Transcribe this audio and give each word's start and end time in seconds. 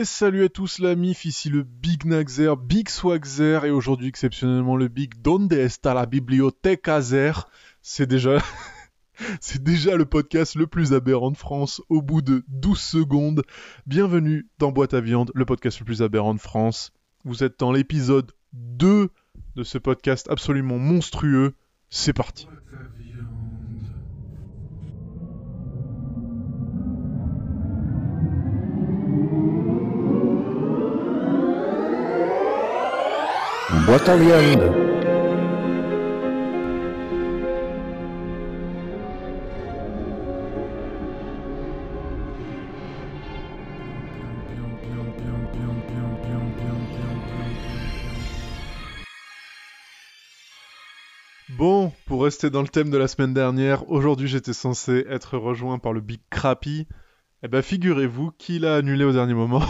Et 0.00 0.06
salut 0.06 0.44
à 0.44 0.48
tous 0.48 0.78
la 0.78 0.94
MIF, 0.94 1.26
ici 1.26 1.50
le 1.50 1.62
Big 1.62 2.06
Naxer, 2.06 2.56
Big 2.56 2.88
Swagzer, 2.88 3.66
et 3.66 3.70
aujourd'hui 3.70 4.08
exceptionnellement 4.08 4.74
le 4.74 4.88
Big 4.88 5.20
Donde 5.20 5.52
está 5.52 5.92
la 5.92 6.06
biblioteca 6.06 7.02
Zer 7.02 7.50
C'est 7.82 8.06
déjà... 8.06 8.38
C'est 9.42 9.62
déjà 9.62 9.96
le 9.96 10.06
podcast 10.06 10.54
le 10.54 10.66
plus 10.66 10.94
aberrant 10.94 11.30
de 11.30 11.36
France 11.36 11.82
au 11.90 12.00
bout 12.00 12.22
de 12.22 12.44
12 12.48 12.80
secondes. 12.80 13.42
Bienvenue 13.86 14.48
dans 14.58 14.72
Boîte 14.72 14.94
à 14.94 15.02
Viande, 15.02 15.32
le 15.34 15.44
podcast 15.44 15.80
le 15.80 15.84
plus 15.84 16.00
aberrant 16.00 16.32
de 16.32 16.40
France. 16.40 16.94
Vous 17.26 17.44
êtes 17.44 17.60
dans 17.60 17.70
l'épisode 17.70 18.32
2 18.54 19.10
de 19.56 19.62
ce 19.62 19.76
podcast 19.76 20.28
absolument 20.30 20.78
monstrueux. 20.78 21.52
C'est 21.90 22.14
parti. 22.14 22.48
Bon, 51.48 51.92
pour 52.06 52.22
rester 52.22 52.48
dans 52.48 52.62
le 52.62 52.68
thème 52.68 52.90
de 52.90 52.96
la 52.96 53.08
semaine 53.08 53.34
dernière, 53.34 53.90
aujourd'hui 53.90 54.28
j'étais 54.28 54.52
censé 54.52 55.04
être 55.08 55.36
rejoint 55.36 55.80
par 55.80 55.92
le 55.92 56.00
Big 56.00 56.20
Crappy. 56.30 56.86
Eh 57.42 57.48
ben 57.48 57.60
figurez-vous 57.60 58.30
qu'il 58.38 58.66
a 58.66 58.76
annulé 58.76 59.02
au 59.02 59.12
dernier 59.12 59.34
moment. 59.34 59.64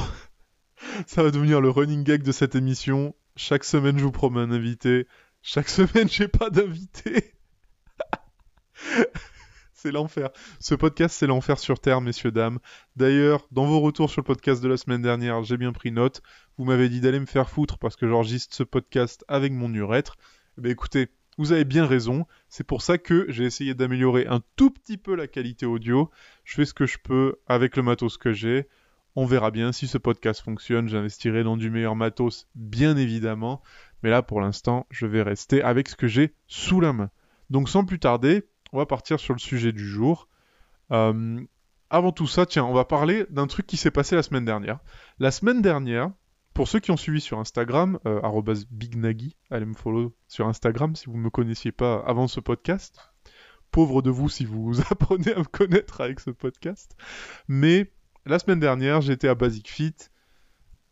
Ça 1.06 1.22
va 1.22 1.30
devenir 1.30 1.62
le 1.62 1.70
running 1.70 2.04
gag 2.04 2.22
de 2.22 2.32
cette 2.32 2.54
émission. 2.54 3.14
Chaque 3.36 3.64
semaine 3.64 3.98
je 3.98 4.04
vous 4.04 4.12
promets 4.12 4.40
un 4.40 4.50
invité. 4.50 5.06
Chaque 5.42 5.68
semaine 5.70 6.08
j'ai 6.08 6.28
pas 6.28 6.50
d'invité. 6.50 7.34
c'est 9.74 9.92
l'enfer. 9.92 10.30
Ce 10.58 10.74
podcast 10.74 11.16
c'est 11.18 11.26
l'enfer 11.26 11.58
sur 11.58 11.80
Terre, 11.80 12.00
messieurs, 12.00 12.32
dames. 12.32 12.58
D'ailleurs, 12.96 13.46
dans 13.50 13.66
vos 13.66 13.80
retours 13.80 14.10
sur 14.10 14.20
le 14.20 14.26
podcast 14.26 14.62
de 14.62 14.68
la 14.68 14.76
semaine 14.76 15.02
dernière, 15.02 15.42
j'ai 15.42 15.56
bien 15.56 15.72
pris 15.72 15.92
note. 15.92 16.22
Vous 16.58 16.64
m'avez 16.64 16.88
dit 16.88 17.00
d'aller 17.00 17.20
me 17.20 17.26
faire 17.26 17.48
foutre 17.48 17.78
parce 17.78 17.96
que 17.96 18.06
j'enregistre 18.06 18.54
ce 18.54 18.62
podcast 18.62 19.24
avec 19.28 19.52
mon 19.52 19.72
urètre. 19.72 20.16
Eh 20.58 20.60
ben 20.60 20.72
écoutez, 20.72 21.08
vous 21.38 21.52
avez 21.52 21.64
bien 21.64 21.86
raison, 21.86 22.26
c'est 22.50 22.64
pour 22.64 22.82
ça 22.82 22.98
que 22.98 23.24
j'ai 23.30 23.44
essayé 23.44 23.72
d'améliorer 23.72 24.26
un 24.26 24.42
tout 24.56 24.70
petit 24.70 24.98
peu 24.98 25.14
la 25.14 25.26
qualité 25.26 25.64
audio. 25.64 26.10
Je 26.44 26.54
fais 26.54 26.66
ce 26.66 26.74
que 26.74 26.84
je 26.84 26.98
peux 27.02 27.36
avec 27.46 27.76
le 27.76 27.82
matos 27.82 28.18
que 28.18 28.32
j'ai. 28.32 28.68
On 29.16 29.26
verra 29.26 29.50
bien 29.50 29.72
si 29.72 29.88
ce 29.88 29.98
podcast 29.98 30.40
fonctionne, 30.40 30.88
j'investirai 30.88 31.42
dans 31.42 31.56
du 31.56 31.70
meilleur 31.70 31.96
matos, 31.96 32.48
bien 32.54 32.96
évidemment. 32.96 33.62
Mais 34.02 34.10
là, 34.10 34.22
pour 34.22 34.40
l'instant, 34.40 34.86
je 34.90 35.06
vais 35.06 35.22
rester 35.22 35.62
avec 35.62 35.88
ce 35.88 35.96
que 35.96 36.06
j'ai 36.06 36.34
sous 36.46 36.80
la 36.80 36.92
main. 36.92 37.10
Donc 37.50 37.68
sans 37.68 37.84
plus 37.84 37.98
tarder, 37.98 38.44
on 38.72 38.78
va 38.78 38.86
partir 38.86 39.18
sur 39.18 39.34
le 39.34 39.40
sujet 39.40 39.72
du 39.72 39.86
jour. 39.86 40.28
Euh, 40.92 41.40
avant 41.90 42.12
tout 42.12 42.28
ça, 42.28 42.46
tiens, 42.46 42.64
on 42.64 42.72
va 42.72 42.84
parler 42.84 43.26
d'un 43.30 43.48
truc 43.48 43.66
qui 43.66 43.76
s'est 43.76 43.90
passé 43.90 44.14
la 44.14 44.22
semaine 44.22 44.44
dernière. 44.44 44.78
La 45.18 45.32
semaine 45.32 45.60
dernière, 45.60 46.12
pour 46.54 46.68
ceux 46.68 46.78
qui 46.78 46.92
ont 46.92 46.96
suivi 46.96 47.20
sur 47.20 47.38
Instagram, 47.40 47.98
euh, 48.06 48.20
@bignagi, 48.70 49.36
allez 49.50 49.66
me 49.66 49.74
follow 49.74 50.14
sur 50.28 50.46
Instagram 50.46 50.94
si 50.94 51.06
vous 51.06 51.16
ne 51.16 51.22
me 51.22 51.30
connaissiez 51.30 51.72
pas 51.72 52.02
avant 52.06 52.28
ce 52.28 52.38
podcast. 52.38 52.98
Pauvre 53.72 54.02
de 54.02 54.10
vous 54.10 54.28
si 54.28 54.44
vous 54.44 54.80
apprenez 54.90 55.32
à 55.32 55.38
me 55.40 55.44
connaître 55.44 56.00
avec 56.00 56.20
ce 56.20 56.30
podcast. 56.30 56.96
Mais 57.48 57.92
la 58.26 58.38
semaine 58.38 58.60
dernière, 58.60 59.00
j'étais 59.00 59.28
à 59.28 59.34
Basic 59.34 59.68
Fit 59.68 59.94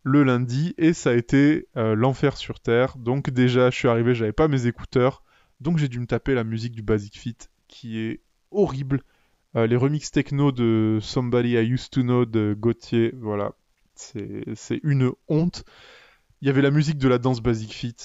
le 0.03 0.23
lundi 0.23 0.73
et 0.77 0.93
ça 0.93 1.11
a 1.11 1.13
été 1.13 1.67
euh, 1.77 1.95
l'enfer 1.95 2.37
sur 2.37 2.59
terre. 2.59 2.97
Donc 2.97 3.29
déjà, 3.29 3.69
je 3.69 3.75
suis 3.75 3.87
arrivé, 3.87 4.15
j'avais 4.15 4.33
pas 4.33 4.47
mes 4.47 4.67
écouteurs, 4.67 5.23
donc 5.59 5.77
j'ai 5.77 5.87
dû 5.87 5.99
me 5.99 6.05
taper 6.05 6.33
la 6.33 6.43
musique 6.43 6.73
du 6.73 6.81
Basic 6.81 7.17
Fit 7.17 7.37
qui 7.67 7.99
est 7.99 8.21
horrible. 8.51 9.01
Euh, 9.55 9.67
les 9.67 9.75
remixes 9.75 10.11
techno 10.11 10.51
de 10.51 10.99
Somebody 11.01 11.51
I 11.51 11.67
Used 11.67 11.91
to 11.91 12.01
Know 12.01 12.25
de 12.25 12.55
Gauthier, 12.57 13.13
voilà, 13.17 13.53
c'est 13.95 14.79
une 14.83 15.11
honte. 15.27 15.65
Il 16.41 16.47
y 16.47 16.51
avait 16.51 16.61
la 16.61 16.71
musique 16.71 16.97
de 16.97 17.07
la 17.07 17.17
danse 17.17 17.41
Basic 17.41 17.73
Fit. 17.73 17.95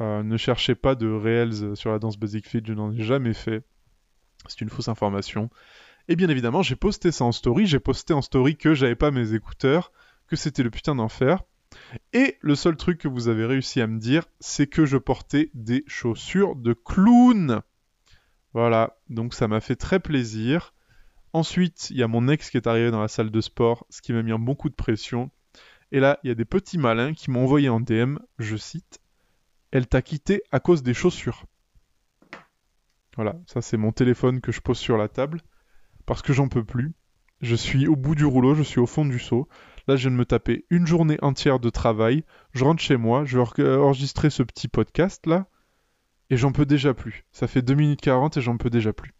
Euh, 0.00 0.22
ne 0.22 0.36
cherchez 0.36 0.74
pas 0.74 0.94
de 0.94 1.08
réels 1.08 1.76
sur 1.76 1.90
la 1.90 1.98
danse 1.98 2.18
Basic 2.18 2.46
Fit, 2.46 2.62
je 2.64 2.72
n'en 2.72 2.92
ai 2.92 3.02
jamais 3.02 3.34
fait. 3.34 3.62
C'est 4.48 4.60
une 4.60 4.70
fausse 4.70 4.88
information. 4.88 5.50
Et 6.08 6.16
bien 6.16 6.28
évidemment, 6.28 6.62
j'ai 6.62 6.76
posté 6.76 7.10
ça 7.10 7.24
en 7.24 7.32
story. 7.32 7.66
J'ai 7.66 7.80
posté 7.80 8.14
en 8.14 8.22
story 8.22 8.56
que 8.56 8.74
j'avais 8.74 8.94
pas 8.94 9.10
mes 9.10 9.34
écouteurs, 9.34 9.92
que 10.28 10.36
c'était 10.36 10.62
le 10.62 10.70
putain 10.70 10.94
d'enfer. 10.94 11.42
Et 12.12 12.38
le 12.40 12.54
seul 12.54 12.76
truc 12.76 12.98
que 12.98 13.08
vous 13.08 13.28
avez 13.28 13.44
réussi 13.44 13.80
à 13.80 13.86
me 13.86 13.98
dire, 13.98 14.24
c'est 14.40 14.66
que 14.66 14.86
je 14.86 14.96
portais 14.96 15.50
des 15.54 15.84
chaussures 15.86 16.56
de 16.56 16.72
clown. 16.72 17.60
Voilà, 18.52 18.96
donc 19.10 19.34
ça 19.34 19.48
m'a 19.48 19.60
fait 19.60 19.76
très 19.76 20.00
plaisir. 20.00 20.72
Ensuite, 21.32 21.90
il 21.90 21.96
y 21.96 22.02
a 22.02 22.08
mon 22.08 22.28
ex 22.28 22.50
qui 22.50 22.56
est 22.56 22.66
arrivé 22.66 22.90
dans 22.90 23.02
la 23.02 23.08
salle 23.08 23.30
de 23.30 23.40
sport, 23.40 23.84
ce 23.90 24.00
qui 24.00 24.12
m'a 24.12 24.22
mis 24.22 24.32
un 24.32 24.38
bon 24.38 24.54
coup 24.54 24.70
de 24.70 24.74
pression. 24.74 25.30
Et 25.92 26.00
là, 26.00 26.18
il 26.22 26.28
y 26.28 26.30
a 26.30 26.34
des 26.34 26.44
petits 26.44 26.78
malins 26.78 27.12
qui 27.12 27.30
m'ont 27.30 27.42
envoyé 27.42 27.68
en 27.68 27.80
DM, 27.80 28.16
je 28.38 28.56
cite, 28.56 29.00
Elle 29.72 29.86
t'a 29.86 30.02
quitté 30.02 30.42
à 30.52 30.60
cause 30.60 30.82
des 30.82 30.94
chaussures. 30.94 31.44
Voilà, 33.16 33.36
ça 33.46 33.60
c'est 33.60 33.76
mon 33.76 33.92
téléphone 33.92 34.40
que 34.40 34.52
je 34.52 34.60
pose 34.60 34.78
sur 34.78 34.96
la 34.96 35.08
table, 35.08 35.42
parce 36.06 36.22
que 36.22 36.32
j'en 36.32 36.48
peux 36.48 36.64
plus. 36.64 36.94
Je 37.42 37.54
suis 37.54 37.86
au 37.86 37.96
bout 37.96 38.14
du 38.14 38.24
rouleau, 38.24 38.54
je 38.54 38.62
suis 38.62 38.80
au 38.80 38.86
fond 38.86 39.04
du 39.04 39.18
seau. 39.18 39.48
Là, 39.88 39.96
je 39.96 40.08
viens 40.08 40.12
de 40.12 40.16
me 40.16 40.24
taper 40.24 40.64
une 40.70 40.86
journée 40.86 41.18
entière 41.20 41.60
de 41.60 41.70
travail. 41.70 42.24
Je 42.52 42.64
rentre 42.64 42.82
chez 42.82 42.96
moi, 42.96 43.24
je 43.24 43.38
vais 43.38 43.76
enregistrer 43.76 44.30
ce 44.30 44.42
petit 44.42 44.68
podcast 44.68 45.26
là, 45.26 45.46
et 46.30 46.36
j'en 46.36 46.52
peux 46.52 46.66
déjà 46.66 46.94
plus. 46.94 47.24
Ça 47.32 47.46
fait 47.46 47.62
2 47.62 47.74
minutes 47.74 48.00
40 48.00 48.36
et 48.36 48.40
j'en 48.40 48.56
peux 48.56 48.70
déjà 48.70 48.92
plus. 48.92 49.12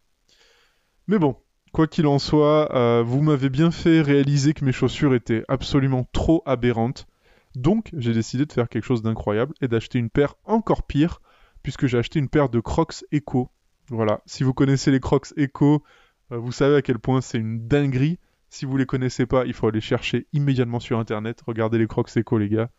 Mais 1.08 1.18
bon, 1.18 1.36
quoi 1.72 1.86
qu'il 1.86 2.06
en 2.06 2.18
soit, 2.18 2.74
euh, 2.74 3.02
vous 3.02 3.22
m'avez 3.22 3.50
bien 3.50 3.70
fait 3.70 4.00
réaliser 4.00 4.54
que 4.54 4.64
mes 4.64 4.72
chaussures 4.72 5.14
étaient 5.14 5.44
absolument 5.48 6.08
trop 6.12 6.42
aberrantes. 6.46 7.06
Donc, 7.54 7.90
j'ai 7.96 8.12
décidé 8.12 8.44
de 8.44 8.52
faire 8.52 8.68
quelque 8.68 8.84
chose 8.84 9.02
d'incroyable 9.02 9.54
et 9.60 9.68
d'acheter 9.68 9.98
une 9.98 10.10
paire 10.10 10.34
encore 10.44 10.82
pire, 10.84 11.20
puisque 11.62 11.86
j'ai 11.86 11.98
acheté 11.98 12.18
une 12.18 12.28
paire 12.28 12.48
de 12.48 12.60
Crocs 12.60 13.04
Echo. 13.12 13.50
Voilà, 13.88 14.20
si 14.26 14.42
vous 14.42 14.52
connaissez 14.52 14.90
les 14.90 15.00
Crocs 15.00 15.32
Echo, 15.36 15.74
euh, 15.74 15.78
vous 16.30 16.52
savez 16.52 16.76
à 16.76 16.82
quel 16.82 16.98
point 16.98 17.20
c'est 17.20 17.38
une 17.38 17.66
dinguerie. 17.68 18.18
Si 18.48 18.64
vous 18.64 18.76
les 18.76 18.86
connaissez 18.86 19.26
pas, 19.26 19.44
il 19.44 19.52
faut 19.52 19.68
aller 19.68 19.80
chercher 19.80 20.26
immédiatement 20.32 20.80
sur 20.80 20.98
internet. 20.98 21.42
Regardez 21.46 21.78
les 21.78 21.86
Crocs 21.86 22.16
Echo, 22.16 22.38
les 22.38 22.48
gars. 22.48 22.70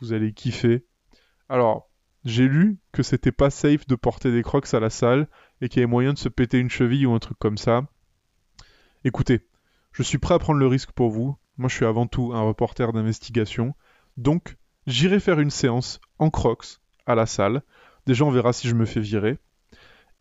Vous 0.00 0.12
allez 0.12 0.32
kiffer. 0.32 0.84
Alors, 1.48 1.90
j'ai 2.24 2.48
lu 2.48 2.78
que 2.92 3.02
c'était 3.02 3.32
pas 3.32 3.50
safe 3.50 3.86
de 3.86 3.94
porter 3.94 4.32
des 4.32 4.42
Crocs 4.42 4.72
à 4.72 4.80
la 4.80 4.90
salle 4.90 5.28
et 5.60 5.68
qu'il 5.68 5.80
y 5.80 5.82
avait 5.82 5.90
moyen 5.90 6.12
de 6.12 6.18
se 6.18 6.28
péter 6.28 6.58
une 6.58 6.70
cheville 6.70 7.06
ou 7.06 7.14
un 7.14 7.18
truc 7.18 7.38
comme 7.38 7.58
ça. 7.58 7.86
Écoutez, 9.04 9.46
je 9.92 10.02
suis 10.02 10.18
prêt 10.18 10.34
à 10.34 10.38
prendre 10.38 10.58
le 10.58 10.66
risque 10.66 10.92
pour 10.92 11.10
vous. 11.10 11.36
Moi, 11.58 11.68
je 11.68 11.76
suis 11.76 11.84
avant 11.84 12.06
tout 12.06 12.32
un 12.32 12.40
reporter 12.40 12.92
d'investigation. 12.92 13.74
Donc, 14.16 14.56
j'irai 14.86 15.20
faire 15.20 15.40
une 15.40 15.50
séance 15.50 16.00
en 16.18 16.30
Crocs 16.30 16.80
à 17.06 17.14
la 17.14 17.26
salle. 17.26 17.62
Déjà, 18.06 18.24
on 18.24 18.30
verra 18.30 18.52
si 18.52 18.68
je 18.68 18.74
me 18.74 18.86
fais 18.86 19.00
virer. 19.00 19.38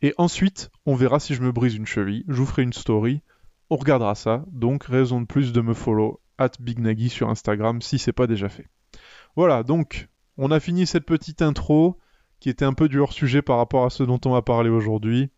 Et 0.02 0.14
ensuite, 0.18 0.70
on 0.86 0.96
verra 0.96 1.20
si 1.20 1.34
je 1.34 1.42
me 1.42 1.52
brise 1.52 1.76
une 1.76 1.86
cheville. 1.86 2.26
Je 2.28 2.36
vous 2.36 2.46
ferai 2.46 2.64
une 2.64 2.74
story. 2.74 3.22
On 3.70 3.78
regardera 3.78 4.16
ça. 4.16 4.46
Donc, 4.52 4.84
raison 4.86 5.22
de 5.22 5.26
plus 5.26 5.54
de 5.54 5.62
me 5.62 5.74
follow 5.74 6.20
at 6.38 6.52
BigNaggy 6.60 7.10
sur 7.10 7.30
Instagram 7.30 7.82
si 7.82 8.00
c'est 8.00 8.14
pas 8.14 8.28
déjà 8.28 8.50
fait. 8.50 8.68
Voilà, 9.36 9.64
donc, 9.64 10.10
on 10.38 10.52
a 10.52 10.60
fini 10.60 10.86
cette 10.86 11.06
petite 11.06 11.42
intro 11.42 11.98
qui 12.40 12.50
était 12.50 12.66
un 12.66 12.74
peu 12.74 12.90
du 12.90 13.00
hors-sujet 13.00 13.42
par 13.42 13.58
rapport 13.58 13.86
à 13.86 13.90
ce 13.90 14.04
dont 14.04 14.20
on 14.26 14.32
va 14.32 14.42
parler 14.42 14.70
aujourd'hui. 14.70 15.30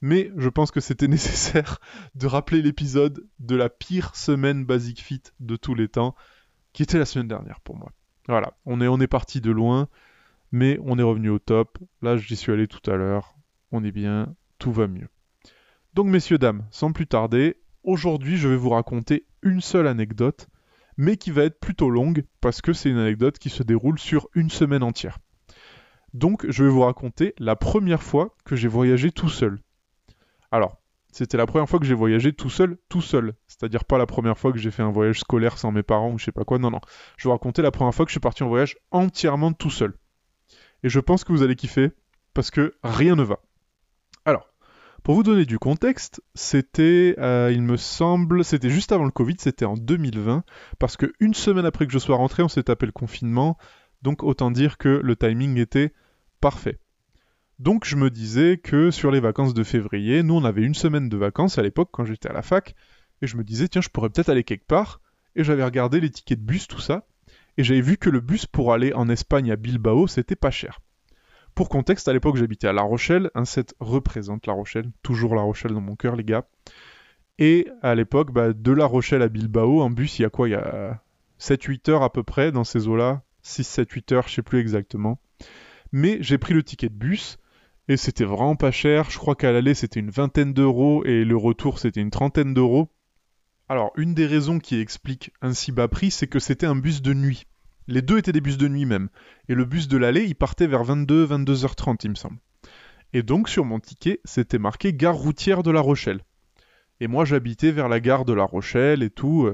Mais 0.00 0.30
je 0.36 0.48
pense 0.48 0.70
que 0.70 0.80
c'était 0.80 1.08
nécessaire 1.08 1.78
de 2.14 2.26
rappeler 2.26 2.62
l'épisode 2.62 3.26
de 3.38 3.56
la 3.56 3.68
pire 3.68 4.16
semaine 4.16 4.64
Basic 4.64 5.02
Fit 5.02 5.22
de 5.40 5.56
tous 5.56 5.74
les 5.74 5.88
temps, 5.88 6.14
qui 6.72 6.82
était 6.82 6.98
la 6.98 7.04
semaine 7.04 7.28
dernière 7.28 7.60
pour 7.60 7.76
moi. 7.76 7.92
Voilà, 8.28 8.54
on 8.64 8.80
est, 8.80 8.88
on 8.88 9.00
est 9.00 9.06
parti 9.06 9.40
de 9.40 9.50
loin, 9.50 9.88
mais 10.50 10.78
on 10.82 10.98
est 10.98 11.02
revenu 11.02 11.28
au 11.28 11.38
top. 11.38 11.78
Là, 12.02 12.16
j'y 12.16 12.36
suis 12.36 12.52
allé 12.52 12.66
tout 12.66 12.90
à 12.90 12.96
l'heure. 12.96 13.35
On 13.76 13.84
est 13.84 13.92
bien, 13.92 14.34
tout 14.58 14.72
va 14.72 14.86
mieux. 14.86 15.08
Donc, 15.92 16.06
messieurs, 16.06 16.38
dames, 16.38 16.64
sans 16.70 16.92
plus 16.92 17.06
tarder, 17.06 17.58
aujourd'hui, 17.84 18.38
je 18.38 18.48
vais 18.48 18.56
vous 18.56 18.70
raconter 18.70 19.26
une 19.42 19.60
seule 19.60 19.86
anecdote, 19.86 20.48
mais 20.96 21.18
qui 21.18 21.30
va 21.30 21.42
être 21.42 21.60
plutôt 21.60 21.90
longue, 21.90 22.24
parce 22.40 22.62
que 22.62 22.72
c'est 22.72 22.88
une 22.88 22.96
anecdote 22.96 23.38
qui 23.38 23.50
se 23.50 23.62
déroule 23.62 23.98
sur 23.98 24.28
une 24.34 24.48
semaine 24.48 24.82
entière. 24.82 25.18
Donc, 26.14 26.46
je 26.48 26.64
vais 26.64 26.70
vous 26.70 26.80
raconter 26.80 27.34
la 27.38 27.54
première 27.54 28.02
fois 28.02 28.34
que 28.46 28.56
j'ai 28.56 28.66
voyagé 28.66 29.12
tout 29.12 29.28
seul. 29.28 29.58
Alors, 30.50 30.80
c'était 31.12 31.36
la 31.36 31.44
première 31.44 31.68
fois 31.68 31.78
que 31.78 31.84
j'ai 31.84 31.92
voyagé 31.92 32.32
tout 32.32 32.48
seul, 32.48 32.78
tout 32.88 33.02
seul. 33.02 33.34
C'est-à-dire 33.46 33.84
pas 33.84 33.98
la 33.98 34.06
première 34.06 34.38
fois 34.38 34.52
que 34.52 34.58
j'ai 34.58 34.70
fait 34.70 34.82
un 34.82 34.90
voyage 34.90 35.20
scolaire 35.20 35.58
sans 35.58 35.70
mes 35.70 35.82
parents 35.82 36.12
ou 36.12 36.18
je 36.18 36.24
sais 36.24 36.32
pas 36.32 36.44
quoi. 36.44 36.58
Non, 36.58 36.70
non. 36.70 36.80
Je 37.18 37.24
vais 37.24 37.28
vous 37.28 37.32
raconter 37.32 37.60
la 37.60 37.70
première 37.70 37.94
fois 37.94 38.06
que 38.06 38.10
je 38.10 38.14
suis 38.14 38.20
parti 38.20 38.42
en 38.42 38.48
voyage 38.48 38.78
entièrement 38.90 39.52
tout 39.52 39.68
seul. 39.68 39.98
Et 40.82 40.88
je 40.88 40.98
pense 40.98 41.24
que 41.24 41.32
vous 41.32 41.42
allez 41.42 41.56
kiffer 41.56 41.90
parce 42.32 42.50
que 42.50 42.74
rien 42.82 43.16
ne 43.16 43.22
va. 43.22 43.40
Pour 45.06 45.14
vous 45.14 45.22
donner 45.22 45.44
du 45.44 45.60
contexte, 45.60 46.20
c'était, 46.34 47.14
euh, 47.18 47.52
il 47.52 47.62
me 47.62 47.76
semble, 47.76 48.44
c'était 48.44 48.70
juste 48.70 48.90
avant 48.90 49.04
le 49.04 49.12
Covid, 49.12 49.36
c'était 49.38 49.64
en 49.64 49.76
2020, 49.76 50.42
parce 50.80 50.96
que 50.96 51.12
une 51.20 51.32
semaine 51.32 51.64
après 51.64 51.86
que 51.86 51.92
je 51.92 52.00
sois 52.00 52.16
rentré, 52.16 52.42
on 52.42 52.48
s'est 52.48 52.64
tapé 52.64 52.86
le 52.86 52.92
confinement, 52.92 53.56
donc 54.02 54.24
autant 54.24 54.50
dire 54.50 54.78
que 54.78 54.88
le 54.88 55.14
timing 55.14 55.58
était 55.58 55.92
parfait. 56.40 56.80
Donc 57.60 57.84
je 57.84 57.94
me 57.94 58.10
disais 58.10 58.58
que 58.58 58.90
sur 58.90 59.12
les 59.12 59.20
vacances 59.20 59.54
de 59.54 59.62
février, 59.62 60.24
nous 60.24 60.34
on 60.34 60.44
avait 60.44 60.64
une 60.64 60.74
semaine 60.74 61.08
de 61.08 61.16
vacances 61.16 61.56
à 61.56 61.62
l'époque 61.62 61.90
quand 61.92 62.04
j'étais 62.04 62.30
à 62.30 62.32
la 62.32 62.42
fac, 62.42 62.74
et 63.22 63.28
je 63.28 63.36
me 63.36 63.44
disais 63.44 63.68
tiens 63.68 63.82
je 63.82 63.90
pourrais 63.90 64.10
peut-être 64.10 64.30
aller 64.30 64.42
quelque 64.42 64.66
part, 64.66 65.00
et 65.36 65.44
j'avais 65.44 65.64
regardé 65.64 66.00
les 66.00 66.10
tickets 66.10 66.40
de 66.40 66.44
bus, 66.44 66.66
tout 66.66 66.80
ça, 66.80 67.06
et 67.58 67.62
j'avais 67.62 67.80
vu 67.80 67.96
que 67.96 68.10
le 68.10 68.18
bus 68.18 68.46
pour 68.46 68.72
aller 68.72 68.92
en 68.92 69.08
Espagne 69.08 69.52
à 69.52 69.56
Bilbao 69.56 70.08
c'était 70.08 70.34
pas 70.34 70.50
cher. 70.50 70.80
Pour 71.56 71.70
contexte, 71.70 72.06
à 72.06 72.12
l'époque 72.12 72.36
j'habitais 72.36 72.68
à 72.68 72.74
La 72.74 72.82
Rochelle, 72.82 73.30
un 73.34 73.46
set 73.46 73.74
représente 73.80 74.46
La 74.46 74.52
Rochelle, 74.52 74.90
toujours 75.02 75.34
La 75.34 75.40
Rochelle 75.40 75.72
dans 75.72 75.80
mon 75.80 75.96
cœur 75.96 76.14
les 76.14 76.22
gars. 76.22 76.46
Et 77.38 77.66
à 77.80 77.94
l'époque, 77.94 78.30
bah, 78.30 78.52
de 78.52 78.72
La 78.72 78.84
Rochelle 78.84 79.22
à 79.22 79.28
Bilbao, 79.28 79.80
en 79.80 79.88
bus, 79.88 80.18
il 80.18 80.22
y 80.22 80.24
a 80.26 80.28
quoi? 80.28 80.50
Il 80.50 80.52
y 80.52 80.54
a 80.54 81.02
7-8 81.40 81.90
heures 81.90 82.02
à 82.02 82.12
peu 82.12 82.22
près 82.22 82.52
dans 82.52 82.64
ces 82.64 82.88
eaux-là. 82.88 83.22
6, 83.40 83.64
7, 83.64 83.90
8 83.90 84.12
heures, 84.12 84.28
je 84.28 84.34
sais 84.34 84.42
plus 84.42 84.60
exactement. 84.60 85.18
Mais 85.92 86.18
j'ai 86.20 86.36
pris 86.36 86.52
le 86.52 86.62
ticket 86.62 86.90
de 86.90 86.94
bus, 86.94 87.38
et 87.88 87.96
c'était 87.96 88.24
vraiment 88.24 88.56
pas 88.56 88.70
cher. 88.70 89.08
Je 89.08 89.16
crois 89.16 89.34
qu'à 89.34 89.50
l'aller 89.50 89.72
c'était 89.72 90.00
une 90.00 90.10
vingtaine 90.10 90.52
d'euros, 90.52 91.06
et 91.06 91.24
le 91.24 91.36
retour 91.38 91.78
c'était 91.78 92.02
une 92.02 92.10
trentaine 92.10 92.52
d'euros. 92.52 92.90
Alors, 93.70 93.92
une 93.96 94.12
des 94.12 94.26
raisons 94.26 94.58
qui 94.58 94.78
explique 94.78 95.32
un 95.40 95.54
si 95.54 95.72
bas 95.72 95.88
prix, 95.88 96.10
c'est 96.10 96.26
que 96.26 96.38
c'était 96.38 96.66
un 96.66 96.76
bus 96.76 97.00
de 97.00 97.14
nuit. 97.14 97.46
Les 97.88 98.02
deux 98.02 98.18
étaient 98.18 98.32
des 98.32 98.40
bus 98.40 98.58
de 98.58 98.68
nuit 98.68 98.84
même. 98.84 99.08
Et 99.48 99.54
le 99.54 99.64
bus 99.64 99.88
de 99.88 99.96
l'aller, 99.96 100.24
il 100.24 100.34
partait 100.34 100.66
vers 100.66 100.84
22, 100.84 101.26
22h30, 101.26 101.98
il 102.04 102.10
me 102.10 102.14
semble. 102.14 102.38
Et 103.12 103.22
donc, 103.22 103.48
sur 103.48 103.64
mon 103.64 103.78
ticket, 103.78 104.20
c'était 104.24 104.58
marqué 104.58 104.92
gare 104.92 105.14
routière 105.14 105.62
de 105.62 105.70
La 105.70 105.80
Rochelle. 105.80 106.22
Et 107.00 107.06
moi, 107.06 107.24
j'habitais 107.24 107.70
vers 107.70 107.88
la 107.88 108.00
gare 108.00 108.24
de 108.24 108.32
La 108.32 108.44
Rochelle 108.44 109.02
et 109.02 109.10
tout. 109.10 109.48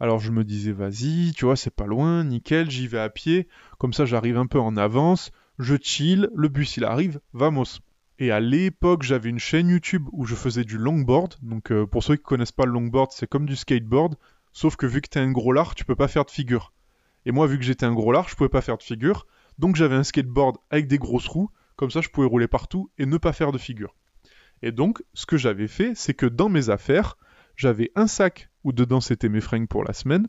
Alors, 0.00 0.18
je 0.18 0.32
me 0.32 0.44
disais, 0.44 0.72
vas-y, 0.72 1.32
tu 1.34 1.44
vois, 1.44 1.56
c'est 1.56 1.74
pas 1.74 1.86
loin, 1.86 2.24
nickel, 2.24 2.70
j'y 2.70 2.86
vais 2.86 2.98
à 2.98 3.08
pied. 3.08 3.48
Comme 3.78 3.92
ça, 3.92 4.04
j'arrive 4.04 4.36
un 4.36 4.46
peu 4.46 4.58
en 4.58 4.76
avance. 4.76 5.30
Je 5.58 5.76
chill, 5.80 6.28
le 6.34 6.48
bus 6.48 6.76
il 6.76 6.84
arrive, 6.84 7.20
vamos. 7.32 7.80
Et 8.18 8.30
à 8.30 8.40
l'époque, 8.40 9.02
j'avais 9.02 9.30
une 9.30 9.38
chaîne 9.38 9.68
YouTube 9.68 10.06
où 10.12 10.26
je 10.26 10.34
faisais 10.34 10.64
du 10.64 10.76
longboard. 10.76 11.36
Donc, 11.42 11.70
euh, 11.70 11.86
pour 11.86 12.02
ceux 12.02 12.16
qui 12.16 12.22
connaissent 12.22 12.52
pas 12.52 12.66
le 12.66 12.72
longboard, 12.72 13.12
c'est 13.12 13.26
comme 13.26 13.46
du 13.46 13.56
skateboard. 13.56 14.16
Sauf 14.52 14.76
que 14.76 14.86
vu 14.86 15.00
que 15.00 15.08
t'es 15.08 15.20
un 15.20 15.32
gros 15.32 15.52
lard, 15.52 15.74
tu 15.74 15.84
peux 15.84 15.96
pas 15.96 16.08
faire 16.08 16.24
de 16.24 16.30
figure. 16.30 16.72
Et 17.26 17.32
moi, 17.32 17.46
vu 17.46 17.58
que 17.58 17.64
j'étais 17.64 17.84
un 17.84 17.92
gros 17.92 18.12
lard, 18.12 18.28
je 18.28 18.36
pouvais 18.36 18.48
pas 18.48 18.62
faire 18.62 18.78
de 18.78 18.82
figure. 18.82 19.26
Donc 19.58 19.76
j'avais 19.76 19.96
un 19.96 20.04
skateboard 20.04 20.56
avec 20.70 20.86
des 20.86 20.96
grosses 20.96 21.26
roues, 21.26 21.50
comme 21.74 21.90
ça 21.90 22.00
je 22.00 22.08
pouvais 22.08 22.26
rouler 22.26 22.46
partout 22.46 22.90
et 22.98 23.04
ne 23.04 23.18
pas 23.18 23.32
faire 23.32 23.52
de 23.52 23.58
figure. 23.58 23.94
Et 24.62 24.72
donc, 24.72 25.02
ce 25.12 25.26
que 25.26 25.36
j'avais 25.36 25.68
fait, 25.68 25.94
c'est 25.94 26.14
que 26.14 26.26
dans 26.26 26.48
mes 26.48 26.70
affaires, 26.70 27.18
j'avais 27.56 27.90
un 27.94 28.06
sac 28.06 28.48
où 28.64 28.72
dedans 28.72 29.00
c'était 29.00 29.28
mes 29.28 29.40
fringues 29.40 29.68
pour 29.68 29.84
la 29.84 29.92
semaine, 29.92 30.28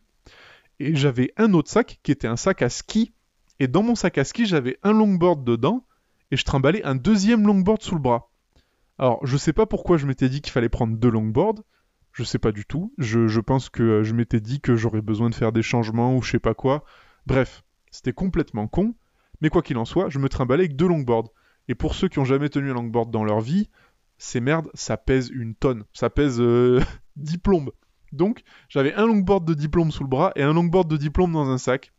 et 0.80 0.96
j'avais 0.96 1.34
un 1.38 1.54
autre 1.54 1.70
sac 1.70 2.00
qui 2.04 2.12
était 2.12 2.28
un 2.28 2.36
sac 2.36 2.62
à 2.62 2.70
ski. 2.70 3.14
Et 3.60 3.68
dans 3.68 3.84
mon 3.84 3.96
sac 3.96 4.18
à 4.18 4.24
ski, 4.24 4.46
j'avais 4.46 4.78
un 4.84 4.92
longboard 4.92 5.44
dedans, 5.44 5.86
et 6.32 6.38
je 6.38 6.44
trimballais 6.44 6.84
un 6.84 6.96
deuxième 6.96 7.46
longboard 7.46 7.82
sous 7.82 7.96
le 7.96 8.02
bras. 8.02 8.32
Alors, 9.00 9.26
je 9.26 9.38
sais 9.38 9.54
pas 9.54 9.66
pourquoi 9.66 9.98
je 9.98 10.08
m'étais 10.08 10.30
dit 10.30 10.42
qu'il 10.42 10.52
fallait 10.52 10.70
prendre 10.70 10.98
deux 10.98 11.10
longboards, 11.10 11.64
je 12.18 12.24
sais 12.24 12.40
pas 12.40 12.52
du 12.52 12.66
tout. 12.66 12.92
Je, 12.98 13.40
pense 13.40 13.70
que 13.70 13.84
euh, 13.84 14.04
je 14.04 14.12
m'étais 14.16 14.40
dit 14.40 14.60
que 14.60 14.76
j'aurais 14.76 15.04
besoin 15.04 15.30
de 15.30 15.36
faire 15.36 15.52
des 15.52 15.62
changements 15.62 16.16
ou 16.16 16.24
je 16.24 16.32
sais 16.32 16.40
pas 16.40 16.56
quoi. 16.56 16.84
Bref, 17.28 17.64
c'était 17.92 18.12
complètement 18.12 18.68
con. 18.68 18.96
Mais 19.40 19.50
quoi 19.50 19.62
qu'il 19.62 19.78
en 19.78 19.86
soit, 19.86 20.10
je 20.10 20.18
me 20.18 20.28
trimballais 20.28 20.64
avec 20.64 20.76
deux 20.76 20.88
longboards. 20.88 21.32
Et 21.68 21.76
pour 21.76 21.94
ceux 21.94 22.08
qui 22.08 22.18
ont 22.18 22.26
jamais 22.26 22.50
tenu 22.50 22.72
un 22.72 22.74
longboard 22.74 23.12
dans 23.12 23.24
leur 23.24 23.40
vie, 23.40 23.70
ces 24.18 24.40
merdes, 24.40 24.68
ça 24.74 24.98
pèse 24.98 25.30
une 25.30 25.54
tonne. 25.54 25.84
Ça 25.94 26.10
pèse 26.10 26.42
euh, 26.42 26.82
10 27.18 27.38
plombes. 27.38 27.72
Donc, 28.14 28.42
j'avais 28.68 28.96
un 28.96 29.06
longboard 29.06 29.46
de 29.46 29.54
diplôme 29.54 29.92
sous 29.92 30.02
le 30.02 30.10
bras 30.10 30.32
et 30.36 30.42
un 30.42 30.54
longboard 30.54 30.90
de 30.90 30.98
diplôme 30.98 31.34
dans 31.34 31.52
un 31.52 31.60
sac. 31.60 31.94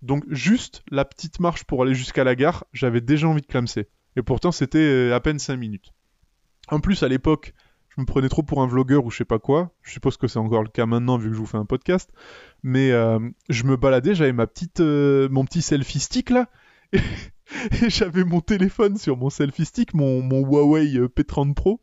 Donc, 0.00 0.22
juste 0.28 0.84
la 0.92 1.04
petite 1.04 1.40
marche 1.40 1.64
pour 1.64 1.82
aller 1.82 1.96
jusqu'à 1.96 2.22
la 2.22 2.36
gare, 2.36 2.66
j'avais 2.72 3.00
déjà 3.00 3.26
envie 3.26 3.42
de 3.42 3.48
clamser. 3.48 3.88
Et 4.14 4.22
pourtant, 4.22 4.52
c'était 4.52 4.78
euh, 4.78 5.12
à 5.12 5.18
peine 5.18 5.40
5 5.40 5.56
minutes. 5.56 5.92
En 6.68 6.78
plus, 6.78 7.02
à 7.02 7.08
l'époque, 7.08 7.52
je 7.96 8.00
me 8.00 8.06
prenais 8.06 8.28
trop 8.28 8.42
pour 8.42 8.62
un 8.62 8.66
vlogueur 8.66 9.04
ou 9.04 9.10
je 9.10 9.18
sais 9.18 9.24
pas 9.24 9.38
quoi. 9.38 9.72
Je 9.82 9.90
suppose 9.90 10.16
que 10.16 10.28
c'est 10.28 10.38
encore 10.38 10.62
le 10.62 10.68
cas 10.68 10.86
maintenant 10.86 11.18
vu 11.18 11.28
que 11.28 11.34
je 11.34 11.40
vous 11.40 11.46
fais 11.46 11.58
un 11.58 11.64
podcast. 11.64 12.10
Mais 12.62 12.92
euh, 12.92 13.18
je 13.48 13.64
me 13.64 13.76
baladais, 13.76 14.14
j'avais 14.14 14.32
ma 14.32 14.46
petite, 14.46 14.80
euh, 14.80 15.28
mon 15.30 15.44
petit 15.44 15.62
selfie 15.62 16.00
stick 16.00 16.30
là. 16.30 16.48
Et, 16.92 17.90
j'avais 17.90 18.24
mon 18.24 18.40
téléphone 18.40 18.96
sur 18.96 19.16
mon 19.16 19.28
selfie 19.28 19.64
stick, 19.64 19.92
mon, 19.92 20.22
mon 20.22 20.40
Huawei 20.40 20.96
euh, 20.96 21.08
P30 21.08 21.54
Pro. 21.54 21.80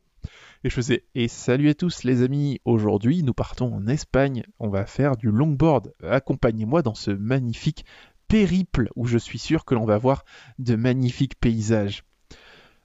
Et 0.64 0.70
je 0.70 0.74
faisais 0.74 1.04
Et 1.14 1.28
salut 1.28 1.70
à 1.70 1.74
tous 1.74 2.04
les 2.04 2.24
amis, 2.24 2.60
aujourd'hui 2.64 3.22
nous 3.22 3.34
partons 3.34 3.74
en 3.74 3.88
Espagne, 3.88 4.44
on 4.60 4.70
va 4.70 4.86
faire 4.86 5.18
du 5.18 5.30
longboard. 5.30 5.94
Accompagnez-moi 6.04 6.82
dans 6.82 6.96
ce 6.96 7.12
magnifique 7.12 7.86
périple 8.30 8.90
où 8.96 9.06
je 9.06 9.18
suis 9.18 9.40
sûr 9.40 9.66
que 9.66 9.76
l'on 9.76 9.86
va 9.86 9.98
voir 9.98 10.24
de 10.58 10.76
magnifiques 10.76 11.40
paysages. 11.40 12.04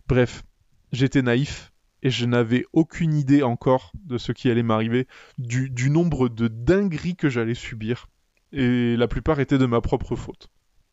Bref, 0.08 0.42
j'étais 0.92 1.22
naïf 1.22 1.71
et 2.02 2.10
je 2.10 2.26
n'avais 2.26 2.64
aucune 2.72 3.14
idée 3.14 3.42
encore 3.42 3.92
de 4.04 4.18
ce 4.18 4.32
qui 4.32 4.50
allait 4.50 4.62
m'arriver, 4.62 5.06
du, 5.38 5.90
nombre 5.90 6.28
de 6.28 6.48
dingueries 6.48 7.16
que 7.16 7.28
j'allais 7.28 7.54
subir. 7.54 8.08
Et 8.52 8.96
la 8.96 9.08
plupart 9.08 9.40
étaient 9.40 9.58
de 9.58 9.66
ma 9.66 9.80
propre 9.80 10.16
faute. 10.16 10.48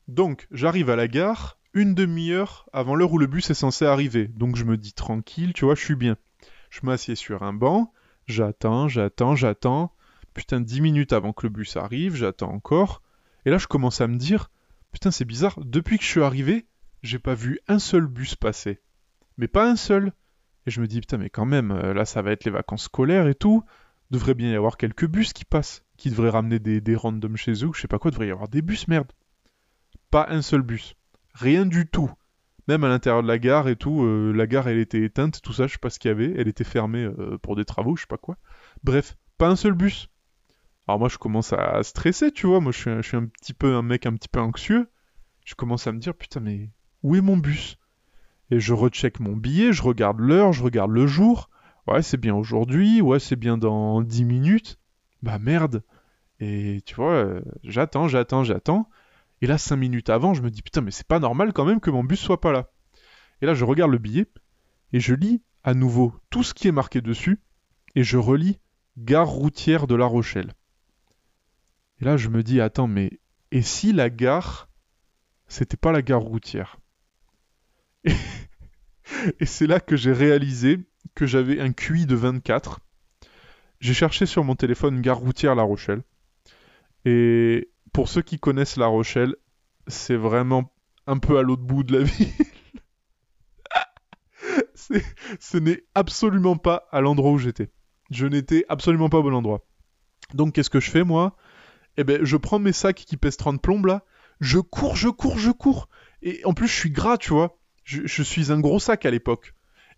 Donc, 0.08 0.48
j'arrive 0.52 0.90
à 0.90 0.96
la 0.96 1.08
gare, 1.08 1.58
une 1.74 1.94
demi-heure 1.94 2.68
avant 2.74 2.96
l'heure 2.96 3.12
où 3.12 3.18
le 3.18 3.28
bus 3.28 3.50
est 3.50 3.56
censé 3.56 3.86
arriver. 3.86 4.28
Donc 4.28 4.56
je 4.56 4.64
me 4.64 4.78
dis 4.78 4.94
tranquille, 4.94 5.54
tu 5.54 5.66
vois, 5.66 5.76
je 5.76 5.84
suis 5.84 5.96
bien. 5.96 6.18
Je 6.70 6.80
m'assieds 6.84 7.16
sur 7.16 7.44
un 7.44 7.54
banc, 7.54 7.92
j'attends, 8.28 8.88
j'attends, 8.88 9.36
j'attends. 9.36 9.94
Putain, 10.34 10.62
dix 10.62 10.82
minutes 10.82 11.14
avant 11.14 11.34
que 11.34 11.48
le 11.48 11.54
bus 11.54 11.76
arrive, 11.76 12.16
j'attends 12.16 12.52
encore. 12.52 13.02
Et 13.46 13.50
là, 13.50 13.58
je 13.58 13.68
commence 13.68 14.02
à 14.02 14.08
me 14.08 14.18
dire, 14.18 14.52
putain, 14.92 15.12
c'est 15.12 15.26
bizarre, 15.26 15.60
depuis 15.64 15.98
que 15.98 16.04
je 16.04 16.10
suis 16.10 16.24
arrivé, 16.24 16.66
j'ai 17.04 17.20
pas 17.20 17.34
vu 17.34 17.60
un 17.68 17.80
seul 17.80 18.06
bus 18.06 18.36
passer. 18.36 18.80
Mais 19.38 19.48
pas 19.48 19.70
un 19.70 19.76
seul. 19.76 20.14
Et 20.70 20.72
je 20.72 20.82
me 20.82 20.86
dis, 20.86 21.00
putain, 21.00 21.18
mais 21.18 21.32
quand 21.32 21.48
même, 21.48 21.72
euh, 21.72 21.96
là, 21.96 22.06
ça 22.06 22.22
va 22.22 22.32
être 22.32 22.46
les 22.46 22.52
vacances 22.52 22.84
scolaires 22.84 23.28
et 23.28 23.34
tout. 23.34 23.64
Devrait 24.12 24.36
bien 24.36 24.52
y 24.52 24.56
avoir 24.56 24.78
quelques 24.78 25.08
bus 25.08 25.34
qui 25.34 25.44
passent, 25.44 25.84
qui 25.98 26.12
devraient 26.12 26.30
ramener 26.30 26.60
des, 26.60 26.80
des 26.80 26.96
randoms 26.96 27.36
chez 27.38 27.66
eux, 27.66 27.72
je 27.74 27.82
sais 27.82 27.88
pas 27.88 27.98
quoi, 27.98 28.12
devrait 28.12 28.28
y 28.28 28.32
avoir 28.32 28.50
des 28.50 28.62
bus, 28.62 28.88
merde. 28.88 29.12
Pas 30.12 30.28
un 30.30 30.44
seul 30.44 30.62
bus. 30.62 30.94
Rien 31.34 31.66
du 31.66 31.88
tout. 31.88 32.12
Même 32.68 32.84
à 32.84 32.88
l'intérieur 32.88 33.24
de 33.24 33.28
la 33.28 33.40
gare 33.40 33.68
et 33.68 33.78
tout, 33.78 34.04
euh, 34.04 34.32
la 34.32 34.46
gare 34.46 34.68
elle 34.68 34.78
était 34.78 35.02
éteinte, 35.02 35.42
tout 35.42 35.54
ça, 35.54 35.66
je 35.66 35.72
sais 35.72 35.80
pas 35.80 35.90
ce 35.90 35.98
qu'il 35.98 36.10
y 36.10 36.12
avait, 36.12 36.36
elle 36.38 36.48
était 36.48 36.64
fermée 36.64 37.04
euh, 37.04 37.40
pour 37.42 37.56
des 37.56 37.66
travaux, 37.66 37.96
je 37.96 38.02
sais 38.02 38.08
pas 38.08 38.18
quoi. 38.18 38.38
Bref, 38.84 39.18
pas 39.40 39.48
un 39.48 39.56
seul 39.56 39.74
bus. 39.74 40.08
Alors 40.88 41.00
moi 41.00 41.10
je 41.10 41.18
commence 41.18 41.52
à 41.52 41.82
stresser, 41.82 42.32
tu 42.32 42.46
vois, 42.46 42.60
moi 42.60 42.72
je 42.72 42.78
suis, 42.78 42.92
je 42.92 43.02
suis 43.02 43.18
un 43.18 43.26
petit 43.26 43.56
peu 43.56 43.74
un 43.74 43.82
mec 43.82 44.06
un 44.06 44.14
petit 44.14 44.30
peu 44.30 44.40
anxieux. 44.40 44.88
Je 45.46 45.56
commence 45.56 45.88
à 45.88 45.92
me 45.92 45.98
dire, 45.98 46.14
putain 46.14 46.42
mais 46.42 46.70
où 47.02 47.16
est 47.16 47.22
mon 47.22 47.38
bus? 47.38 47.80
Et 48.52 48.60
je 48.60 48.74
recheck 48.74 49.20
mon 49.20 49.36
billet, 49.36 49.74
je 49.74 49.84
regarde 49.84 50.20
l'heure, 50.20 50.54
je 50.54 50.64
regarde 50.64 50.92
le 50.92 51.08
jour. 51.08 51.50
Ouais, 51.88 52.02
c'est 52.02 52.18
bien 52.18 52.36
aujourd'hui, 52.36 53.02
ouais, 53.02 53.20
c'est 53.20 53.36
bien 53.36 53.58
dans 53.58 54.02
10 54.02 54.26
minutes. 54.26 54.80
Bah 55.22 55.40
merde. 55.40 55.84
Et 56.40 56.82
tu 56.86 56.96
vois, 56.96 57.14
euh, 57.14 57.42
j'attends, 57.64 58.08
j'attends, 58.08 58.44
j'attends. 58.44 58.90
Et 59.42 59.48
là, 59.48 59.58
5 59.58 59.76
minutes 59.76 60.10
avant, 60.10 60.34
je 60.34 60.42
me 60.42 60.50
dis 60.50 60.62
putain, 60.62 60.82
mais 60.82 60.92
c'est 60.92 61.08
pas 61.08 61.20
normal 61.20 61.54
quand 61.54 61.66
même 61.66 61.80
que 61.80 61.92
mon 61.92 62.04
bus 62.04 62.20
soit 62.20 62.42
pas 62.42 62.52
là. 62.52 62.72
Et 63.42 63.46
là, 63.46 63.54
je 63.54 63.66
regarde 63.66 63.92
le 63.92 63.98
billet 63.98 64.28
et 64.94 65.00
je 65.00 65.14
lis 65.14 65.42
à 65.64 65.74
nouveau 65.74 66.14
tout 66.30 66.44
ce 66.44 66.54
qui 66.54 66.68
est 66.68 66.74
marqué 66.74 67.02
dessus 67.02 67.40
et 67.96 68.04
je 68.04 68.18
relis 68.18 68.60
Gare 68.98 69.30
routière 69.30 69.88
de 69.88 69.96
La 69.96 70.06
Rochelle. 70.06 70.54
Et 72.02 72.06
là, 72.06 72.18
je 72.18 72.30
me 72.30 72.44
dis 72.44 72.60
attends, 72.60 72.88
mais 72.88 73.20
et 73.52 73.62
si 73.62 73.94
la 73.94 74.10
gare 74.10 74.70
c'était 75.48 75.78
pas 75.78 75.92
la 75.92 76.02
gare 76.02 76.22
routière? 76.22 76.79
Et, 78.06 79.46
c'est 79.46 79.68
là 79.68 79.80
que 79.80 79.96
j'ai 79.96 80.14
réalisé 80.14 80.80
que 81.16 81.26
j'avais 81.26 81.60
un 81.60 81.72
QI 81.72 82.06
de 82.06 82.16
24. 82.16 82.80
J'ai 83.80 83.94
cherché 83.94 84.26
sur 84.26 84.44
mon 84.44 84.56
téléphone 84.56 85.02
Gare 85.02 85.20
routière 85.20 85.56
La 85.56 85.64
Rochelle. 85.64 86.04
Et 87.06 87.72
pour 87.94 88.10
ceux 88.10 88.22
qui 88.22 88.40
connaissent 88.40 88.78
La 88.78 88.88
Rochelle, 88.88 89.36
c'est 89.88 90.16
vraiment 90.16 90.74
un 91.08 91.18
peu 91.18 91.38
à 91.38 91.42
l'autre 91.42 91.64
bout 91.64 91.84
de 91.84 91.98
la 91.98 92.04
ville. 92.04 92.28
ce 95.40 95.58
n'est 95.58 95.84
absolument 95.96 96.58
pas 96.58 96.88
à 96.92 97.02
l'endroit 97.02 97.32
où 97.32 97.38
j'étais. 97.38 97.70
Je 98.12 98.26
n'étais 98.26 98.66
absolument 98.70 99.10
pas 99.10 99.20
au 99.20 99.24
bon 99.24 99.34
endroit. 99.34 99.66
Donc 100.34 100.54
qu'est-ce 100.54 100.70
que 100.70 100.80
je 100.80 100.90
fais 100.90 101.04
moi? 101.04 101.36
Eh 101.98 102.04
ben 102.04 102.24
je 102.24 102.38
prends 102.38 102.60
mes 102.60 102.74
sacs 102.74 102.96
qui 102.96 103.18
pèsent 103.18 103.38
30 103.38 103.62
plombes 103.62 103.88
là, 103.88 104.04
je 104.40 104.60
cours, 104.60 104.96
je 104.96 105.10
cours, 105.10 105.38
je 105.38 105.52
cours. 105.52 105.90
Et 106.22 106.42
en 106.46 106.54
plus 106.54 106.68
je 106.68 106.74
suis 106.74 106.92
gras, 106.92 107.18
tu 107.18 107.34
vois. 107.34 107.59
Je, 107.90 108.24
suis 108.24 108.52
un 108.52 108.60
gros 108.60 108.80
sac 108.80 109.06
à 109.06 109.12
l'époque. 109.12 109.56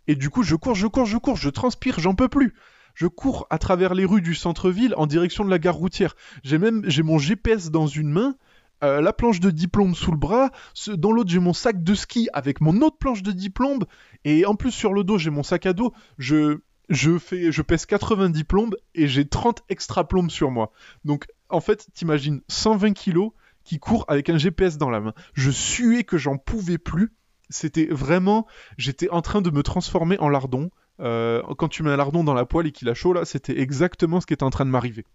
Et 0.07 0.15
du 0.15 0.29
coup 0.29 0.43
je 0.43 0.55
cours, 0.55 0.75
je 0.75 0.87
cours, 0.87 1.05
je 1.05 1.17
cours, 1.17 1.35
je 1.35 1.49
transpire, 1.49 1.99
j'en 1.99 2.15
peux 2.15 2.29
plus. 2.29 2.53
Je 2.93 3.07
cours 3.07 3.47
à 3.49 3.57
travers 3.57 3.93
les 3.93 4.05
rues 4.05 4.21
du 4.21 4.33
centre-ville 4.33 4.93
en 4.97 5.07
direction 5.07 5.43
de 5.43 5.49
la 5.49 5.59
gare 5.59 5.75
routière. 5.75 6.15
J'ai 6.43 6.57
même 6.57 6.83
j'ai 6.85 7.03
mon 7.03 7.17
GPS 7.17 7.69
dans 7.69 7.87
une 7.87 8.09
main 8.09 8.35
euh, 8.83 9.01
la 9.01 9.13
planche 9.13 9.39
de 9.39 9.51
diplôme 9.51 9.93
sous 9.93 10.11
le 10.11 10.17
bras, 10.17 10.49
dans 10.87 11.11
l'autre 11.11 11.29
j'ai 11.29 11.39
mon 11.39 11.53
sac 11.53 11.83
de 11.83 11.93
ski 11.93 12.29
avec 12.33 12.61
mon 12.61 12.81
autre 12.81 12.97
planche 12.97 13.21
de 13.21 13.31
diplôme, 13.31 13.85
et 14.25 14.45
en 14.47 14.55
plus 14.55 14.71
sur 14.71 14.93
le 14.93 15.03
dos 15.03 15.19
j'ai 15.19 15.29
mon 15.29 15.43
sac 15.43 15.67
à 15.67 15.73
dos. 15.73 15.93
Je, 16.17 16.59
je, 16.89 17.19
fais, 17.19 17.51
je 17.51 17.61
pèse 17.61 17.85
90 17.85 18.43
plombes 18.43 18.75
et 18.95 19.07
j'ai 19.07 19.27
30 19.27 19.63
extra 19.69 20.07
plombes 20.07 20.31
sur 20.31 20.49
moi. 20.49 20.71
Donc 21.05 21.27
en 21.49 21.61
fait, 21.61 21.89
t'imagines 21.93 22.41
120 22.47 22.93
kilos 22.93 23.31
qui 23.63 23.77
courent 23.77 24.05
avec 24.07 24.29
un 24.29 24.37
GPS 24.37 24.77
dans 24.77 24.89
la 24.89 24.99
main. 24.99 25.13
Je 25.33 25.51
suais 25.51 26.03
que 26.03 26.17
j'en 26.17 26.37
pouvais 26.37 26.79
plus. 26.79 27.11
C'était 27.51 27.87
vraiment, 27.87 28.47
j'étais 28.77 29.09
en 29.09 29.21
train 29.21 29.41
de 29.41 29.51
me 29.51 29.61
transformer 29.61 30.17
en 30.19 30.29
lardon. 30.29 30.71
Euh, 30.99 31.41
quand 31.57 31.67
tu 31.67 31.83
mets 31.83 31.91
un 31.91 31.97
lardon 31.97 32.23
dans 32.23 32.33
la 32.33 32.45
poêle 32.45 32.67
et 32.67 32.71
qu'il 32.71 32.89
a 32.89 32.93
chaud 32.93 33.13
là, 33.13 33.25
c'était 33.25 33.59
exactement 33.59 34.21
ce 34.21 34.25
qui 34.25 34.33
était 34.33 34.43
en 34.43 34.49
train 34.49 34.65
de 34.65 34.71
m'arriver. 34.71 35.05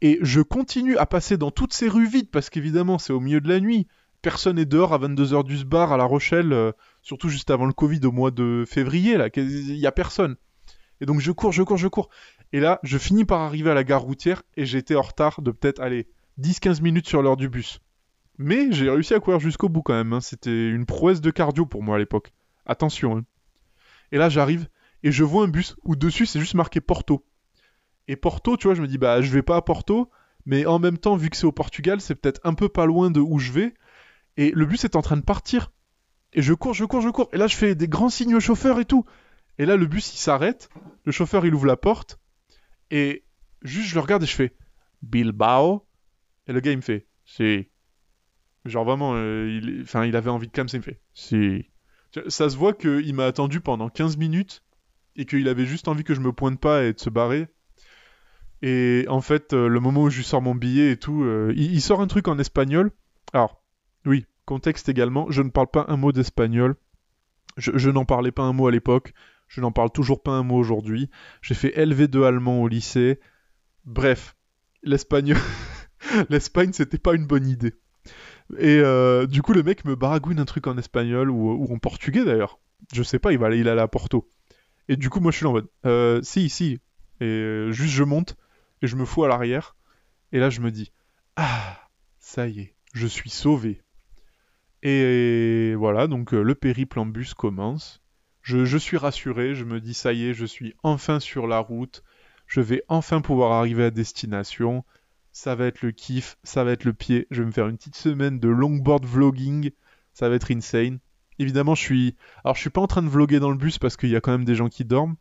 Et 0.00 0.18
je 0.22 0.40
continue 0.40 0.96
à 0.96 1.06
passer 1.06 1.36
dans 1.36 1.50
toutes 1.50 1.74
ces 1.74 1.88
rues 1.88 2.08
vides 2.08 2.30
parce 2.30 2.48
qu'évidemment 2.48 2.98
c'est 2.98 3.12
au 3.12 3.20
milieu 3.20 3.40
de 3.40 3.48
la 3.48 3.60
nuit. 3.60 3.86
Personne 4.22 4.56
n'est 4.56 4.66
dehors 4.66 4.92
à 4.92 4.98
22h 4.98 5.44
du 5.44 5.64
bar 5.64 5.92
à 5.92 5.96
La 5.96 6.04
Rochelle, 6.04 6.52
euh, 6.52 6.72
surtout 7.02 7.28
juste 7.28 7.50
avant 7.50 7.66
le 7.66 7.72
Covid 7.72 8.00
au 8.04 8.12
mois 8.12 8.30
de 8.30 8.64
février 8.66 9.16
là, 9.16 9.28
il 9.34 9.76
y 9.76 9.86
a 9.86 9.92
personne. 9.92 10.36
Et 11.00 11.06
donc 11.06 11.20
je 11.20 11.32
cours, 11.32 11.52
je 11.52 11.62
cours, 11.62 11.78
je 11.78 11.88
cours. 11.88 12.10
Et 12.52 12.60
là, 12.60 12.80
je 12.82 12.98
finis 12.98 13.24
par 13.24 13.40
arriver 13.40 13.70
à 13.70 13.74
la 13.74 13.84
gare 13.84 14.02
routière 14.02 14.42
et 14.56 14.66
j'étais 14.66 14.94
en 14.94 15.02
retard 15.02 15.40
de 15.40 15.50
peut-être, 15.50 15.80
allez, 15.80 16.08
10-15 16.40 16.82
minutes 16.82 17.08
sur 17.08 17.22
l'heure 17.22 17.36
du 17.36 17.48
bus. 17.48 17.80
Mais 18.42 18.72
j'ai 18.72 18.88
réussi 18.88 19.12
à 19.12 19.20
courir 19.20 19.38
jusqu'au 19.38 19.68
bout 19.68 19.82
quand 19.82 19.92
même. 19.92 20.14
hein. 20.14 20.22
C'était 20.22 20.70
une 20.70 20.86
prouesse 20.86 21.20
de 21.20 21.30
cardio 21.30 21.66
pour 21.66 21.82
moi 21.82 21.96
à 21.96 21.98
l'époque. 21.98 22.32
Attention. 22.64 23.18
hein. 23.18 23.24
Et 24.12 24.16
là, 24.16 24.30
j'arrive 24.30 24.66
et 25.02 25.12
je 25.12 25.24
vois 25.24 25.44
un 25.44 25.48
bus 25.48 25.76
où 25.84 25.94
dessus 25.94 26.24
c'est 26.24 26.40
juste 26.40 26.54
marqué 26.54 26.80
Porto. 26.80 27.22
Et 28.08 28.16
Porto, 28.16 28.56
tu 28.56 28.66
vois, 28.66 28.74
je 28.74 28.80
me 28.80 28.88
dis, 28.88 28.96
bah, 28.96 29.20
je 29.20 29.30
vais 29.30 29.42
pas 29.42 29.56
à 29.56 29.62
Porto, 29.62 30.10
mais 30.46 30.64
en 30.64 30.78
même 30.78 30.96
temps, 30.96 31.16
vu 31.16 31.28
que 31.28 31.36
c'est 31.36 31.44
au 31.44 31.52
Portugal, 31.52 32.00
c'est 32.00 32.14
peut-être 32.14 32.40
un 32.42 32.54
peu 32.54 32.70
pas 32.70 32.86
loin 32.86 33.10
de 33.10 33.20
où 33.20 33.38
je 33.38 33.52
vais. 33.52 33.74
Et 34.38 34.52
le 34.52 34.64
bus 34.64 34.84
est 34.84 34.96
en 34.96 35.02
train 35.02 35.18
de 35.18 35.22
partir. 35.22 35.70
Et 36.32 36.40
je 36.40 36.54
cours, 36.54 36.72
je 36.72 36.86
cours, 36.86 37.02
je 37.02 37.10
cours. 37.10 37.28
Et 37.34 37.36
là, 37.36 37.46
je 37.46 37.56
fais 37.56 37.74
des 37.74 37.88
grands 37.88 38.08
signes 38.08 38.34
au 38.34 38.40
chauffeur 38.40 38.80
et 38.80 38.86
tout. 38.86 39.04
Et 39.58 39.66
là, 39.66 39.76
le 39.76 39.86
bus, 39.86 40.14
il 40.14 40.18
s'arrête. 40.18 40.70
Le 41.04 41.12
chauffeur, 41.12 41.44
il 41.44 41.54
ouvre 41.54 41.66
la 41.66 41.76
porte. 41.76 42.18
Et 42.90 43.24
juste, 43.60 43.88
je 43.90 43.94
le 43.96 44.00
regarde 44.00 44.22
et 44.22 44.26
je 44.26 44.34
fais 44.34 44.54
Bilbao. 45.02 45.86
Et 46.46 46.52
le 46.54 46.60
gars, 46.60 46.72
il 46.72 46.78
me 46.78 46.82
fait 46.82 47.06
Si. 47.26 47.69
Genre 48.64 48.84
vraiment, 48.84 49.12
euh, 49.14 49.48
il... 49.50 49.80
Enfin, 49.82 50.04
il 50.04 50.16
avait 50.16 50.30
envie 50.30 50.48
de 50.48 50.52
il 50.56 50.78
me 50.78 50.82
fait 50.82 51.00
Ça 52.28 52.50
se 52.50 52.56
voit 52.56 52.74
qu'il 52.74 53.14
m'a 53.14 53.26
attendu 53.26 53.60
pendant 53.60 53.88
15 53.88 54.16
minutes 54.16 54.62
et 55.16 55.24
qu'il 55.24 55.48
avait 55.48 55.66
juste 55.66 55.88
envie 55.88 56.04
que 56.04 56.14
je 56.14 56.20
me 56.20 56.32
pointe 56.32 56.60
pas 56.60 56.84
et 56.84 56.92
de 56.92 57.00
se 57.00 57.10
barrer. 57.10 57.48
Et 58.62 59.06
en 59.08 59.20
fait, 59.20 59.52
euh, 59.52 59.68
le 59.68 59.80
moment 59.80 60.02
où 60.02 60.10
je 60.10 60.18
lui 60.18 60.24
sors 60.24 60.42
mon 60.42 60.54
billet 60.54 60.92
et 60.92 60.96
tout, 60.96 61.22
euh, 61.22 61.52
il, 61.56 61.72
il 61.72 61.80
sort 61.80 62.00
un 62.00 62.06
truc 62.06 62.28
en 62.28 62.38
espagnol. 62.38 62.90
Alors, 63.32 63.62
oui, 64.04 64.26
contexte 64.44 64.88
également, 64.88 65.30
je 65.30 65.42
ne 65.42 65.50
parle 65.50 65.68
pas 65.68 65.86
un 65.88 65.96
mot 65.96 66.12
d'espagnol. 66.12 66.76
Je, 67.56 67.72
je 67.74 67.90
n'en 67.90 68.04
parlais 68.04 68.32
pas 68.32 68.42
un 68.42 68.52
mot 68.52 68.66
à 68.66 68.70
l'époque. 68.70 69.14
Je 69.48 69.60
n'en 69.60 69.72
parle 69.72 69.90
toujours 69.90 70.22
pas 70.22 70.32
un 70.32 70.42
mot 70.42 70.56
aujourd'hui. 70.56 71.10
J'ai 71.42 71.54
fait 71.54 71.70
LV2 71.76 72.24
allemand 72.24 72.62
au 72.62 72.68
lycée. 72.68 73.18
Bref, 73.84 74.36
l'espagnol. 74.82 75.38
L'Espagne, 76.30 76.72
c'était 76.72 76.98
pas 76.98 77.14
une 77.14 77.26
bonne 77.26 77.48
idée. 77.48 77.74
Et 78.58 78.78
euh, 78.78 79.26
du 79.26 79.42
coup, 79.42 79.52
le 79.52 79.62
mec 79.62 79.84
me 79.84 79.94
baragouine 79.94 80.40
un 80.40 80.44
truc 80.44 80.66
en 80.66 80.76
espagnol 80.76 81.30
ou, 81.30 81.72
en 81.72 81.78
portugais 81.78 82.24
d'ailleurs. 82.24 82.58
Je 82.92 83.02
sais 83.02 83.18
pas, 83.18 83.32
il 83.32 83.38
va 83.38 83.46
aller, 83.46 83.68
à 83.68 83.88
Porto. 83.88 84.30
Et 84.88 84.96
du 84.96 85.10
coup, 85.10 85.20
moi, 85.20 85.30
je 85.30 85.36
suis 85.36 85.44
là 85.44 85.50
en 85.50 85.54
mode, 85.54 85.68
euh, 85.86 86.20
si, 86.22 86.48
si. 86.48 86.78
Et 87.20 87.26
euh, 87.26 87.72
juste, 87.72 87.94
je 87.94 88.02
monte 88.02 88.36
et 88.82 88.86
je 88.86 88.96
me 88.96 89.04
fous 89.04 89.24
à 89.24 89.28
l'arrière. 89.28 89.76
Et 90.32 90.38
là, 90.38 90.50
je 90.50 90.60
me 90.60 90.70
dis, 90.70 90.92
ah, 91.36 91.78
ça 92.18 92.48
y 92.48 92.60
est, 92.60 92.74
je 92.94 93.06
suis 93.06 93.30
sauvé. 93.30 93.82
Et 94.82 95.74
voilà, 95.74 96.06
donc 96.06 96.32
le 96.32 96.54
périple 96.54 96.98
en 96.98 97.06
bus 97.06 97.34
commence. 97.34 98.02
Je 98.42 98.78
suis 98.78 98.96
rassuré, 98.96 99.54
je 99.54 99.64
me 99.64 99.80
dis, 99.80 99.94
ça 99.94 100.12
y 100.12 100.26
est, 100.26 100.34
je 100.34 100.46
suis 100.46 100.74
enfin 100.82 101.20
sur 101.20 101.46
la 101.46 101.58
route. 101.58 102.02
Je 102.46 102.60
vais 102.60 102.82
enfin 102.88 103.20
pouvoir 103.20 103.52
arriver 103.52 103.84
à 103.84 103.90
destination. 103.90 104.84
Ça 105.32 105.54
va 105.54 105.66
être 105.66 105.82
le 105.82 105.92
kiff, 105.92 106.38
ça 106.42 106.64
va 106.64 106.72
être 106.72 106.84
le 106.84 106.92
pied. 106.92 107.26
Je 107.30 107.42
vais 107.42 107.46
me 107.46 107.52
faire 107.52 107.68
une 107.68 107.76
petite 107.76 107.96
semaine 107.96 108.38
de 108.38 108.48
longboard 108.48 109.04
vlogging. 109.04 109.70
Ça 110.12 110.28
va 110.28 110.34
être 110.34 110.50
insane. 110.50 110.98
Évidemment, 111.38 111.74
je 111.74 111.82
suis. 111.82 112.16
Alors, 112.44 112.56
je 112.56 112.60
suis 112.60 112.70
pas 112.70 112.80
en 112.80 112.86
train 112.86 113.02
de 113.02 113.08
vlogger 113.08 113.40
dans 113.40 113.50
le 113.50 113.56
bus 113.56 113.78
parce 113.78 113.96
qu'il 113.96 114.10
y 114.10 114.16
a 114.16 114.20
quand 114.20 114.32
même 114.32 114.44
des 114.44 114.54
gens 114.54 114.68
qui 114.68 114.84
dorment. 114.84 115.16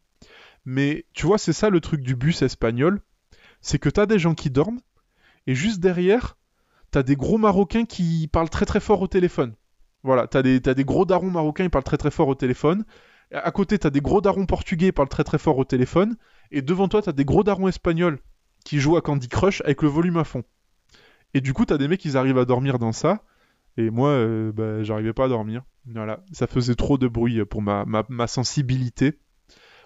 Mais 0.66 1.06
tu 1.13 1.25
vois, 1.25 1.38
c'est 1.38 1.54
ça 1.54 1.70
le 1.70 1.80
truc 1.80 2.01
du 2.01 2.16
bus 2.16 2.42
espagnol. 2.42 3.01
C'est 3.62 3.80
que 3.80 3.89
t'as 3.89 4.06
des 4.06 4.20
gens 4.20 4.34
qui 4.34 4.50
dorment. 4.50 4.82
Et 5.48 5.56
juste 5.56 5.80
derrière, 5.80 6.38
t'as 6.92 7.04
des 7.04 7.16
gros 7.16 7.38
Marocains 7.38 7.86
qui 7.86 8.28
parlent 8.28 8.50
très 8.50 8.66
très 8.66 8.80
fort 8.80 9.01
au 9.01 9.08
téléphone. 9.08 9.56
Voilà, 10.04 10.28
t'as 10.28 10.42
des, 10.42 10.60
des 10.60 10.86
gros 10.86 11.06
darons 11.06 11.30
marocains, 11.30 11.66
ils 11.66 11.70
parlent 11.70 11.84
très 11.84 11.98
très 11.98 12.12
fort 12.12 12.30
au 12.30 12.36
téléphone. 12.36 12.86
À 13.32 13.51
côté, 13.51 13.78
t'as 13.78 13.89
des 13.89 14.01
gros 14.01 14.22
darons 14.22 14.46
portugais, 14.46 14.88
ils 14.88 14.94
parlent 14.94 15.10
très 15.10 15.24
très 15.24 15.38
fort 15.38 15.58
au 15.58 15.66
téléphone. 15.66 16.16
Et 16.51 16.62
devant 16.62 16.88
toi, 16.88 17.01
t'as 17.01 17.12
des 17.12 17.25
gros 17.25 17.44
darons 17.44 17.68
espagnols 17.68 18.20
qui 18.69 18.79
jouent 18.79 18.97
à 18.97 19.01
Candy 19.01 19.27
Crush 19.27 19.61
avec 19.61 19.81
le 19.81 19.89
volume 19.89 20.17
à 20.17 20.23
fond. 20.23 20.43
Et 21.33 21.41
du 21.41 21.53
coup, 21.53 21.65
t'as 21.65 21.79
des 21.79 21.88
mecs 21.88 21.99
qui 21.99 22.15
arrivent 22.15 22.38
à 22.38 22.45
dormir 22.45 22.77
dans 22.77 22.91
ça. 22.91 23.23
Et 23.77 23.89
moi, 23.89 24.09
euh, 24.09 24.51
bah, 24.51 24.83
j'arrivais 24.83 25.11
pas 25.11 25.25
à 25.25 25.27
dormir. 25.27 25.63
Voilà, 25.88 26.23
ça 26.33 26.45
faisait 26.45 26.75
trop 26.75 26.99
de 26.99 27.07
bruit 27.07 27.43
pour 27.45 27.63
ma, 27.63 28.27
sensibilité. 28.27 29.17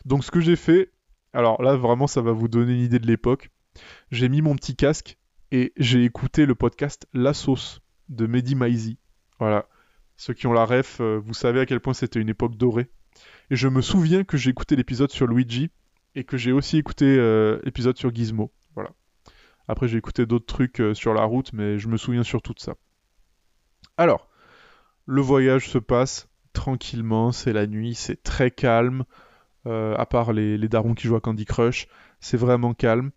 Donc 0.04 0.26
ce 0.26 0.32
que 0.32 0.42
j'ai 0.42 0.58
fait, 0.58 0.92
alors 1.32 1.64
là 1.64 1.78
vraiment 1.78 2.08
ça 2.08 2.20
va 2.22 2.34
vous 2.34 2.50
donner 2.50 2.74
une 2.74 2.82
idée 2.82 3.00
de 3.00 3.08
l'époque. 3.08 3.52
J'ai 4.12 4.28
mis 4.28 4.42
mon 4.42 4.54
petit 4.54 4.76
casque 4.76 5.18
et 5.54 5.72
j'ai 5.78 6.04
écouté 6.04 6.46
le 6.46 6.54
podcast 6.54 7.08
La 7.14 7.34
Sauce 7.34 7.80
de 8.10 8.28
Mehdi 8.28 8.56
Maizi. 8.56 8.98
Voilà. 9.40 9.66
Ceux 10.18 10.34
qui 10.34 10.46
ont 10.46 10.52
la 10.54 10.66
ref, 10.66 11.00
euh, 11.00 11.22
vous 11.24 11.34
savez 11.34 11.62
à 11.62 11.66
quel 11.66 11.80
point 11.80 11.94
c'était 11.94 12.20
une 12.20 12.28
époque 12.28 12.58
dorée. 12.58 12.90
Et 13.50 13.56
je 13.56 13.70
me 13.70 13.82
souviens 13.82 14.26
que 14.26 14.36
j'ai 14.36 14.50
écouté 14.50 14.76
l'épisode 14.76 15.12
sur 15.12 15.26
Luigi 15.26 15.72
et 16.16 16.26
que 16.26 16.36
j'ai 16.36 16.52
aussi 16.52 16.78
écouté 16.78 17.06
euh, 17.06 17.62
l'épisode 17.64 17.98
sur 17.98 18.14
Gizmo. 18.14 18.52
Après 19.68 19.88
j'ai 19.88 19.98
écouté 19.98 20.26
d'autres 20.26 20.46
trucs 20.46 20.80
euh, 20.80 20.94
sur 20.94 21.14
la 21.14 21.24
route, 21.24 21.54
mais 21.54 21.80
je 21.80 21.88
me 21.88 21.98
souviens 21.98 22.24
surtout 22.24 22.54
de 22.54 22.60
ça. 22.60 22.76
Alors, 23.98 24.28
le 25.06 25.22
voyage 25.22 25.70
se 25.70 25.78
passe 25.78 26.28
tranquillement, 26.54 27.32
c'est 27.32 27.54
la 27.54 27.68
nuit, 27.68 27.96
c'est 27.96 28.22
très 28.24 28.52
calme. 28.52 29.04
Euh, 29.66 29.96
à 29.98 30.06
part 30.06 30.34
les, 30.34 30.58
darons 30.68 30.94
qui 30.94 31.08
jouent 31.08 31.16
à 31.16 31.22
Candy 31.22 31.46
Crush, 31.46 31.88
c'est 32.20 32.38
vraiment 32.38 32.74
calme. 32.74 33.12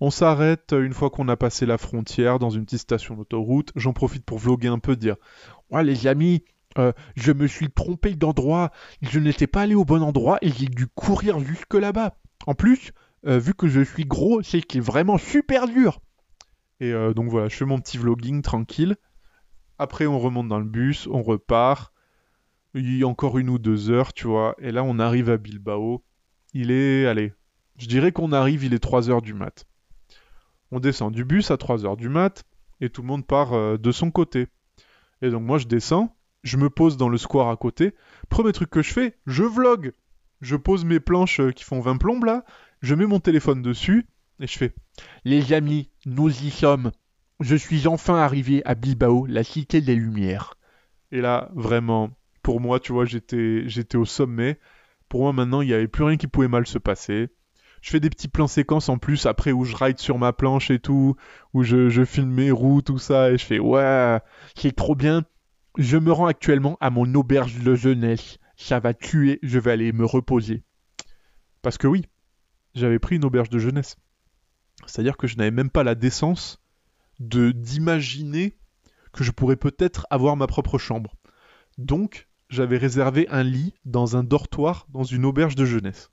On 0.00 0.10
s'arrête 0.10 0.74
une 0.76 0.92
fois 0.92 1.10
qu'on 1.10 1.28
a 1.28 1.36
passé 1.36 1.66
la 1.66 1.78
frontière 1.78 2.40
dans 2.40 2.50
une 2.50 2.64
petite 2.64 2.80
station 2.80 3.14
d'autoroute. 3.14 3.70
J'en 3.76 3.92
profite 3.92 4.24
pour 4.24 4.38
vloguer 4.38 4.68
un 4.68 4.80
peu, 4.80 4.96
dire 4.96 5.16
Ouais, 5.70 5.84
les 5.84 6.08
amis, 6.08 6.44
euh, 6.78 6.92
je 7.14 7.32
me 7.32 7.46
suis 7.46 7.70
trompé 7.70 8.14
d'endroit. 8.14 8.72
Je 9.00 9.20
n'étais 9.20 9.46
pas 9.46 9.62
allé 9.62 9.76
au 9.76 9.84
bon 9.84 10.02
endroit 10.02 10.38
et 10.42 10.50
j'ai 10.50 10.66
dû 10.66 10.88
courir 10.88 11.38
jusque 11.38 11.74
là-bas. 11.74 12.16
En 12.48 12.54
plus, 12.54 12.92
euh, 13.26 13.38
vu 13.38 13.54
que 13.54 13.68
je 13.68 13.80
suis 13.80 14.04
gros, 14.04 14.42
c'est 14.42 14.60
qui 14.60 14.78
est 14.78 14.82
vraiment 14.82 15.18
super 15.18 15.68
dur. 15.68 16.00
Et 16.80 16.92
euh, 16.92 17.14
donc 17.14 17.28
voilà, 17.30 17.48
je 17.48 17.56
fais 17.56 17.64
mon 17.64 17.78
petit 17.78 17.98
vlogging 17.98 18.42
tranquille. 18.42 18.96
Après, 19.78 20.06
on 20.06 20.18
remonte 20.18 20.48
dans 20.48 20.58
le 20.58 20.64
bus, 20.64 21.06
on 21.06 21.22
repart. 21.22 21.92
Il 22.74 22.96
y 22.96 23.04
a 23.04 23.06
encore 23.06 23.38
une 23.38 23.50
ou 23.50 23.58
deux 23.58 23.90
heures, 23.90 24.12
tu 24.12 24.26
vois. 24.26 24.56
Et 24.58 24.72
là, 24.72 24.82
on 24.82 24.98
arrive 24.98 25.30
à 25.30 25.36
Bilbao. 25.36 26.02
Il 26.54 26.70
est, 26.70 27.06
allez, 27.06 27.32
je 27.76 27.86
dirais 27.86 28.12
qu'on 28.12 28.32
arrive, 28.32 28.64
il 28.64 28.74
est 28.74 28.78
3 28.78 29.10
heures 29.10 29.22
du 29.22 29.34
mat. 29.34 29.66
On 30.70 30.80
descend 30.80 31.12
du 31.12 31.24
bus 31.24 31.50
à 31.50 31.56
3 31.56 31.84
heures 31.84 31.96
du 31.96 32.08
mat 32.08 32.44
et 32.80 32.90
tout 32.90 33.02
le 33.02 33.08
monde 33.08 33.26
part 33.26 33.52
euh, 33.52 33.76
de 33.76 33.92
son 33.92 34.10
côté. 34.10 34.48
Et 35.20 35.30
donc 35.30 35.42
moi, 35.42 35.58
je 35.58 35.66
descends, 35.66 36.16
je 36.42 36.56
me 36.56 36.68
pose 36.70 36.96
dans 36.96 37.08
le 37.08 37.18
square 37.18 37.48
à 37.48 37.56
côté. 37.56 37.94
Premier 38.28 38.52
truc 38.52 38.70
que 38.70 38.82
je 38.82 38.92
fais, 38.92 39.16
je 39.26 39.44
vlog. 39.44 39.92
Je 40.40 40.56
pose 40.56 40.84
mes 40.84 40.98
planches 40.98 41.40
qui 41.54 41.62
font 41.62 41.80
20 41.80 41.98
plombes 41.98 42.24
là, 42.24 42.44
je 42.82 42.94
mets 42.94 43.06
mon 43.06 43.20
téléphone 43.20 43.62
dessus 43.62 44.06
et 44.40 44.46
je 44.46 44.58
fais 44.58 44.74
Les 45.24 45.52
amis, 45.52 45.90
nous 46.04 46.28
y 46.28 46.50
sommes. 46.50 46.90
Je 47.40 47.56
suis 47.56 47.86
enfin 47.86 48.16
arrivé 48.16 48.62
à 48.64 48.74
Bilbao, 48.74 49.26
la 49.26 49.44
cité 49.44 49.80
des 49.80 49.94
Lumières. 49.94 50.56
Et 51.12 51.20
là, 51.20 51.50
vraiment, 51.54 52.10
pour 52.42 52.60
moi, 52.60 52.80
tu 52.80 52.92
vois, 52.92 53.04
j'étais, 53.04 53.68
j'étais 53.68 53.96
au 53.96 54.04
sommet. 54.04 54.58
Pour 55.08 55.20
moi, 55.20 55.32
maintenant, 55.32 55.60
il 55.60 55.68
n'y 55.68 55.74
avait 55.74 55.88
plus 55.88 56.04
rien 56.04 56.16
qui 56.16 56.26
pouvait 56.26 56.48
mal 56.48 56.66
se 56.66 56.78
passer. 56.78 57.28
Je 57.82 57.90
fais 57.90 58.00
des 58.00 58.10
petits 58.10 58.28
plans 58.28 58.46
séquences 58.46 58.88
en 58.88 58.98
plus, 58.98 59.26
après 59.26 59.52
où 59.52 59.64
je 59.64 59.76
ride 59.76 59.98
sur 59.98 60.18
ma 60.18 60.32
planche 60.32 60.70
et 60.70 60.78
tout, 60.78 61.16
où 61.52 61.64
je, 61.64 62.04
filme 62.04 62.30
mes 62.30 62.52
roues, 62.52 62.82
tout 62.82 62.98
ça, 62.98 63.30
et 63.30 63.38
je 63.38 63.44
fais 63.44 63.58
ouais, 63.58 64.18
c'est 64.56 64.74
trop 64.74 64.94
bien. 64.94 65.24
Je 65.78 65.96
me 65.96 66.12
rends 66.12 66.26
actuellement 66.26 66.76
à 66.80 66.90
mon 66.90 67.12
auberge 67.14 67.58
de 67.58 67.74
jeunesse. 67.74 68.38
Ça 68.56 68.78
va 68.78 68.94
tuer, 68.94 69.40
je 69.42 69.58
vais 69.58 69.72
aller 69.72 69.92
me 69.92 70.04
reposer. 70.04 70.62
Parce 71.62 71.78
que 71.78 71.88
oui, 71.88 72.06
j'avais 72.74 72.98
pris 72.98 73.16
une 73.16 73.24
auberge 73.24 73.50
de 73.50 73.58
jeunesse. 73.58 73.96
C'est-à-dire 74.86 75.16
que 75.16 75.26
je 75.26 75.36
n'avais 75.36 75.50
même 75.50 75.70
pas 75.70 75.84
la 75.84 75.94
décence 75.94 76.62
de 77.20 77.50
d'imaginer 77.52 78.56
que 79.12 79.24
je 79.24 79.30
pourrais 79.30 79.56
peut-être 79.56 80.06
avoir 80.10 80.36
ma 80.36 80.46
propre 80.46 80.78
chambre. 80.78 81.14
Donc, 81.78 82.28
j'avais 82.48 82.78
réservé 82.78 83.28
un 83.28 83.42
lit 83.42 83.74
dans 83.84 84.16
un 84.16 84.24
dortoir 84.24 84.86
dans 84.90 85.04
une 85.04 85.24
auberge 85.24 85.54
de 85.54 85.64
jeunesse. 85.64 86.10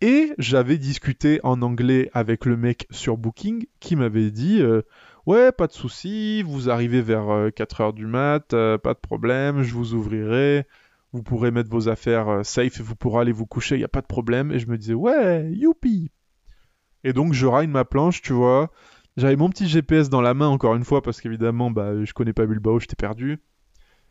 Et 0.00 0.32
j'avais 0.38 0.76
discuté 0.76 1.40
en 1.44 1.62
anglais 1.62 2.10
avec 2.12 2.44
le 2.44 2.56
mec 2.56 2.86
sur 2.90 3.16
Booking 3.16 3.66
qui 3.80 3.96
m'avait 3.96 4.30
dit 4.30 4.60
euh, 4.60 4.82
Ouais, 5.26 5.52
pas 5.52 5.66
de 5.66 5.72
souci, 5.72 6.42
vous 6.42 6.68
arrivez 6.68 7.00
vers 7.00 7.48
4h 7.48 7.94
du 7.94 8.06
mat, 8.06 8.52
euh, 8.52 8.76
pas 8.76 8.92
de 8.92 8.98
problème, 8.98 9.62
je 9.62 9.72
vous 9.72 9.94
ouvrirai, 9.94 10.66
vous 11.14 11.22
pourrez 11.22 11.52
mettre 11.52 11.70
vos 11.70 11.88
affaires 11.88 12.28
euh, 12.28 12.42
safe 12.42 12.80
et 12.80 12.82
vous 12.82 12.96
pourrez 12.96 13.22
aller 13.22 13.32
vous 13.32 13.46
coucher, 13.46 13.76
il 13.76 13.78
n'y 13.78 13.84
a 13.84 13.88
pas 13.88 14.00
de 14.00 14.06
problème. 14.06 14.50
Et 14.50 14.58
je 14.58 14.66
me 14.66 14.76
disais, 14.76 14.94
ouais, 14.94 15.48
youpi 15.52 16.10
Et 17.04 17.12
donc 17.12 17.32
je 17.32 17.46
ride 17.46 17.70
ma 17.70 17.84
planche, 17.84 18.20
tu 18.20 18.32
vois. 18.32 18.72
J'avais 19.16 19.36
mon 19.36 19.48
petit 19.48 19.68
GPS 19.68 20.08
dans 20.08 20.20
la 20.20 20.34
main 20.34 20.48
encore 20.48 20.74
une 20.74 20.84
fois 20.84 21.02
parce 21.02 21.20
qu'évidemment, 21.20 21.70
bah, 21.70 22.04
je 22.04 22.12
connais 22.12 22.32
pas 22.32 22.46
Bilbao, 22.46 22.80
j'étais 22.80 22.96
perdu. 22.96 23.38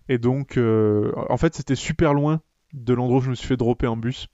Et 0.08 0.18
donc, 0.18 0.56
euh, 0.56 1.12
en 1.30 1.36
fait, 1.36 1.54
c'était 1.56 1.76
super 1.76 2.14
loin 2.14 2.42
de 2.72 2.94
l'endroit 2.94 3.20
où 3.20 3.22
je 3.22 3.32
me 3.32 3.36
suis 3.36 3.48
fait 3.48 3.58
dropper 3.58 3.88
en 3.88 3.98
bus. 3.98 4.30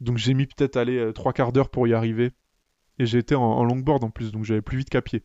Donc 0.00 0.18
j'ai 0.18 0.34
mis 0.34 0.46
peut-être 0.46 0.76
aller 0.76 0.98
euh, 0.98 1.12
trois 1.12 1.32
quarts 1.32 1.52
d'heure 1.52 1.68
pour 1.68 1.88
y 1.88 1.94
arriver. 1.94 2.30
Et 3.00 3.16
été 3.16 3.34
en, 3.34 3.42
en 3.42 3.64
longboard 3.64 4.04
en 4.04 4.10
plus, 4.10 4.30
donc 4.30 4.44
j'allais 4.44 4.62
plus 4.62 4.78
vite 4.78 4.90
qu'à 4.90 5.02
pied. 5.02 5.24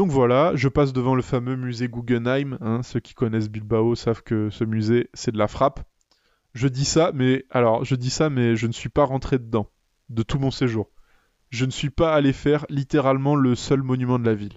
Donc 0.00 0.10
voilà, 0.10 0.52
je 0.56 0.68
passe 0.68 0.94
devant 0.94 1.14
le 1.14 1.20
fameux 1.20 1.56
musée 1.56 1.86
Guggenheim. 1.86 2.56
Hein, 2.62 2.82
ceux 2.82 3.00
qui 3.00 3.12
connaissent 3.12 3.50
Bilbao 3.50 3.94
savent 3.94 4.22
que 4.22 4.48
ce 4.48 4.64
musée, 4.64 5.10
c'est 5.12 5.30
de 5.30 5.36
la 5.36 5.46
frappe. 5.46 5.80
Je 6.54 6.68
dis 6.68 6.86
ça, 6.86 7.10
mais 7.12 7.44
alors 7.50 7.84
je 7.84 7.94
dis 7.96 8.08
ça, 8.08 8.30
mais 8.30 8.56
je 8.56 8.66
ne 8.66 8.72
suis 8.72 8.88
pas 8.88 9.04
rentré 9.04 9.38
dedans 9.38 9.70
de 10.08 10.22
tout 10.22 10.38
mon 10.38 10.50
séjour. 10.50 10.90
Je 11.50 11.66
ne 11.66 11.70
suis 11.70 11.90
pas 11.90 12.14
allé 12.14 12.32
faire 12.32 12.64
littéralement 12.70 13.36
le 13.36 13.54
seul 13.54 13.82
monument 13.82 14.18
de 14.18 14.24
la 14.24 14.34
ville. 14.34 14.56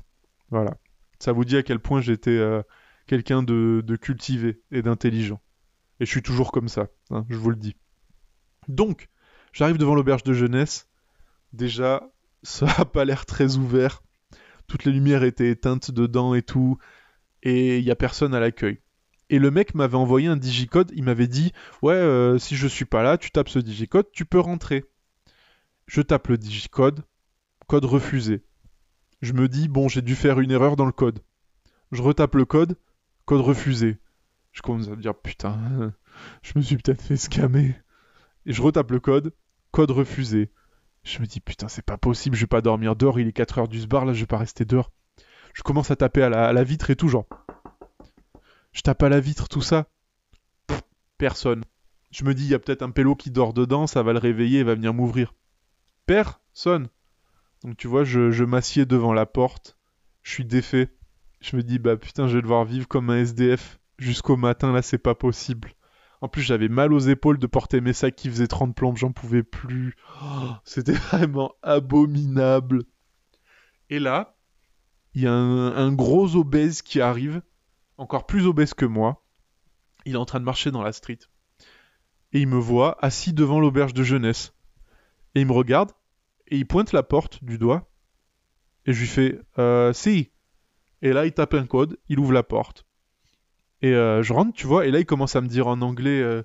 Voilà. 0.49 0.77
Ça 1.19 1.33
vous 1.33 1.43
dit 1.43 1.57
à 1.57 1.63
quel 1.63 1.79
point 1.79 1.99
j'étais 1.99 2.31
euh, 2.31 2.61
quelqu'un 3.05 3.43
de, 3.43 3.97
cultivé 3.99 4.61
et 4.71 4.81
d'intelligent. 4.81 5.41
Et 5.99 6.05
je 6.05 6.09
suis 6.09 6.23
toujours 6.23 6.53
comme 6.53 6.69
ça, 6.69 6.87
hein, 7.11 7.25
je 7.29 7.35
vous 7.35 7.49
le 7.49 7.57
dis. 7.57 7.75
Donc, 8.69 9.09
j'arrive 9.51 9.77
devant 9.77 9.93
l'auberge 9.93 10.23
de 10.23 10.31
jeunesse. 10.31 10.87
Déjà, 11.51 12.09
ça 12.43 12.67
a 12.77 12.85
pas 12.85 13.03
l'air 13.03 13.25
très 13.25 13.57
ouvert. 13.57 14.02
Toutes 14.67 14.85
les 14.85 14.91
lumières 14.91 15.23
étaient 15.23 15.49
éteintes 15.49 15.91
dedans 15.91 16.33
et 16.33 16.41
tout. 16.41 16.77
Et 17.43 17.77
il 17.79 17.83
y 17.83 17.91
a 17.91 17.95
personne 17.95 18.33
à 18.33 18.39
l'accueil. 18.39 18.79
Et 19.29 19.39
le 19.39 19.51
mec 19.51 19.73
m'avait 19.73 19.95
envoyé 19.97 20.27
un 20.27 20.37
digicode. 20.37 20.91
Il 20.95 21.03
m'avait 21.03 21.27
dit 21.27 21.53
Ouais, 21.81 21.93
euh, 21.93 22.37
si 22.37 22.55
je 22.55 22.67
suis 22.67 22.85
pas 22.85 23.03
là, 23.03 23.17
tu 23.17 23.31
tapes 23.31 23.49
ce 23.49 23.59
digicode, 23.59 24.05
tu 24.11 24.25
peux 24.25 24.39
rentrer. 24.39 24.85
Je 25.87 26.01
tape 26.01 26.27
le 26.27 26.37
digicode. 26.37 27.03
Code 27.67 27.85
refusé. 27.85 28.43
Je 29.21 29.33
me 29.33 29.47
dis 29.47 29.67
Bon, 29.67 29.87
j'ai 29.87 30.01
dû 30.01 30.15
faire 30.15 30.39
une 30.39 30.51
erreur 30.51 30.75
dans 30.75 30.85
le 30.85 30.91
code. 30.91 31.19
Je 31.91 32.01
retape 32.01 32.35
le 32.35 32.45
code. 32.45 32.77
Code 33.25 33.41
refusé. 33.41 33.97
Je 34.51 34.61
commence 34.61 34.87
à 34.87 34.91
me 34.91 35.01
dire 35.01 35.15
Putain, 35.15 35.93
je 36.43 36.53
me 36.55 36.61
suis 36.61 36.77
peut-être 36.77 37.01
fait 37.01 37.17
scammer. 37.17 37.75
Et 38.45 38.53
je 38.53 38.61
retape 38.61 38.91
le 38.91 38.99
code. 38.99 39.33
Code 39.71 39.91
refusé. 39.91 40.51
Je 41.03 41.19
me 41.19 41.25
dis, 41.25 41.39
putain, 41.39 41.67
c'est 41.67 41.85
pas 41.85 41.97
possible, 41.97 42.35
je 42.35 42.41
vais 42.41 42.47
pas 42.47 42.61
dormir 42.61 42.95
dehors, 42.95 43.19
il 43.19 43.27
est 43.27 43.33
4 43.33 43.59
heures 43.59 43.67
du 43.67 43.85
bar, 43.87 44.05
là, 44.05 44.13
je 44.13 44.21
vais 44.21 44.25
pas 44.25 44.37
rester 44.37 44.65
dehors. 44.65 44.91
Je 45.53 45.61
commence 45.61 45.91
à 45.91 45.95
taper 45.95 46.23
à 46.23 46.29
la, 46.29 46.63
vitre 46.63 46.89
et 46.89 46.95
tout, 46.95 47.09
genre. 47.09 47.27
Je 48.71 48.81
tape 48.81 49.03
à 49.03 49.09
la 49.09 49.19
vitre, 49.19 49.47
tout 49.47 49.61
ça. 49.61 49.87
Personne. 51.17 51.63
Je 52.11 52.23
me 52.23 52.33
dis, 52.33 52.45
il 52.45 52.49
y 52.49 52.55
a 52.55 52.59
peut-être 52.59 52.81
un 52.81 52.91
pélo 52.91 53.15
qui 53.15 53.31
dort 53.31 53.53
dedans, 53.53 53.85
ça 53.85 54.01
va 54.01 54.13
le 54.13 54.19
réveiller, 54.19 54.59
il 54.59 54.65
va 54.65 54.75
venir 54.75 54.93
m'ouvrir. 54.93 55.33
Personne. 56.05 56.87
Donc 57.63 57.77
tu 57.77 57.87
vois, 57.87 58.03
je, 58.03 58.31
je 58.31 58.43
m'assieds 58.43 58.85
devant 58.85 59.13
la 59.13 59.25
porte, 59.25 59.77
je 60.21 60.31
suis 60.31 60.45
défait. 60.45 60.89
Je 61.41 61.55
me 61.55 61.63
dis, 61.63 61.79
bah 61.79 61.97
putain, 61.97 62.27
je 62.27 62.35
vais 62.37 62.41
devoir 62.41 62.65
vivre 62.65 62.87
comme 62.87 63.09
un 63.09 63.17
SDF 63.17 63.79
jusqu'au 63.99 64.37
matin, 64.37 64.71
là, 64.71 64.81
c'est 64.81 64.97
pas 64.97 65.15
possible. 65.15 65.73
En 66.23 66.29
plus, 66.29 66.41
j'avais 66.41 66.69
mal 66.69 66.93
aux 66.93 66.99
épaules 66.99 67.37
de 67.37 67.47
porter 67.47 67.81
mes 67.81 67.91
sacs 67.91 68.15
qui 68.15 68.29
faisaient 68.29 68.47
30 68.47 68.73
plombes, 68.73 68.95
j'en 68.95 69.11
pouvais 69.11 69.43
plus. 69.43 69.97
Oh, 70.23 70.51
C'était 70.63 70.93
vraiment 71.11 71.53
abominable. 71.61 72.85
Et 73.89 73.99
là, 73.99 74.37
il 75.15 75.23
y 75.23 75.27
a 75.27 75.33
un, 75.33 75.91
gros 75.91 76.37
obèse 76.37 76.81
qui 76.81 77.01
arrive, 77.01 77.41
encore 77.97 78.25
plus 78.25 78.47
obèse 78.47 78.73
que 78.73 78.85
moi. 78.85 79.25
Il 80.05 80.13
est 80.13 80.17
en 80.17 80.23
train 80.23 80.39
de 80.39 80.45
marcher 80.45 80.71
dans 80.71 80.81
la 80.81 80.93
street. 80.93 81.19
Et 82.31 82.39
il 82.39 82.47
me 82.47 82.55
voit 82.57 82.97
assis 83.03 83.33
devant 83.33 83.59
l'auberge 83.59 83.93
de 83.93 84.03
jeunesse. 84.03 84.53
Et 85.35 85.41
il 85.41 85.45
me 85.45 85.51
regarde, 85.51 85.91
et 86.47 86.55
il 86.55 86.65
pointe 86.65 86.93
la 86.93 87.03
porte 87.03 87.43
du 87.43 87.57
doigt. 87.57 87.91
Et 88.85 88.93
je 88.93 89.01
lui 89.01 89.07
fais 89.07 89.41
euh, 89.59 89.91
si. 89.91 90.31
Et 91.01 91.11
là, 91.11 91.25
il 91.25 91.33
tape 91.33 91.55
un 91.55 91.65
code, 91.65 91.99
il 92.07 92.17
ouvre 92.17 92.31
la 92.31 92.43
porte. 92.43 92.87
Et 93.83 93.93
euh, 93.93 94.23
je 94.23 94.33
rentre, 94.33 94.53
tu 94.53 94.65
vois, 94.65 94.87
et 94.87 94.91
là, 94.91 94.99
il 94.99 95.05
commence 95.05 95.35
à 95.35 95.41
me 95.41 95.47
dire 95.47 95.67
en 95.67 95.81
anglais 95.81 96.21
euh, 96.21 96.41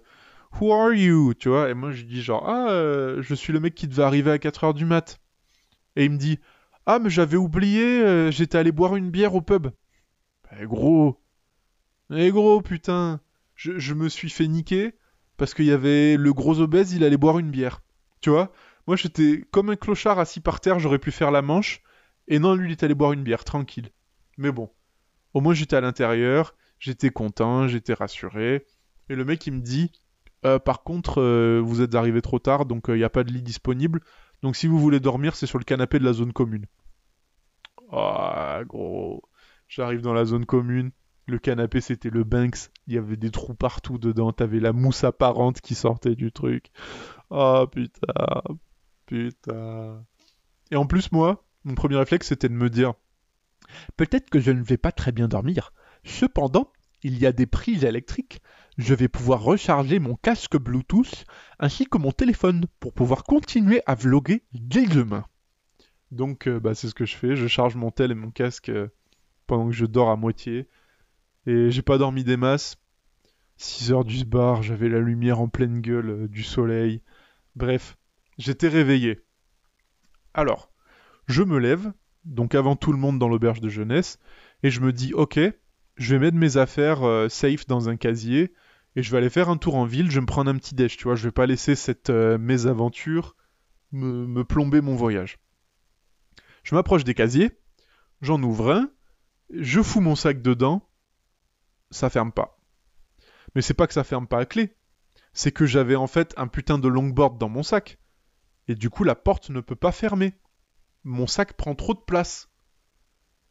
Who 0.61 0.73
are 0.73 0.93
you? 0.93 1.33
Tu 1.35 1.49
vois, 1.49 1.71
et 1.71 1.75
moi, 1.75 1.93
je 1.93 2.05
dis 2.05 2.21
genre 2.21 2.47
Ah, 2.47 2.69
euh, 2.71 3.23
je 3.23 3.35
suis 3.35 3.53
le 3.53 3.61
mec 3.61 3.75
qui 3.75 3.89
devait 3.89 4.03
arriver 4.03 4.31
à 4.31 4.39
4h 4.39 4.75
du 4.75 4.85
mat. 4.85 5.21
Et 5.97 6.05
il 6.05 6.11
me 6.11 6.19
dit 6.19 6.41
Ah, 6.85 6.99
mais 6.99 7.09
j'avais 7.09 7.37
oublié, 7.37 8.31
j'étais 8.33 8.59
allé 8.59 8.73
boire 8.73 8.97
une 8.97 9.11
bière 9.11 9.35
au 9.35 9.41
pub. 9.41 9.69
Eh 10.61 10.67
gros 10.67 11.21
Eh 12.11 12.31
gros, 12.31 12.61
putain 12.61 13.21
je, 13.55 13.79
je 13.79 13.95
me 13.95 14.09
suis 14.09 14.31
fait 14.31 14.47
niquer 14.47 14.95
parce 15.37 15.53
qu'il 15.53 15.67
y 15.67 15.73
avait 15.73 16.17
le 16.17 16.33
gros 16.33 16.61
obèse, 16.61 16.93
il 16.93 17.05
allait 17.05 17.17
boire 17.17 17.39
une 17.39 17.51
bière. 17.51 17.83
Tu 18.21 18.31
vois 18.31 18.53
Moi, 18.87 18.97
j'étais 18.97 19.45
comme 19.51 19.71
un 19.71 19.77
clochard 19.77 20.19
assis 20.19 20.41
par 20.41 20.61
terre, 20.61 20.81
j'aurais 20.81 20.99
pu 20.99 21.13
faire 21.13 21.31
la 21.31 21.43
manche. 21.43 21.83
Et 22.27 22.39
non, 22.39 22.55
lui, 22.55 22.69
il 22.69 22.73
est 22.73 22.83
allé 22.83 22.95
boire 22.95 23.13
une 23.13 23.23
bière, 23.23 23.45
tranquille. 23.45 23.91
Mais 24.39 24.53
bon, 24.53 24.71
au 25.35 25.41
moins, 25.41 25.55
j'étais 25.55 25.77
à 25.77 25.81
l'intérieur. 25.81 26.55
J'étais 26.79 27.11
content, 27.11 27.69
j'étais 27.69 27.95
rassuré. 27.95 28.67
Et 29.09 29.15
le 29.15 29.25
mec, 29.25 29.47
il 29.47 29.53
me 29.53 29.61
dit 29.61 29.91
Euh, 30.45 30.59
Par 30.59 30.83
contre, 30.83 31.21
euh, 31.21 31.61
vous 31.63 31.81
êtes 31.83 31.95
arrivé 31.95 32.23
trop 32.23 32.39
tard, 32.39 32.67
donc 32.67 32.87
il 32.89 32.95
n'y 32.95 33.05
a 33.05 33.11
pas 33.11 33.25
de 33.25 33.33
lit 33.33 33.43
disponible. 33.43 34.01
Donc 34.43 34.57
si 34.57 34.67
vous 34.67 34.79
voulez 34.79 35.01
dormir, 35.01 35.35
c'est 35.35 35.47
sur 35.47 35.59
le 35.59 35.65
canapé 35.65 35.99
de 35.99 36.05
la 36.05 36.13
zone 36.13 36.33
commune. 36.33 36.67
Ah, 37.91 38.61
gros. 38.67 39.23
J'arrive 39.69 40.01
dans 40.01 40.15
la 40.15 40.25
zone 40.25 40.47
commune. 40.47 40.91
Le 41.27 41.39
canapé, 41.39 41.81
c'était 41.81 42.11
le 42.11 42.25
Banks. 42.25 42.71
Il 42.87 42.95
y 42.95 42.99
avait 42.99 43.17
des 43.17 43.31
trous 43.31 43.55
partout 43.55 43.99
dedans. 43.99 44.33
T'avais 44.33 44.61
la 44.61 44.73
mousse 44.73 45.05
apparente 45.05 45.61
qui 45.61 45.75
sortait 45.75 46.15
du 46.15 46.33
truc. 46.33 46.71
Oh 47.31 47.67
putain. 47.71 48.43
Putain. 49.07 50.05
Et 50.71 50.77
en 50.77 50.87
plus, 50.87 51.13
moi, 51.13 51.45
mon 51.65 51.75
premier 51.75 51.97
réflexe, 51.97 52.29
c'était 52.29 52.49
de 52.49 52.55
me 52.55 52.71
dire 52.71 52.95
Peut-être 53.97 54.31
que 54.31 54.41
je 54.41 54.51
ne 54.51 54.63
vais 54.63 54.79
pas 54.79 54.93
très 54.93 55.13
bien 55.13 55.29
dormir. 55.29 55.73
Cependant, 56.09 56.73
il 57.03 57.19
y 57.19 57.27
a 57.27 57.33
des 57.33 57.47
prises 57.47 57.85
électriques. 57.85 58.41
Je 58.79 58.95
vais 58.95 59.09
pouvoir 59.09 59.43
recharger 59.43 59.99
mon 59.99 60.17
casque 60.17 60.57
Bluetooth 60.57 61.27
ainsi 61.59 61.87
que 61.87 61.99
mon 61.99 62.13
téléphone 62.13 62.67
pour 62.81 62.95
pouvoir 62.95 63.25
continuer 63.25 63.83
à 63.87 63.95
vloguer 63.95 64.43
dès 64.53 64.87
demain. 64.87 65.27
Donc, 66.11 66.49
euh, 66.49 66.59
bah, 66.59 66.75
c'est 66.75 66.89
ce 66.89 66.95
que 66.95 67.05
je 67.05 67.15
fais. 67.15 67.37
Je 67.37 67.47
charge 67.47 67.77
mon 67.77 67.91
tel 67.91 68.11
et 68.11 68.15
mon 68.15 68.31
casque 68.31 68.71
euh, 68.71 68.89
pendant 69.47 69.67
que 69.67 69.75
je 69.75 69.85
dors 69.85 70.09
à 70.09 70.17
moitié. 70.17 70.67
Et 71.47 71.71
j'ai 71.71 71.83
pas 71.83 71.99
dormi 71.99 72.25
des 72.25 72.39
masses. 72.39 72.79
6 73.59 73.93
heures 73.93 74.05
du 74.05 74.25
bar, 74.25 74.63
j'avais 74.63 74.89
la 74.89 75.01
lumière 75.01 75.41
en 75.41 75.49
pleine 75.49 75.83
gueule 75.83 76.11
euh, 76.11 76.29
du 76.29 76.43
soleil. 76.43 77.03
Bref, 77.55 77.99
j'étais 78.39 78.69
réveillé. 78.69 79.21
Alors, 80.33 80.73
je 81.27 81.43
me 81.43 81.59
lève, 81.59 81.93
donc 82.25 82.55
avant 82.55 82.77
tout 82.77 82.93
le 82.93 82.99
monde 82.99 83.19
dans 83.19 83.29
l'auberge 83.29 83.61
de 83.61 83.69
jeunesse, 83.69 84.19
et 84.63 84.71
je 84.71 84.81
me 84.81 84.93
dis, 84.93 85.13
ok, 85.13 85.39
je 85.99 86.15
vais 86.15 86.21
mettre 86.21 86.37
mes 86.37 86.57
affaires 86.57 87.03
euh, 87.03 87.29
safe 87.29 87.67
dans 87.67 87.89
un 87.89 87.97
casier, 87.97 88.55
et 88.97 89.03
je 89.03 89.11
vais 89.11 89.19
aller 89.19 89.31
faire 89.31 89.51
un 89.51 89.57
tour 89.57 89.75
en 89.75 89.85
ville, 89.85 90.11
je 90.11 90.17
vais 90.17 90.23
me 90.23 90.27
prendre 90.27 90.51
un 90.51 90.57
petit 90.57 90.75
déj, 90.75 90.97
tu 90.97 91.05
vois, 91.05 91.17
je 91.17 91.25
vais 91.25 91.33
pas 91.33 91.47
laisser 91.47 91.75
cette 91.75 92.11
euh, 92.11 92.39
mésaventure 92.39 93.37
me, 93.93 94.27
me 94.27 94.45
plomber 94.45 94.81
mon 94.81 94.95
voyage. 94.95 95.39
Je 96.63 96.75
m'approche 96.75 97.05
des 97.05 97.15
casiers, 97.15 97.51
j'en 98.21 98.43
ouvre 98.43 98.73
un, 98.73 98.91
je 99.51 99.83
fous 99.83 100.01
mon 100.01 100.15
sac 100.15 100.43
dedans, 100.43 100.89
ça 101.91 102.11
ferme 102.11 102.33
pas. 102.33 102.59
Mais 103.55 103.63
c'est 103.63 103.75
pas 103.75 103.87
que 103.87 103.95
ça 103.95 104.05
ferme 104.05 104.27
pas 104.27 104.41
à 104.41 104.47
clé, 104.47 104.77
c'est 105.33 105.53
que 105.53 105.67
j'avais 105.67 105.97
en 105.97 106.07
fait 106.07 106.35
un 106.37 106.47
putain 106.47 106.79
de 106.79 106.89
longboard 106.89 107.39
dans 107.39 107.49
mon 107.49 107.63
sac. 107.63 107.99
Et 108.67 108.75
du 108.75 108.91
coup, 108.91 109.05
la 109.05 109.15
porte 109.15 109.51
ne 109.51 109.61
peut 109.61 109.77
pas 109.77 109.93
fermer. 109.93 110.35
Mon 111.05 111.27
sac 111.27 111.55
prend 111.55 111.75
trop 111.75 111.95
de 111.95 112.01
place. 112.01 112.51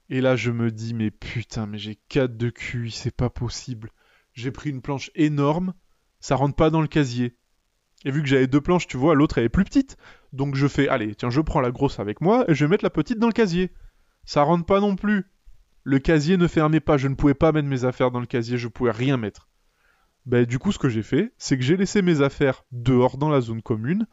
Et 0.09 0.21
là, 0.21 0.35
je 0.35 0.51
me 0.51 0.71
dis, 0.71 0.93
mais 0.93 1.11
putain, 1.11 1.65
mais 1.65 1.77
j'ai 1.77 1.95
4 2.09 2.37
de 2.37 2.49
QI, 2.49 2.91
c'est 2.91 3.15
pas 3.15 3.29
possible. 3.29 3.91
J'ai 4.33 4.51
pris 4.51 4.69
une 4.69 4.81
planche 4.81 5.11
énorme, 5.15 5.73
ça 6.19 6.35
rentre 6.35 6.55
pas 6.55 6.69
dans 6.69 6.81
le 6.81 6.87
casier. 6.87 7.35
Et 8.05 8.11
vu 8.11 8.21
que 8.21 8.27
j'avais 8.27 8.47
deux 8.47 8.61
planches, 8.61 8.87
tu 8.87 8.97
vois, 8.97 9.15
l'autre 9.15 9.37
elle 9.37 9.45
est 9.45 9.49
plus 9.49 9.65
petite. 9.65 9.97
Donc 10.31 10.55
je 10.55 10.67
fais, 10.67 10.87
allez, 10.87 11.15
tiens, 11.15 11.29
je 11.29 11.41
prends 11.41 11.61
la 11.61 11.71
grosse 11.71 11.99
avec 11.99 12.21
moi 12.21 12.45
et 12.49 12.53
je 12.53 12.63
vais 12.63 12.69
mettre 12.69 12.85
la 12.85 12.89
petite 12.89 13.19
dans 13.19 13.27
le 13.27 13.33
casier. 13.33 13.73
Ça 14.23 14.43
rentre 14.43 14.65
pas 14.65 14.79
non 14.79 14.95
plus. 14.95 15.25
Le 15.83 15.99
casier 15.99 16.37
ne 16.37 16.47
fermait 16.47 16.79
pas, 16.79 16.97
je 16.97 17.07
ne 17.07 17.15
pouvais 17.15 17.33
pas 17.33 17.51
mettre 17.51 17.67
mes 17.67 17.85
affaires 17.85 18.11
dans 18.11 18.19
le 18.19 18.25
casier, 18.25 18.57
je 18.57 18.67
pouvais 18.67 18.91
rien 18.91 19.17
mettre. 19.17 19.49
Ben, 20.25 20.45
du 20.45 20.59
coup, 20.59 20.73
ce 20.73 20.79
que 20.79 20.89
j'ai 20.89 21.03
fait, 21.03 21.33
c'est 21.37 21.57
que 21.57 21.63
j'ai 21.63 21.77
laissé 21.77 22.01
mes 22.01 22.21
affaires 22.21 22.65
dehors 22.71 23.17
dans 23.17 23.29
la 23.29 23.39
zone 23.39 23.61
commune, 23.61 24.05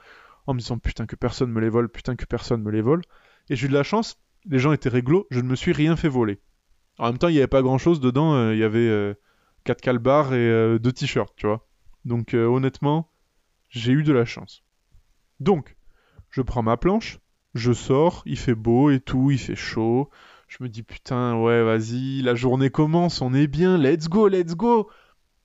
en 0.46 0.54
me 0.54 0.61
disant 0.61 0.78
putain 0.78 1.07
que 1.07 1.16
personne 1.16 1.50
me 1.50 1.61
les 1.61 1.68
vole, 1.68 1.88
putain 1.88 2.14
que 2.14 2.24
personne 2.24 2.62
me 2.62 2.70
les 2.70 2.83
vole. 2.83 3.02
Et 3.50 3.57
j'ai 3.57 3.66
eu 3.66 3.68
de 3.68 3.74
la 3.74 3.83
chance, 3.83 4.16
les 4.46 4.59
gens 4.59 4.72
étaient 4.72 4.88
réglo, 4.88 5.26
je 5.30 5.40
ne 5.40 5.48
me 5.48 5.57
suis 5.57 5.72
rien 5.72 5.96
fait 5.96 6.09
voler. 6.09 6.40
En 6.98 7.07
même 7.07 7.18
temps, 7.18 7.28
il 7.28 7.33
n'y 7.33 7.38
avait 7.38 7.46
pas 7.46 7.62
grand 7.62 7.78
chose 7.78 8.00
dedans, 8.00 8.35
euh, 8.35 8.54
il 8.54 8.61
y 8.61 8.64
avait 8.64 8.78
euh, 8.78 9.14
4 9.64 9.80
calbars 9.80 10.35
et 10.35 10.48
euh, 10.48 10.78
deux 10.78 10.92
t-shirts, 10.92 11.35
tu 11.37 11.46
vois. 11.46 11.66
Donc 12.04 12.35
euh, 12.35 12.46
honnêtement, 12.46 13.11
j'ai 13.70 13.92
eu 13.92 14.02
de 14.02 14.12
la 14.12 14.24
chance. 14.24 14.62
Donc, 15.40 15.76
je 16.30 16.42
prends 16.42 16.62
ma 16.62 16.76
planche, 16.76 17.18
je 17.54 17.72
sors, 17.72 18.22
il 18.26 18.38
fait 18.38 18.54
beau 18.54 18.90
et 18.90 19.00
tout, 19.00 19.30
il 19.30 19.38
fait 19.38 19.57
chaud, 19.57 20.11
Je 20.48 20.62
me 20.62 20.68
dis 20.68 20.83
putain, 20.83 21.40
ouais, 21.40 21.62
vas-y, 21.64 22.22
la 22.22 22.35
journée 22.35 22.70
commence, 22.70 23.20
on 23.22 23.35
est 23.35 23.46
bien, 23.46 23.78
let's 23.78 24.09
go, 24.09 24.28
let's 24.28 24.54
go. 24.54 24.90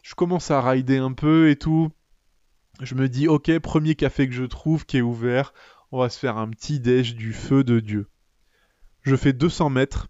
Je 0.03 0.15
commence 0.15 0.51
à 0.51 0.61
rider 0.61 0.97
un 0.97 1.13
peu 1.13 1.49
et 1.49 1.55
tout. 1.55 1.89
Je 2.81 2.95
me 2.95 3.09
dis, 3.09 3.27
ok, 3.27 3.59
premier 3.59 3.95
café 3.95 4.27
que 4.27 4.33
je 4.33 4.45
trouve 4.45 4.85
qui 4.85 4.97
est 4.97 5.01
ouvert, 5.01 5.53
on 5.91 5.99
va 5.99 6.09
se 6.09 6.19
faire 6.19 6.37
un 6.37 6.49
petit 6.49 6.79
déj 6.79 7.15
du 7.15 7.33
feu 7.33 7.63
de 7.63 7.79
Dieu. 7.79 8.07
Je 9.01 9.15
fais 9.15 9.33
200 9.33 9.69
mètres, 9.69 10.07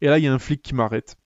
et 0.00 0.06
là, 0.06 0.18
il 0.18 0.24
y 0.24 0.28
a 0.28 0.32
un 0.32 0.38
flic 0.38 0.62
qui 0.62 0.74
m'arrête. 0.74 1.16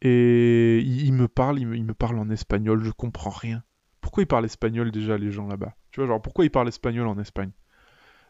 Et 0.00 0.78
il, 0.78 1.12
me 1.12 1.26
parle, 1.26 1.58
il 1.58 1.66
me, 1.66 1.94
parle 1.94 2.18
en 2.18 2.30
espagnol, 2.30 2.82
je 2.84 2.90
comprends 2.90 3.30
rien. 3.30 3.64
Pourquoi 4.00 4.22
ils 4.22 4.26
parlent 4.26 4.44
espagnol 4.44 4.92
déjà, 4.92 5.18
les 5.18 5.32
gens 5.32 5.48
là-bas? 5.48 5.74
Tu 5.90 6.00
vois, 6.00 6.06
genre, 6.06 6.22
pourquoi 6.22 6.44
ils 6.44 6.50
parlent 6.50 6.68
espagnol 6.68 7.08
en 7.08 7.18
Espagne? 7.18 7.50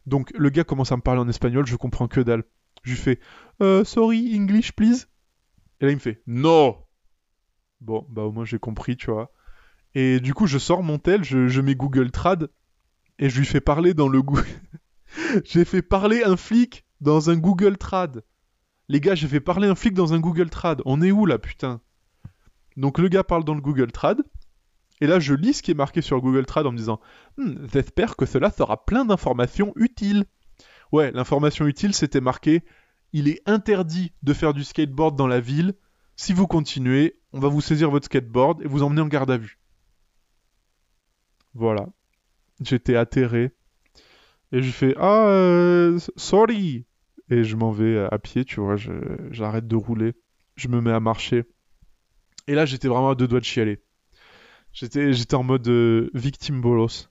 Donc, 0.07 0.33
le 0.35 0.48
gars 0.48 0.64
commence 0.64 0.92
à 0.92 0.96
me 0.96 1.03
parler 1.03 1.20
en 1.20 1.29
espagnol, 1.29 1.66
je 1.66 1.77
comprends 1.77 2.09
que 2.09 2.20
dalle. 2.20 2.44
Je 2.85 2.92
lui 2.92 2.98
fais 2.98 3.20
euh, 3.61 3.85
Sorry, 3.85 4.35
English, 4.35 4.72
please. 4.72 5.09
Et 5.81 5.85
là, 5.85 5.90
il 5.90 5.96
me 5.96 6.01
fait 6.01 6.22
No 6.27 6.87
Bon, 7.81 8.07
bah 8.09 8.22
au 8.22 8.33
moins 8.33 8.44
j'ai 8.44 8.59
compris, 8.59 8.96
tu 8.96 9.11
vois. 9.11 9.31
Et 9.94 10.20
du 10.20 10.35
coup, 10.35 10.46
je 10.46 10.59
sors 10.59 10.83
mon 10.83 10.98
tel, 10.98 11.22
je, 11.22 11.48
je 11.48 11.61
mets 11.61 11.74
Google 11.74 12.11
Trad, 12.11 12.51
et 13.18 13.29
je 13.29 13.38
lui 13.38 13.46
fais 13.46 13.61
parler 13.61 13.94
dans 13.94 14.09
le 14.09 14.22
Google. 14.22 14.46
j'ai 15.44 15.64
fait 15.64 15.83
parler 15.83 16.22
un 16.24 16.37
flic 16.37 16.85
dans 17.00 17.30
un 17.30 17.37
Google 17.37 17.76
Trad. 17.76 18.22
Les 18.88 19.00
gars, 19.00 19.14
j'ai 19.14 19.28
fait 19.28 19.40
parler 19.40 19.68
un 19.68 19.74
flic 19.74 19.94
dans 19.94 20.14
un 20.14 20.20
Google 20.20 20.50
Trad. 20.50 20.82
On 20.84 21.02
est 21.02 21.11
où 21.11 21.26
là, 21.26 21.38
putain? 21.38 21.80
Donc 22.76 22.98
le 22.98 23.08
gars 23.08 23.24
parle 23.24 23.44
dans 23.44 23.54
le 23.54 23.61
Google 23.61 23.92
Trad. 23.92 24.22
Et 25.00 25.06
là, 25.06 25.20
je 25.20 25.34
lis 25.34 25.54
ce 25.54 25.62
qui 25.62 25.70
est 25.70 25.74
marqué 25.74 26.00
sur 26.00 26.20
Google 26.20 26.46
Trad 26.46 26.66
en 26.66 26.72
me 26.72 26.76
disant 26.76 27.00
Hmm, 27.37 27.66
J'espère 27.72 28.16
que 28.16 28.26
cela 28.26 28.50
sera 28.50 28.84
plein 28.84 29.04
d'informations 29.04 29.72
utiles. 29.76 30.24
Ouais, 30.92 31.11
l'information 31.12 31.66
utile, 31.66 31.94
c'était 31.94 32.20
marqué 32.20 32.62
Il 33.12 33.28
est 33.28 33.42
interdit 33.46 34.12
de 34.22 34.32
faire 34.32 34.54
du 34.54 34.64
skateboard 34.64 35.16
dans 35.16 35.26
la 35.26 35.40
ville. 35.40 35.74
Si 36.16 36.32
vous 36.32 36.46
continuez, 36.46 37.20
on 37.32 37.40
va 37.40 37.48
vous 37.48 37.61
saisir 37.61 37.90
votre 37.90 38.06
skateboard 38.06 38.62
et 38.62 38.66
vous 38.66 38.82
emmener 38.82 39.02
en 39.02 39.06
garde 39.06 39.30
à 39.30 39.37
vue. 39.37 39.58
Voilà. 41.54 41.88
J'étais 42.61 42.96
atterré. 42.96 43.52
Et 44.52 44.62
je 44.62 44.70
fais 44.70 44.94
Ah, 44.98 45.28
euh, 45.28 45.98
sorry 46.16 46.87
Et 47.30 47.44
je 47.44 47.56
m'en 47.56 47.70
vais 47.70 47.98
à 48.11 48.18
pied, 48.18 48.44
tu 48.44 48.61
vois, 48.61 48.76
j'arrête 49.30 49.66
de 49.66 49.76
rouler. 49.76 50.14
Je 50.56 50.68
me 50.68 50.80
mets 50.80 50.92
à 50.92 51.00
marcher. 51.00 51.44
Et 52.46 52.54
là, 52.54 52.64
j'étais 52.64 52.88
vraiment 52.88 53.11
à 53.11 53.14
deux 53.14 53.28
doigts 53.28 53.40
de 53.40 53.44
chialer. 53.44 53.80
J'étais, 54.72 55.12
j'étais 55.12 55.34
en 55.34 55.42
mode 55.42 55.68
euh, 55.68 56.11
victime 56.14 56.61
bolos. 56.61 57.08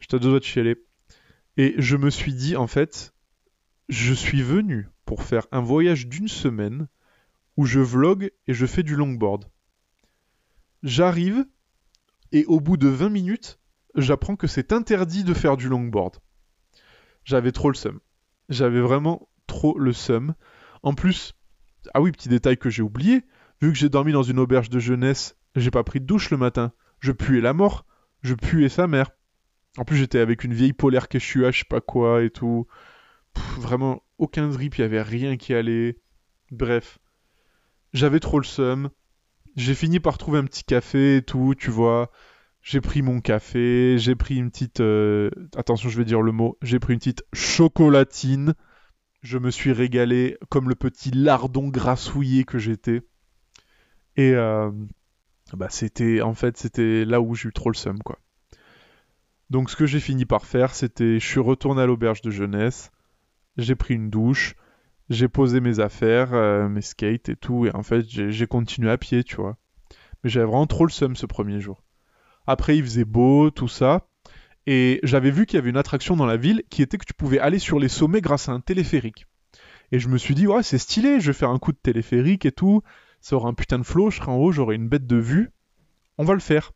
J'étais 0.00 0.16
à 0.16 0.18
deux 0.18 0.30
doigts 0.30 0.40
de 0.40 0.44
chialer. 0.44 0.76
Et 1.56 1.74
je 1.78 1.96
me 1.96 2.10
suis 2.10 2.34
dit, 2.34 2.56
en 2.56 2.66
fait, 2.66 3.14
je 3.88 4.12
suis 4.14 4.42
venu 4.42 4.88
pour 5.04 5.22
faire 5.22 5.46
un 5.52 5.60
voyage 5.60 6.06
d'une 6.06 6.28
semaine 6.28 6.88
où 7.56 7.66
je 7.66 7.80
vlog 7.80 8.32
et 8.46 8.54
je 8.54 8.66
fais 8.66 8.82
du 8.82 8.96
longboard. 8.96 9.44
J'arrive 10.82 11.44
et 12.32 12.44
au 12.46 12.60
bout 12.60 12.76
de 12.76 12.88
20 12.88 13.10
minutes, 13.10 13.60
j'apprends 13.94 14.36
que 14.36 14.46
c'est 14.46 14.72
interdit 14.72 15.22
de 15.22 15.34
faire 15.34 15.56
du 15.56 15.68
longboard. 15.68 16.16
J'avais 17.24 17.52
trop 17.52 17.70
le 17.70 17.76
seum. 17.76 18.00
J'avais 18.48 18.80
vraiment 18.80 19.28
trop 19.46 19.78
le 19.78 19.92
seum. 19.92 20.34
En 20.82 20.94
plus, 20.94 21.34
ah 21.94 22.00
oui, 22.00 22.12
petit 22.12 22.28
détail 22.28 22.58
que 22.58 22.70
j'ai 22.70 22.82
oublié, 22.82 23.24
vu 23.60 23.72
que 23.72 23.78
j'ai 23.78 23.88
dormi 23.88 24.12
dans 24.12 24.22
une 24.22 24.38
auberge 24.38 24.70
de 24.70 24.78
jeunesse, 24.78 25.36
j'ai 25.56 25.70
pas 25.70 25.84
pris 25.84 26.00
de 26.00 26.06
douche 26.06 26.30
le 26.30 26.36
matin. 26.36 26.72
Je 27.00 27.12
puais 27.12 27.40
la 27.40 27.52
mort. 27.52 27.84
Je 28.22 28.34
puais 28.34 28.68
sa 28.68 28.86
mère. 28.86 29.10
En 29.78 29.84
plus, 29.84 29.96
j'étais 29.96 30.20
avec 30.20 30.44
une 30.44 30.54
vieille 30.54 30.72
polaire 30.72 31.08
Quechua, 31.08 31.50
je 31.50 31.60
sais 31.60 31.64
pas 31.68 31.80
quoi 31.80 32.22
et 32.22 32.30
tout. 32.30 32.66
Vraiment, 33.58 34.02
aucun 34.18 34.48
drip, 34.48 34.78
il 34.78 34.82
avait 34.82 35.02
rien 35.02 35.36
qui 35.36 35.54
allait. 35.54 35.98
Bref. 36.50 36.98
J'avais 37.92 38.20
trop 38.20 38.38
le 38.38 38.44
seum. 38.44 38.90
J'ai 39.56 39.74
fini 39.74 40.00
par 40.00 40.18
trouver 40.18 40.38
un 40.38 40.44
petit 40.44 40.64
café 40.64 41.16
et 41.16 41.22
tout, 41.22 41.54
tu 41.58 41.70
vois. 41.70 42.10
J'ai 42.62 42.80
pris 42.80 43.02
mon 43.02 43.20
café, 43.20 43.96
j'ai 43.98 44.14
pris 44.14 44.36
une 44.36 44.50
petite... 44.50 44.80
euh, 44.80 45.30
Attention, 45.56 45.88
je 45.88 45.98
vais 45.98 46.04
dire 46.04 46.22
le 46.22 46.32
mot. 46.32 46.56
J'ai 46.62 46.78
pris 46.78 46.92
une 46.92 47.00
petite 47.00 47.24
chocolatine. 47.32 48.54
Je 49.22 49.38
me 49.38 49.50
suis 49.50 49.72
régalé 49.72 50.38
comme 50.48 50.68
le 50.68 50.74
petit 50.74 51.10
lardon 51.10 51.68
grassouillé 51.68 52.44
que 52.44 52.58
j'étais. 52.58 53.02
Et 54.16 54.32
euh, 54.34 54.70
bah 55.54 55.68
c'était 55.70 56.20
en 56.22 56.34
fait 56.34 56.56
c'était 56.56 57.04
là 57.04 57.20
où 57.20 57.34
j'ai 57.34 57.48
eu 57.48 57.52
trop 57.52 57.70
le 57.70 57.74
seum 57.76 57.98
quoi. 58.00 58.18
Donc 59.50 59.70
ce 59.70 59.76
que 59.76 59.86
j'ai 59.86 60.00
fini 60.00 60.24
par 60.24 60.44
faire, 60.44 60.74
c'était 60.74 61.18
je 61.18 61.26
suis 61.26 61.40
retourné 61.40 61.82
à 61.82 61.86
l'auberge 61.86 62.20
de 62.22 62.30
jeunesse, 62.30 62.90
j'ai 63.56 63.74
pris 63.74 63.94
une 63.94 64.10
douche, 64.10 64.54
j'ai 65.08 65.28
posé 65.28 65.60
mes 65.60 65.80
affaires, 65.80 66.32
euh, 66.34 66.68
mes 66.68 66.82
skates 66.82 67.28
et 67.28 67.36
tout, 67.36 67.66
et 67.66 67.74
en 67.74 67.82
fait 67.82 68.04
j'ai 68.08 68.46
continué 68.46 68.90
à 68.90 68.98
pied, 68.98 69.24
tu 69.24 69.36
vois. 69.36 69.56
Mais 70.24 70.30
j'avais 70.30 70.46
vraiment 70.46 70.66
trop 70.66 70.86
le 70.86 70.90
seum 70.92 71.16
ce 71.16 71.26
premier 71.26 71.60
jour. 71.60 71.81
Après 72.46 72.76
il 72.76 72.84
faisait 72.84 73.04
beau, 73.04 73.50
tout 73.50 73.68
ça, 73.68 74.08
et 74.66 75.00
j'avais 75.02 75.30
vu 75.30 75.46
qu'il 75.46 75.56
y 75.56 75.58
avait 75.58 75.70
une 75.70 75.76
attraction 75.76 76.16
dans 76.16 76.26
la 76.26 76.36
ville 76.36 76.62
qui 76.70 76.82
était 76.82 76.98
que 76.98 77.04
tu 77.04 77.14
pouvais 77.14 77.38
aller 77.38 77.58
sur 77.58 77.78
les 77.78 77.88
sommets 77.88 78.20
grâce 78.20 78.48
à 78.48 78.52
un 78.52 78.60
téléphérique. 78.60 79.26
Et 79.90 79.98
je 79.98 80.08
me 80.08 80.18
suis 80.18 80.34
dit 80.34 80.46
ouais 80.46 80.62
c'est 80.62 80.78
stylé, 80.78 81.20
je 81.20 81.28
vais 81.28 81.38
faire 81.38 81.50
un 81.50 81.58
coup 81.58 81.72
de 81.72 81.78
téléphérique 81.82 82.46
et 82.46 82.52
tout, 82.52 82.82
ça 83.20 83.36
aura 83.36 83.48
un 83.48 83.54
putain 83.54 83.78
de 83.78 83.84
flow, 83.84 84.10
je 84.10 84.18
serai 84.18 84.30
en 84.30 84.36
haut, 84.36 84.52
j'aurai 84.52 84.74
une 84.76 84.88
bête 84.88 85.06
de 85.06 85.16
vue, 85.16 85.50
on 86.18 86.24
va 86.24 86.34
le 86.34 86.40
faire. 86.40 86.72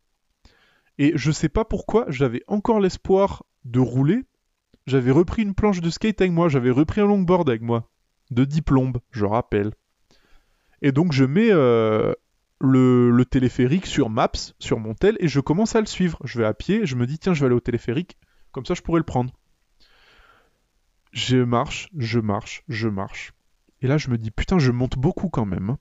Et 0.97 1.13
je 1.15 1.31
sais 1.31 1.49
pas 1.49 1.65
pourquoi, 1.65 2.05
j'avais 2.09 2.43
encore 2.47 2.79
l'espoir 2.79 3.43
de 3.65 3.79
rouler. 3.79 4.23
J'avais 4.87 5.11
repris 5.11 5.41
une 5.43 5.53
planche 5.53 5.81
de 5.81 5.89
skate 5.89 6.21
avec 6.21 6.31
moi, 6.31 6.47
j'avais 6.47 6.71
repris 6.71 7.01
un 7.01 7.05
longboard 7.05 7.49
avec 7.49 7.61
moi. 7.61 7.89
De 8.31 8.45
diplôme, 8.45 8.93
je 9.11 9.25
rappelle. 9.25 9.73
Et 10.81 10.91
donc 10.91 11.11
je 11.11 11.25
mets 11.25 11.51
euh, 11.51 12.13
le, 12.59 13.23
téléphérique 13.23 13.85
sur 13.85 14.09
Maps, 14.09 14.53
sur 14.59 14.79
mon 14.79 14.93
tel, 14.93 15.17
et 15.19 15.27
je 15.27 15.39
commence 15.39 15.75
à 15.75 15.79
le 15.79 15.85
suivre. 15.85 16.19
Je 16.23 16.39
vais 16.39 16.45
à 16.45 16.53
pied, 16.53 16.85
je 16.85 16.95
me 16.95 17.05
dis 17.05 17.19
tiens, 17.19 17.33
je 17.33 17.41
vais 17.41 17.47
aller 17.47 17.55
au 17.55 17.61
téléphérique, 17.61 18.17
comme 18.51 18.65
ça 18.65 18.73
je 18.73 18.81
pourrais 18.81 18.99
le 18.99 19.05
prendre. 19.05 19.33
Je 21.11 21.37
marche, 21.37 21.89
je 21.97 22.19
marche, 22.19 22.63
je 22.67 22.87
marche. 22.87 23.33
Et 23.81 23.87
là 23.87 23.97
je 23.97 24.09
me 24.09 24.17
dis 24.17 24.31
putain, 24.31 24.59
je 24.59 24.71
monte 24.71 24.97
beaucoup 24.97 25.29
quand 25.29 25.45
même. 25.45 25.77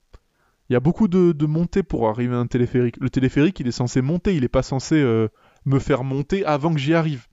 Il 0.68 0.72
y 0.72 0.76
a 0.76 0.80
beaucoup 0.80 1.06
de, 1.06 1.46
montées 1.46 1.84
pour 1.84 2.08
arriver 2.08 2.34
à 2.34 2.38
un 2.38 2.46
téléphérique. 2.46 2.96
Le 3.00 3.08
téléphérique, 3.08 3.60
il 3.60 3.68
est 3.68 3.72
censé 3.72 4.02
monter, 4.02 4.34
il 4.34 4.42
est 4.42 4.48
pas 4.48 4.64
censé 4.64 4.96
euh, 4.96 5.28
me 5.64 5.78
faire 5.78 6.02
monter 6.02 6.44
avant 6.44 6.72
que 6.72 6.80
j'y 6.80 6.92
arrive. 6.92 7.26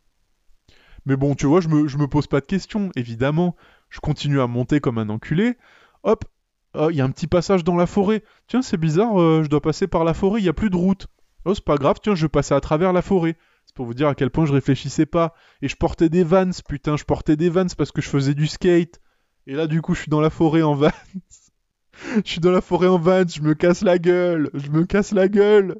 Mais 1.06 1.16
bon, 1.18 1.34
tu 1.34 1.48
vois, 1.48 1.60
je 1.60 1.68
me, 1.68 1.88
je 1.88 1.98
me 1.98 2.08
pose 2.08 2.28
pas 2.28 2.42
de 2.42 2.46
questions, 2.46 2.92
évidemment. 2.96 3.56
Je 3.90 4.00
continue 4.00 4.40
à 4.40 4.46
monter 4.46 4.80
comme 4.80 5.00
un 5.00 5.10
enculé. 5.10 5.58
Hop, 6.04 6.26
oh, 6.74 6.90
il 6.90 6.96
y 6.96 7.02
a 7.02 7.06
un 7.06 7.12
petit 7.12 7.28
passage 7.28 7.64
dans 7.64 7.76
la 7.76 7.86
forêt. 7.86 8.24
Tiens, 8.48 8.62
c'est 8.62 8.78
bizarre, 8.78 9.20
euh, 9.22 9.44
je 9.44 9.50
dois 9.50 9.62
passer 9.62 9.88
par 9.88 10.04
la 10.04 10.14
forêt, 10.14 10.42
il 10.42 10.46
y 10.46 10.50
a 10.50 10.54
plus 10.54 10.70
de 10.70 10.76
route. 10.76 11.08
Oh, 11.46 11.54
c'est 11.54 11.64
pas 11.64 11.78
grave, 11.78 11.98
tiens, 12.02 12.16
je 12.16 12.28
passer 12.28 12.54
à 12.54 12.62
travers 12.62 12.94
la 12.94 13.02
forêt. 13.02 13.38
C'est 13.66 13.76
pour 13.76 13.86
vous 13.86 13.94
dire 13.94 14.08
à 14.08 14.16
quel 14.16 14.30
point 14.30 14.46
je 14.46 14.54
réfléchissais 14.54 15.06
pas. 15.06 15.34
Et 15.62 15.68
je 15.68 15.76
portais 15.76 16.10
des 16.10 16.24
vans, 16.24 16.50
putain, 16.68 16.98
je 16.98 17.04
portais 17.04 17.36
des 17.36 17.50
vans 17.50 17.68
parce 17.78 17.92
que 17.92 18.02
je 18.02 18.10
faisais 18.10 18.34
du 18.34 18.48
skate. 18.48 19.02
Et 19.48 19.54
là, 19.54 19.68
du 19.68 19.82
coup, 19.82 19.94
je 19.94 20.02
suis 20.02 20.10
dans 20.10 20.22
la 20.22 20.30
forêt 20.30 20.62
en 20.62 20.76
vans. 20.76 20.92
Je 22.26 22.32
suis 22.32 22.40
dans 22.40 22.52
la 22.52 22.62
forêt 22.62 22.88
en 22.88 22.98
van, 22.98 23.24
je 23.28 23.42
me 23.42 23.54
casse 23.54 23.84
la 23.84 24.00
gueule, 24.00 24.50
je 24.56 24.70
me 24.72 24.84
casse 24.84 25.12
la 25.12 25.28
gueule. 25.28 25.76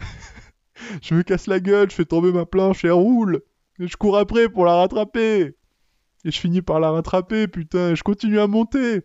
je 1.02 1.14
me 1.14 1.22
casse 1.22 1.46
la 1.46 1.60
gueule, 1.60 1.90
je 1.90 1.94
fais 1.94 2.04
tomber 2.04 2.32
ma 2.32 2.44
planche 2.44 2.84
et 2.84 2.88
elle 2.88 2.94
roule. 2.94 3.40
Et 3.78 3.86
je 3.86 3.96
cours 3.96 4.18
après 4.18 4.48
pour 4.48 4.64
la 4.64 4.74
rattraper. 4.74 5.54
Et 6.24 6.30
je 6.30 6.40
finis 6.40 6.60
par 6.60 6.80
la 6.80 6.90
rattraper, 6.90 7.46
putain, 7.46 7.90
et 7.90 7.96
je 7.96 8.02
continue 8.02 8.40
à 8.40 8.48
monter. 8.48 9.02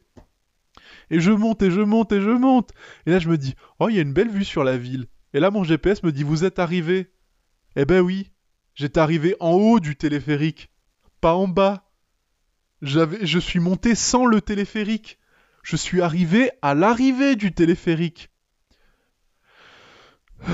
Et 1.10 1.20
je 1.20 1.32
monte 1.32 1.62
et 1.62 1.72
je 1.72 1.82
monte 1.82 2.12
et 2.12 2.22
je 2.22 2.30
monte. 2.30 2.72
Et 3.06 3.12
là 3.12 3.20
je 3.20 3.30
me 3.30 3.38
dis, 3.38 3.56
oh, 3.80 3.90
il 3.90 3.96
y 3.96 4.00
a 4.00 4.04
une 4.04 4.14
belle 4.14 4.30
vue 4.30 4.46
sur 4.46 4.64
la 4.64 4.78
ville. 4.78 5.08
Et 5.34 5.40
là 5.40 5.52
mon 5.52 5.64
GPS 5.64 6.04
me 6.04 6.12
dit, 6.12 6.24
vous 6.24 6.44
êtes 6.44 6.60
arrivé. 6.60 7.12
Eh 7.76 7.86
ben 7.86 8.02
oui, 8.02 8.32
j'étais 8.76 9.00
arrivé 9.00 9.36
en 9.40 9.52
haut 9.52 9.80
du 9.80 9.96
téléphérique, 9.96 10.72
pas 11.22 11.34
en 11.34 11.48
bas. 11.48 11.92
J'avais, 12.82 13.26
je 13.26 13.40
suis 13.40 13.60
monté 13.60 13.96
sans 13.96 14.26
le 14.26 14.42
téléphérique 14.42 15.20
je 15.64 15.76
suis 15.76 16.02
arrivé 16.02 16.52
à 16.62 16.74
l'arrivée 16.74 17.36
du 17.36 17.54
téléphérique. 17.54 18.32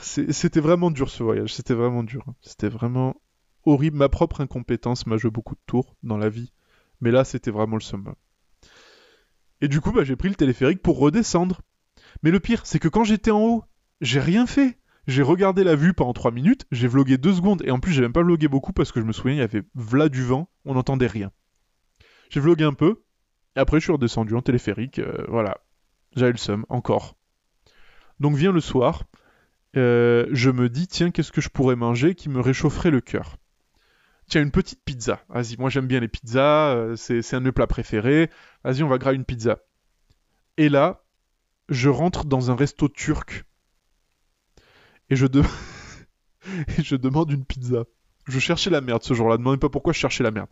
C'était 0.00 0.60
vraiment 0.60 0.90
dur 0.90 1.10
ce 1.10 1.22
voyage, 1.22 1.54
c'était 1.54 1.74
vraiment 1.74 2.02
dur. 2.02 2.24
C'était 2.40 2.68
vraiment 2.68 3.16
horrible. 3.64 3.96
Ma 3.96 4.08
propre 4.08 4.40
incompétence 4.40 5.06
m'a 5.06 5.16
joué 5.16 5.30
beaucoup 5.30 5.54
de 5.54 5.60
tours 5.66 5.96
dans 6.02 6.18
la 6.18 6.28
vie. 6.28 6.52
Mais 7.00 7.10
là, 7.10 7.24
c'était 7.24 7.50
vraiment 7.50 7.76
le 7.76 7.82
summum. 7.82 8.14
Et 9.62 9.68
du 9.68 9.80
coup, 9.80 9.92
bah, 9.92 10.04
j'ai 10.04 10.16
pris 10.16 10.28
le 10.28 10.34
téléphérique 10.34 10.82
pour 10.82 10.98
redescendre. 10.98 11.62
Mais 12.22 12.30
le 12.30 12.40
pire, 12.40 12.66
c'est 12.66 12.78
que 12.78 12.88
quand 12.88 13.04
j'étais 13.04 13.30
en 13.30 13.40
haut, 13.40 13.64
j'ai 14.02 14.20
rien 14.20 14.46
fait. 14.46 14.78
J'ai 15.06 15.22
regardé 15.22 15.64
la 15.64 15.74
vue 15.74 15.94
pendant 15.94 16.12
3 16.12 16.30
minutes, 16.30 16.66
j'ai 16.70 16.86
vlogué 16.86 17.16
2 17.18 17.32
secondes, 17.32 17.62
et 17.64 17.72
en 17.72 17.80
plus 17.80 17.92
j'ai 17.92 18.02
même 18.02 18.12
pas 18.12 18.22
vlogué 18.22 18.46
beaucoup 18.46 18.72
parce 18.72 18.92
que 18.92 19.00
je 19.00 19.04
me 19.04 19.12
souviens, 19.12 19.32
il 19.32 19.38
y 19.38 19.42
avait 19.42 19.62
v'là 19.74 20.08
du 20.08 20.22
vent, 20.22 20.48
on 20.64 20.74
n'entendait 20.74 21.08
rien. 21.08 21.32
J'ai 22.30 22.38
vlogué 22.38 22.62
un 22.64 22.72
peu, 22.72 23.02
et 23.56 23.60
après, 23.60 23.80
je 23.80 23.84
suis 23.84 23.92
redescendu 23.92 24.34
en 24.34 24.42
téléphérique. 24.42 24.98
euh, 25.00 25.24
voilà. 25.28 25.58
J'avais 26.14 26.32
le 26.32 26.38
seum, 26.38 26.66
encore. 26.68 27.16
Donc 28.20 28.36
vient 28.36 28.52
le 28.52 28.60
soir. 28.60 29.04
euh, 29.76 30.26
je 30.32 30.50
me 30.50 30.68
dis, 30.68 30.86
tiens, 30.86 31.10
qu'est-ce 31.10 31.32
que 31.32 31.40
je 31.40 31.48
pourrais 31.48 31.76
manger 31.76 32.14
qui 32.14 32.28
me 32.28 32.40
réchaufferait 32.40 32.90
le 32.90 33.00
cœur? 33.00 33.38
Tiens, 34.28 34.42
une 34.42 34.50
petite 34.50 34.82
pizza. 34.84 35.20
Vas-y, 35.28 35.56
moi 35.58 35.70
j'aime 35.70 35.86
bien 35.86 36.00
les 36.00 36.08
pizzas, 36.08 36.74
euh, 36.74 36.96
c'est 36.96 37.34
un 37.34 37.40
de 37.40 37.46
mes 37.46 37.52
plats 37.52 37.66
préférés. 37.66 38.30
Vas-y, 38.64 38.82
on 38.82 38.88
va 38.88 38.98
grailler 38.98 39.18
une 39.18 39.24
pizza. 39.24 39.58
Et 40.56 40.68
là, 40.68 41.04
je 41.68 41.88
rentre 41.88 42.24
dans 42.24 42.50
un 42.50 42.54
resto 42.56 42.88
turc 42.88 43.44
et 45.10 45.16
je, 45.16 45.26
de- 45.26 45.42
et 46.78 46.82
je 46.82 46.96
demande 46.96 47.30
une 47.30 47.44
pizza. 47.44 47.84
Je 48.26 48.38
cherchais 48.38 48.70
la 48.70 48.80
merde 48.80 49.02
ce 49.02 49.14
jour-là, 49.14 49.36
demandez 49.36 49.58
pas 49.58 49.68
pourquoi 49.68 49.92
je 49.92 49.98
cherchais 49.98 50.24
la 50.24 50.30
merde. 50.30 50.50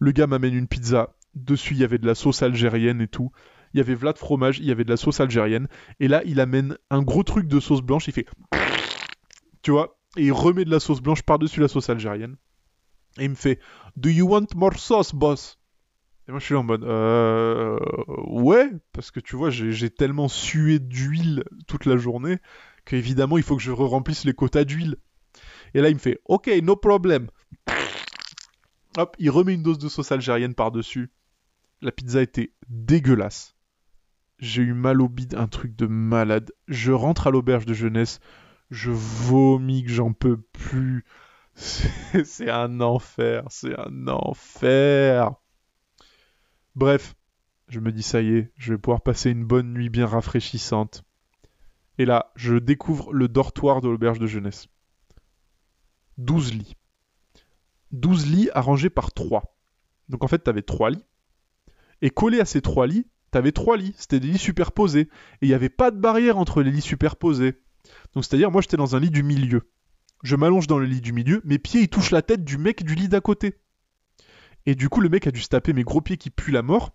Le 0.00 0.12
gars 0.12 0.26
m'amène 0.26 0.54
une 0.54 0.68
pizza, 0.68 1.14
dessus 1.34 1.74
il 1.74 1.80
y 1.80 1.84
avait 1.84 1.98
de 1.98 2.06
la 2.06 2.14
sauce 2.14 2.42
algérienne 2.42 3.00
et 3.00 3.08
tout. 3.08 3.30
Il 3.74 3.78
y 3.78 3.80
avait 3.80 3.94
Vlad 3.94 4.16
fromage, 4.16 4.58
il 4.60 4.64
y 4.64 4.70
avait 4.70 4.84
de 4.84 4.90
la 4.90 4.96
sauce 4.96 5.20
algérienne. 5.20 5.68
Et 6.00 6.08
là, 6.08 6.22
il 6.24 6.40
amène 6.40 6.78
un 6.90 7.02
gros 7.02 7.22
truc 7.22 7.46
de 7.48 7.60
sauce 7.60 7.82
blanche, 7.82 8.08
il 8.08 8.12
fait... 8.12 8.26
Tu 9.62 9.70
vois 9.72 9.98
Et 10.16 10.24
il 10.26 10.32
remet 10.32 10.64
de 10.64 10.70
la 10.70 10.80
sauce 10.80 11.00
blanche 11.00 11.22
par-dessus 11.22 11.60
la 11.60 11.68
sauce 11.68 11.90
algérienne. 11.90 12.36
Et 13.18 13.24
il 13.24 13.30
me 13.30 13.34
fait 13.34 13.58
Do 13.96 14.08
you 14.08 14.28
want 14.28 14.46
more 14.54 14.78
sauce, 14.78 15.14
boss? 15.14 15.58
Et 16.28 16.30
moi 16.30 16.40
je 16.40 16.44
suis 16.44 16.54
en 16.54 16.62
mode 16.62 16.84
Euh. 16.84 17.78
Ouais, 18.26 18.70
parce 18.92 19.10
que 19.10 19.20
tu 19.20 19.34
vois, 19.36 19.50
j'ai 19.50 19.90
tellement 19.90 20.28
sué 20.28 20.78
d'huile 20.78 21.44
toute 21.66 21.86
la 21.86 21.96
journée 21.96 22.38
qu'évidemment 22.84 23.38
il 23.38 23.44
faut 23.44 23.56
que 23.56 23.62
je 23.62 23.72
remplisse 23.72 24.24
les 24.24 24.32
quotas 24.32 24.64
d'huile. 24.64 24.96
Et 25.74 25.80
là 25.80 25.88
il 25.88 25.94
me 25.94 26.00
fait 26.00 26.20
Ok, 26.26 26.50
no 26.62 26.76
problem. 26.76 27.28
Hop, 28.96 29.14
il 29.18 29.30
remet 29.30 29.54
une 29.54 29.62
dose 29.62 29.78
de 29.78 29.88
sauce 29.88 30.10
algérienne 30.12 30.54
par-dessus. 30.54 31.10
La 31.82 31.92
pizza 31.92 32.20
était 32.20 32.52
dégueulasse. 32.68 33.54
J'ai 34.38 34.62
eu 34.62 34.72
mal 34.72 35.00
au 35.00 35.08
bide, 35.08 35.34
un 35.34 35.46
truc 35.46 35.76
de 35.76 35.86
malade. 35.86 36.50
Je 36.66 36.92
rentre 36.92 37.26
à 37.26 37.30
l'auberge 37.30 37.66
de 37.66 37.74
jeunesse, 37.74 38.20
je 38.70 38.90
vomis 38.90 39.84
que 39.84 39.90
j'en 39.90 40.12
peux 40.12 40.38
plus. 40.52 41.04
C'est 41.58 42.50
un 42.50 42.80
enfer, 42.80 43.44
c'est 43.50 43.76
un 43.78 44.06
enfer. 44.06 45.32
Bref, 46.76 47.16
je 47.68 47.80
me 47.80 47.90
dis 47.90 48.04
ça 48.04 48.22
y 48.22 48.36
est, 48.36 48.52
je 48.56 48.72
vais 48.72 48.78
pouvoir 48.78 49.00
passer 49.00 49.30
une 49.30 49.44
bonne 49.44 49.72
nuit 49.72 49.88
bien 49.88 50.06
rafraîchissante. 50.06 51.04
Et 51.98 52.04
là, 52.04 52.30
je 52.36 52.54
découvre 52.54 53.12
le 53.12 53.26
dortoir 53.26 53.80
de 53.80 53.88
l'auberge 53.88 54.20
de 54.20 54.28
jeunesse. 54.28 54.68
12 56.18 56.54
lits. 56.54 56.76
12 57.90 58.26
lits 58.30 58.50
arrangés 58.54 58.90
par 58.90 59.12
3. 59.12 59.56
Donc 60.08 60.22
en 60.22 60.28
fait, 60.28 60.38
t'avais 60.38 60.62
3 60.62 60.90
lits. 60.90 61.04
Et 62.00 62.10
collé 62.10 62.38
à 62.38 62.44
ces 62.44 62.62
3 62.62 62.86
lits, 62.86 63.08
t'avais 63.32 63.50
3 63.50 63.76
lits. 63.76 63.94
C'était 63.96 64.20
des 64.20 64.28
lits 64.28 64.38
superposés. 64.38 65.08
Et 65.42 65.46
il 65.46 65.48
n'y 65.48 65.54
avait 65.54 65.68
pas 65.68 65.90
de 65.90 65.98
barrière 65.98 66.38
entre 66.38 66.62
les 66.62 66.70
lits 66.70 66.80
superposés. 66.80 67.60
Donc 68.14 68.24
c'est-à-dire, 68.24 68.52
moi 68.52 68.62
j'étais 68.62 68.76
dans 68.76 68.94
un 68.94 69.00
lit 69.00 69.10
du 69.10 69.24
milieu. 69.24 69.68
Je 70.22 70.36
m'allonge 70.36 70.66
dans 70.66 70.78
le 70.78 70.86
lit 70.86 71.00
du 71.00 71.12
milieu, 71.12 71.40
mes 71.44 71.58
pieds 71.58 71.82
ils 71.82 71.88
touchent 71.88 72.10
la 72.10 72.22
tête 72.22 72.44
du 72.44 72.58
mec 72.58 72.84
du 72.84 72.94
lit 72.94 73.08
d'à 73.08 73.20
côté. 73.20 73.54
Et 74.66 74.74
du 74.74 74.88
coup, 74.88 75.00
le 75.00 75.08
mec 75.08 75.26
a 75.26 75.30
dû 75.30 75.40
se 75.40 75.48
taper 75.48 75.72
mes 75.72 75.84
gros 75.84 76.00
pieds 76.00 76.16
qui 76.16 76.30
puent 76.30 76.52
la 76.52 76.62
mort. 76.62 76.94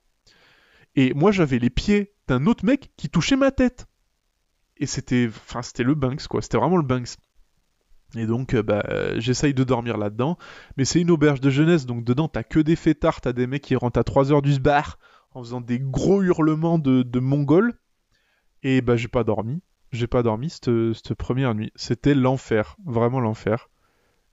Et 0.96 1.14
moi 1.14 1.32
j'avais 1.32 1.60
les 1.60 1.70
pieds 1.70 2.14
d'un 2.28 2.46
autre 2.46 2.66
mec 2.66 2.92
qui 2.98 3.10
touchait 3.10 3.36
ma 3.36 3.52
tête. 3.52 3.88
Et 4.78 4.86
c'était, 4.86 5.30
enfin, 5.30 5.62
le 5.80 5.96
Banks 5.96 6.28
quoi. 6.28 6.42
C'était 6.42 6.58
vraiment 6.58 6.78
le 6.78 6.84
Banks. 6.84 7.16
Et 8.16 8.28
donc, 8.28 8.54
euh, 8.54 8.62
bah, 8.62 8.84
j'essaye 9.18 9.54
de 9.54 9.64
dormir 9.64 9.98
là-dedans. 9.98 10.38
Mais 10.78 10.86
c'est 10.86 11.02
une 11.02 11.12
auberge 11.12 11.42
de 11.42 11.50
jeunesse, 11.50 11.86
donc 11.86 12.04
dedans, 12.04 12.28
t'as 12.28 12.44
que 12.44 12.60
des 12.60 12.76
fêtards, 12.76 13.22
t'as 13.22 13.34
des 13.34 13.48
mecs 13.48 13.64
qui 13.64 13.76
rentrent 13.76 14.00
à 14.00 14.04
3h 14.04 14.42
du 14.42 14.54
sbar 14.54 15.00
en 15.32 15.42
faisant 15.44 15.62
des 15.62 15.80
gros 15.80 16.22
hurlements 16.22 16.78
de, 16.78 17.02
de 17.02 17.20
mongols. 17.20 17.74
Et 18.62 18.82
bah, 18.82 18.96
j'ai 18.96 19.08
pas 19.08 19.24
dormi. 19.24 19.62
J'ai 19.94 20.08
pas 20.08 20.24
dormi 20.24 20.50
cette, 20.50 21.14
première 21.14 21.54
nuit. 21.54 21.72
C'était 21.76 22.16
l'enfer. 22.16 22.76
Vraiment 22.84 23.20
l'enfer. 23.20 23.70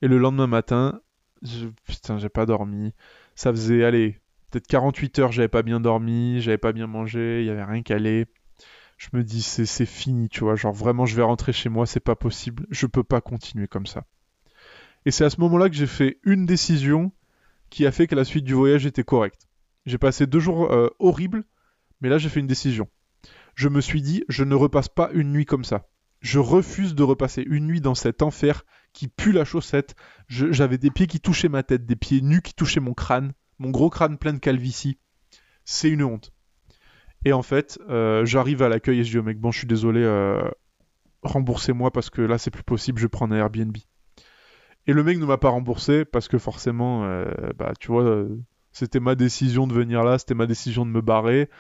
Et 0.01 0.09
le 0.09 0.17
lendemain 0.17 0.47
matin, 0.47 1.01
putain, 1.87 2.17
j'ai 2.17 2.31
pas 2.31 2.47
dormi. 2.47 2.95
Ça 3.35 3.53
faisait, 3.53 3.85
allez, 3.85 4.19
peut-être 4.51 4.67
48 4.67 5.19
heures, 5.19 5.33
j'avais 5.33 5.49
pas 5.49 5.63
bien 5.63 5.79
dormi, 5.79 6.41
j'avais 6.41 6.57
pas 6.57 6.73
bien 6.73 6.87
mangé, 6.87 7.43
il 7.43 7.47
y 7.47 7.51
avait 7.51 7.63
rien 7.63 7.83
allait. 7.91 8.27
Je 8.97 9.09
me 9.13 9.23
dis, 9.23 9.43
c'est 9.43 9.67
c'est 9.67 9.87
fini, 9.87 10.31
tu 10.31 10.41
vois. 10.41 10.57
Genre, 10.57 10.73
vraiment, 10.73 11.05
je 11.05 11.15
vais 11.15 11.23
rentrer 11.23 11.53
chez 11.53 11.69
moi, 11.69 11.85
c'est 11.85 12.01
pas 12.01 12.17
possible. 12.17 12.67
Je 12.71 12.87
peux 12.87 13.05
pas 13.05 13.21
continuer 13.21 13.69
comme 13.69 13.87
ça. 13.87 14.07
Et 15.05 15.11
c'est 15.11 15.25
à 15.25 15.31
ce 15.31 15.41
moment-là 15.43 15.69
que 15.69 15.77
j'ai 15.77 15.87
fait 15.87 16.19
une 16.25 16.47
décision 16.47 17.13
qui 17.69 17.87
a 17.87 17.93
fait 17.93 18.07
que 18.07 18.15
la 18.15 18.25
suite 18.25 18.45
du 18.45 18.55
voyage 18.55 18.87
était 18.87 19.05
correcte. 19.05 19.47
J'ai 19.85 19.99
passé 19.99 20.27
deux 20.27 20.41
jours 20.41 20.73
euh, 20.73 20.89
horribles, 20.99 21.45
mais 22.01 22.09
là, 22.09 22.17
j'ai 22.17 22.31
fait 22.31 22.41
une 22.41 22.47
décision. 22.47 22.89
Je 23.61 23.69
me 23.69 23.83
suis 23.83 24.01
dit, 24.01 24.25
je 24.31 24.43
ne 24.43 24.55
repasse 24.55 24.89
pas 24.89 25.11
une 25.13 25.33
nuit 25.33 25.45
comme 25.45 25.65
ça. 25.65 25.87
Je 26.21 26.39
refuse 26.39 26.95
de 26.95 27.03
repasser 27.03 27.45
une 27.47 27.67
nuit 27.67 27.83
dans 27.83 27.95
cet 27.95 28.23
enfer 28.23 28.65
qui 28.95 29.07
pue 29.07 29.33
la 29.33 29.45
chaussette. 29.45 29.97
J'avais 30.29 30.79
des 30.79 30.91
pieds 30.91 31.07
qui 31.07 31.21
touchaient 31.21 31.51
ma 31.51 31.63
tête, 31.63 31.85
des 31.85 31.95
pieds 31.95 32.23
nus 32.23 32.41
qui 32.41 32.55
touchaient 32.55 32.81
mon 32.81 32.95
crâne, 32.95 33.35
mon 33.59 33.69
gros 33.69 33.91
crâne 33.91 34.17
plein 34.17 34.33
de 34.33 34.39
calvitie. 34.39 34.97
C'est 35.67 35.91
une 35.91 36.03
honte. 36.03 36.33
Et 37.27 37.35
en 37.35 37.43
fait, 37.43 37.79
euh, 37.91 38.25
j'arrive 38.25 38.63
à 38.63 38.71
l'accueil 38.71 39.01
et 39.01 39.05
je 39.05 39.11
dis 39.11 39.19
au 39.19 39.23
mec, 39.23 39.39
bon, 39.39 39.51
je 39.51 39.59
suis 39.59 39.67
désolé, 39.67 40.01
euh, 40.03 40.41
remboursez-moi 41.23 41.91
parce 41.91 42.09
que 42.09 42.23
là, 42.23 42.39
c'est 42.39 42.51
plus 42.51 42.63
possible, 42.63 42.99
je 42.99 43.09
prends 43.09 43.31
un 43.31 43.37
Airbnb. 43.37 43.77
Et 44.87 44.95
le 44.95 45.05
mec 45.05 45.19
ne 45.19 45.27
m'a 45.27 45.37
pas 45.37 45.51
remboursé 45.51 46.07
parce 46.07 46.29
que 46.29 46.39
forcément, 46.39 47.05
euh, 47.05 47.31
bah, 47.59 47.75
tu 47.79 47.89
vois, 47.89 48.27
c'était 48.73 49.01
ma 49.01 49.17
décision 49.17 49.67
de 49.67 49.75
venir 49.75 50.03
là, 50.03 50.17
c'était 50.17 50.33
ma 50.33 50.47
décision 50.47 50.87
de 50.87 50.91
me 50.91 51.03
barrer. 51.03 51.51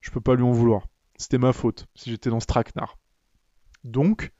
Je 0.00 0.10
peux 0.10 0.22
pas 0.22 0.36
lui 0.36 0.42
en 0.42 0.52
vouloir. 0.52 0.86
C'était 1.20 1.36
ma 1.36 1.52
faute 1.52 1.86
si 1.94 2.08
j'étais 2.08 2.30
dans 2.30 2.40
ce 2.40 2.46
traquenard. 2.46 2.96
Donc, 3.84 4.32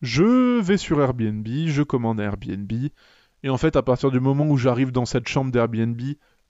je 0.00 0.58
vais 0.58 0.78
sur 0.78 0.98
Airbnb, 1.02 1.46
je 1.46 1.82
commande 1.82 2.18
Airbnb, 2.18 2.72
et 3.42 3.50
en 3.50 3.58
fait, 3.58 3.76
à 3.76 3.82
partir 3.82 4.10
du 4.10 4.20
moment 4.20 4.46
où 4.46 4.56
j'arrive 4.56 4.90
dans 4.90 5.04
cette 5.04 5.28
chambre 5.28 5.52
d'Airbnb, 5.52 6.00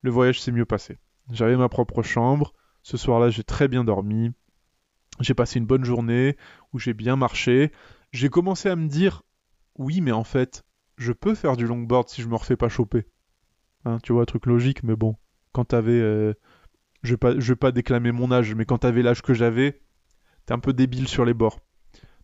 le 0.02 0.10
voyage 0.12 0.40
s'est 0.40 0.52
mieux 0.52 0.64
passé. 0.64 0.98
J'avais 1.32 1.56
ma 1.56 1.68
propre 1.68 2.04
chambre, 2.04 2.52
ce 2.84 2.96
soir-là, 2.96 3.30
j'ai 3.30 3.42
très 3.42 3.66
bien 3.66 3.82
dormi, 3.82 4.30
j'ai 5.18 5.34
passé 5.34 5.58
une 5.58 5.66
bonne 5.66 5.84
journée, 5.84 6.36
où 6.72 6.78
j'ai 6.78 6.94
bien 6.94 7.16
marché, 7.16 7.72
j'ai 8.12 8.28
commencé 8.28 8.68
à 8.68 8.76
me 8.76 8.86
dire, 8.86 9.24
oui, 9.74 10.00
mais 10.00 10.12
en 10.12 10.22
fait, 10.22 10.64
je 10.98 11.10
peux 11.10 11.34
faire 11.34 11.56
du 11.56 11.66
longboard 11.66 12.08
si 12.08 12.22
je 12.22 12.28
me 12.28 12.36
refais 12.36 12.56
pas 12.56 12.68
choper. 12.68 13.08
Hein, 13.84 13.98
tu 14.04 14.12
vois, 14.12 14.24
truc 14.24 14.46
logique, 14.46 14.84
mais 14.84 14.94
bon, 14.94 15.16
quand 15.50 15.64
t'avais... 15.64 15.98
euh, 16.00 16.34
je 17.04 17.10
vais 17.10 17.16
pas, 17.18 17.38
je 17.38 17.52
vais 17.52 17.56
pas 17.56 17.70
déclamer 17.70 18.10
mon 18.10 18.32
âge, 18.32 18.54
mais 18.54 18.64
quand 18.64 18.78
t'avais 18.78 19.02
l'âge 19.02 19.22
que 19.22 19.34
j'avais, 19.34 19.80
t'es 20.46 20.54
un 20.54 20.58
peu 20.58 20.72
débile 20.72 21.06
sur 21.06 21.24
les 21.24 21.34
bords. 21.34 21.60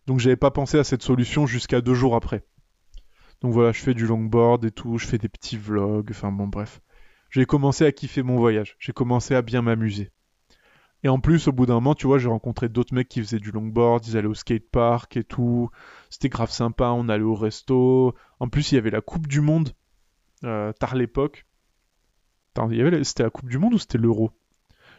Donc 0.07 0.19
j'avais 0.19 0.35
pas 0.35 0.51
pensé 0.51 0.77
à 0.79 0.83
cette 0.83 1.03
solution 1.03 1.45
jusqu'à 1.45 1.81
deux 1.81 1.93
jours 1.93 2.15
après. 2.15 2.43
Donc 3.41 3.53
voilà, 3.53 3.71
je 3.71 3.79
fais 3.79 3.93
du 3.93 4.05
longboard 4.05 4.65
et 4.65 4.71
tout, 4.71 4.97
je 4.97 5.07
fais 5.07 5.17
des 5.17 5.29
petits 5.29 5.57
vlogs, 5.57 6.09
enfin 6.09 6.31
bon 6.31 6.47
bref. 6.47 6.81
J'ai 7.29 7.45
commencé 7.45 7.85
à 7.85 7.91
kiffer 7.91 8.23
mon 8.23 8.37
voyage, 8.37 8.75
j'ai 8.79 8.91
commencé 8.91 9.35
à 9.35 9.41
bien 9.41 9.61
m'amuser. 9.61 10.11
Et 11.03 11.09
en 11.09 11.19
plus, 11.19 11.47
au 11.47 11.51
bout 11.51 11.65
d'un 11.65 11.75
moment, 11.75 11.95
tu 11.95 12.05
vois, 12.05 12.19
j'ai 12.19 12.29
rencontré 12.29 12.69
d'autres 12.69 12.93
mecs 12.93 13.07
qui 13.07 13.21
faisaient 13.21 13.39
du 13.39 13.51
longboard, 13.51 14.05
ils 14.07 14.17
allaient 14.17 14.27
au 14.27 14.35
skatepark 14.35 15.17
et 15.17 15.23
tout. 15.23 15.69
C'était 16.09 16.29
grave 16.29 16.51
sympa, 16.51 16.89
on 16.89 17.09
allait 17.09 17.23
au 17.23 17.33
resto. 17.33 18.13
En 18.39 18.49
plus, 18.49 18.71
il 18.71 18.75
y 18.75 18.77
avait 18.77 18.91
la 18.91 19.01
Coupe 19.01 19.27
du 19.27 19.41
Monde, 19.41 19.73
euh, 20.43 20.71
tard 20.73 20.95
l'époque. 20.95 21.47
C'était 23.03 23.23
la 23.23 23.29
Coupe 23.31 23.49
du 23.49 23.57
Monde 23.57 23.73
ou 23.73 23.79
c'était 23.79 23.97
l'Euro? 23.97 24.31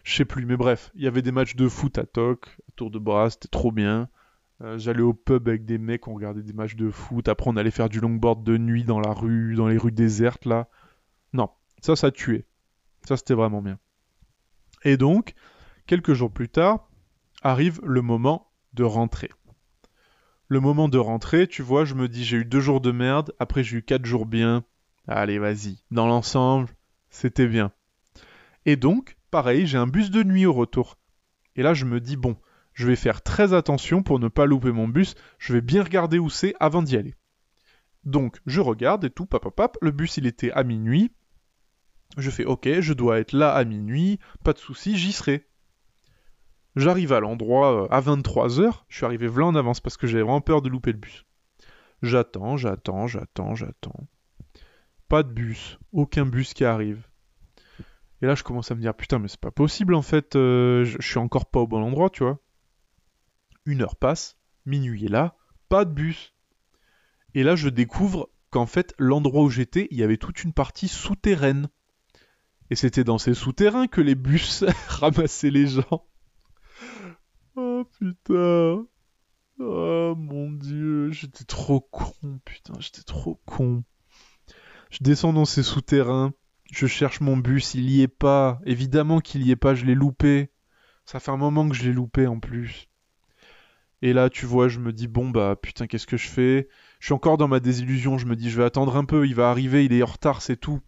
Je 0.02 0.16
sais 0.16 0.24
plus, 0.24 0.46
mais 0.46 0.56
bref, 0.56 0.90
il 0.94 1.02
y 1.02 1.06
avait 1.06 1.22
des 1.22 1.32
matchs 1.32 1.54
de 1.54 1.68
foot 1.68 1.96
à 1.98 2.04
Toc, 2.04 2.58
Tour 2.76 2.90
de 2.90 2.98
Bras, 2.98 3.30
c'était 3.30 3.48
trop 3.48 3.70
bien. 3.70 4.08
Euh, 4.62 4.78
J'allais 4.78 5.02
au 5.02 5.14
pub 5.14 5.48
avec 5.48 5.64
des 5.64 5.78
mecs, 5.78 6.08
on 6.08 6.14
regardait 6.14 6.42
des 6.42 6.52
matchs 6.52 6.76
de 6.76 6.90
foot. 6.90 7.28
Après, 7.28 7.48
on 7.48 7.56
allait 7.56 7.70
faire 7.70 7.88
du 7.88 8.00
longboard 8.00 8.42
de 8.42 8.56
nuit 8.56 8.84
dans 8.84 9.00
la 9.00 9.12
rue, 9.12 9.54
dans 9.54 9.68
les 9.68 9.78
rues 9.78 9.92
désertes 9.92 10.44
là. 10.44 10.68
Non, 11.32 11.50
ça, 11.80 11.96
ça 11.96 12.10
tuait. 12.10 12.46
Ça, 13.06 13.16
c'était 13.16 13.34
vraiment 13.34 13.62
bien. 13.62 13.78
Et 14.84 14.96
donc, 14.96 15.34
quelques 15.86 16.14
jours 16.14 16.32
plus 16.32 16.48
tard, 16.48 16.88
arrive 17.42 17.80
le 17.84 18.02
moment 18.02 18.52
de 18.74 18.84
rentrer. 18.84 19.30
Le 20.48 20.60
moment 20.60 20.88
de 20.88 20.98
rentrer, 20.98 21.46
tu 21.46 21.62
vois, 21.62 21.84
je 21.84 21.94
me 21.94 22.08
dis, 22.08 22.24
j'ai 22.24 22.38
eu 22.38 22.44
deux 22.44 22.60
jours 22.60 22.80
de 22.80 22.92
merde, 22.92 23.32
après 23.38 23.64
j'ai 23.64 23.78
eu 23.78 23.82
quatre 23.82 24.04
jours 24.04 24.26
bien. 24.26 24.64
Allez, 25.08 25.38
vas-y. 25.38 25.82
Dans 25.90 26.06
l'ensemble, 26.06 26.68
c'était 27.10 27.46
bien. 27.46 27.72
Et 28.66 28.76
donc, 28.76 29.16
pareil, 29.32 29.66
j'ai 29.66 29.78
un 29.78 29.88
bus 29.88 30.12
de 30.12 30.22
nuit 30.22 30.46
au 30.46 30.52
retour. 30.52 30.98
Et 31.56 31.62
là, 31.62 31.74
je 31.74 31.86
me 31.86 32.00
dis, 32.00 32.16
bon, 32.16 32.36
je 32.74 32.86
vais 32.86 32.96
faire 32.96 33.22
très 33.22 33.54
attention 33.54 34.04
pour 34.04 34.20
ne 34.20 34.28
pas 34.28 34.46
louper 34.46 34.70
mon 34.70 34.86
bus, 34.86 35.16
je 35.38 35.52
vais 35.52 35.60
bien 35.60 35.82
regarder 35.82 36.20
où 36.20 36.30
c'est 36.30 36.54
avant 36.60 36.82
d'y 36.82 36.96
aller. 36.96 37.16
Donc, 38.04 38.38
je 38.46 38.60
regarde 38.60 39.04
et 39.04 39.10
tout, 39.10 39.26
pap, 39.26 39.42
pap, 39.42 39.56
pap, 39.56 39.78
le 39.80 39.90
bus 39.90 40.18
il 40.18 40.26
était 40.26 40.52
à 40.52 40.62
minuit. 40.62 41.12
Je 42.18 42.30
fais, 42.30 42.44
ok, 42.44 42.68
je 42.80 42.92
dois 42.92 43.18
être 43.18 43.32
là 43.32 43.52
à 43.52 43.64
minuit, 43.64 44.20
pas 44.44 44.52
de 44.52 44.58
souci, 44.58 44.96
j'y 44.96 45.12
serai. 45.12 45.48
J'arrive 46.76 47.12
à 47.12 47.20
l'endroit 47.20 47.84
euh, 47.84 47.88
à 47.90 48.00
23h, 48.00 48.82
je 48.88 48.96
suis 48.96 49.06
arrivé 49.06 49.28
v'là 49.28 49.46
en 49.46 49.54
avance 49.54 49.80
parce 49.80 49.96
que 49.96 50.06
j'avais 50.06 50.22
vraiment 50.22 50.40
peur 50.40 50.62
de 50.62 50.68
louper 50.68 50.92
le 50.92 50.98
bus. 50.98 51.24
J'attends, 52.02 52.56
j'attends, 52.56 53.06
j'attends, 53.06 53.54
j'attends. 53.54 54.08
Pas 55.08 55.22
de 55.22 55.32
bus, 55.32 55.78
aucun 55.92 56.26
bus 56.26 56.54
qui 56.54 56.64
arrive. 56.64 57.06
Et 58.22 58.26
là, 58.26 58.36
je 58.36 58.44
commence 58.44 58.70
à 58.70 58.76
me 58.76 58.80
dire, 58.80 58.94
putain, 58.94 59.18
mais 59.18 59.26
c'est 59.26 59.40
pas 59.40 59.50
possible 59.50 59.94
en 59.94 60.02
fait, 60.02 60.36
euh, 60.36 60.84
je 60.84 60.96
je 61.00 61.06
suis 61.06 61.18
encore 61.18 61.46
pas 61.46 61.60
au 61.60 61.66
bon 61.66 61.82
endroit, 61.82 62.08
tu 62.08 62.22
vois. 62.22 62.38
Une 63.66 63.82
heure 63.82 63.96
passe, 63.96 64.38
minuit 64.64 65.04
est 65.04 65.08
là, 65.08 65.36
pas 65.68 65.84
de 65.84 65.92
bus. 65.92 66.32
Et 67.34 67.42
là, 67.42 67.56
je 67.56 67.68
découvre 67.68 68.30
qu'en 68.50 68.66
fait, 68.66 68.94
l'endroit 68.98 69.42
où 69.42 69.50
j'étais, 69.50 69.88
il 69.90 69.98
y 69.98 70.04
avait 70.04 70.18
toute 70.18 70.44
une 70.44 70.52
partie 70.52 70.86
souterraine. 70.86 71.68
Et 72.70 72.76
c'était 72.76 73.04
dans 73.04 73.18
ces 73.18 73.34
souterrains 73.34 73.88
que 73.88 74.00
les 74.00 74.14
bus 74.14 74.64
ramassaient 74.86 75.50
les 75.50 75.66
gens. 75.66 76.06
Oh 77.56 77.84
putain. 77.98 78.86
Oh 79.58 80.14
mon 80.16 80.50
dieu, 80.52 81.10
j'étais 81.10 81.44
trop 81.44 81.80
con, 81.80 82.40
putain, 82.44 82.74
j'étais 82.78 83.02
trop 83.02 83.40
con. 83.44 83.82
Je 84.90 84.98
descends 85.00 85.32
dans 85.32 85.44
ces 85.44 85.62
souterrains, 85.62 86.32
je 86.72 86.86
cherche 86.86 87.20
mon 87.20 87.36
bus, 87.36 87.74
il 87.74 87.88
y 87.90 88.02
est 88.02 88.08
pas. 88.08 88.60
Évidemment 88.64 89.20
qu'il 89.20 89.42
y 89.42 89.50
est 89.50 89.56
pas, 89.56 89.74
je 89.74 89.84
l'ai 89.84 89.94
loupé. 89.94 90.50
Ça 91.04 91.20
fait 91.20 91.30
un 91.30 91.36
moment 91.36 91.68
que 91.68 91.74
je 91.74 91.84
l'ai 91.84 91.92
loupé 91.92 92.26
en 92.26 92.40
plus. 92.40 92.88
Et 94.00 94.12
là, 94.12 94.30
tu 94.30 94.46
vois, 94.46 94.68
je 94.68 94.80
me 94.80 94.92
dis, 94.92 95.06
bon, 95.06 95.30
bah 95.30 95.54
putain, 95.60 95.86
qu'est-ce 95.86 96.06
que 96.06 96.16
je 96.16 96.28
fais? 96.28 96.68
Je 96.98 97.06
suis 97.06 97.12
encore 97.12 97.36
dans 97.36 97.46
ma 97.46 97.60
désillusion, 97.60 98.18
je 98.18 98.26
me 98.26 98.34
dis, 98.34 98.50
je 98.50 98.56
vais 98.56 98.64
attendre 98.64 98.96
un 98.96 99.04
peu, 99.04 99.26
il 99.26 99.34
va 99.34 99.50
arriver, 99.50 99.84
il 99.84 99.92
est 99.92 100.02
en 100.02 100.06
retard, 100.06 100.42
c'est 100.42 100.56
tout. 100.56 100.80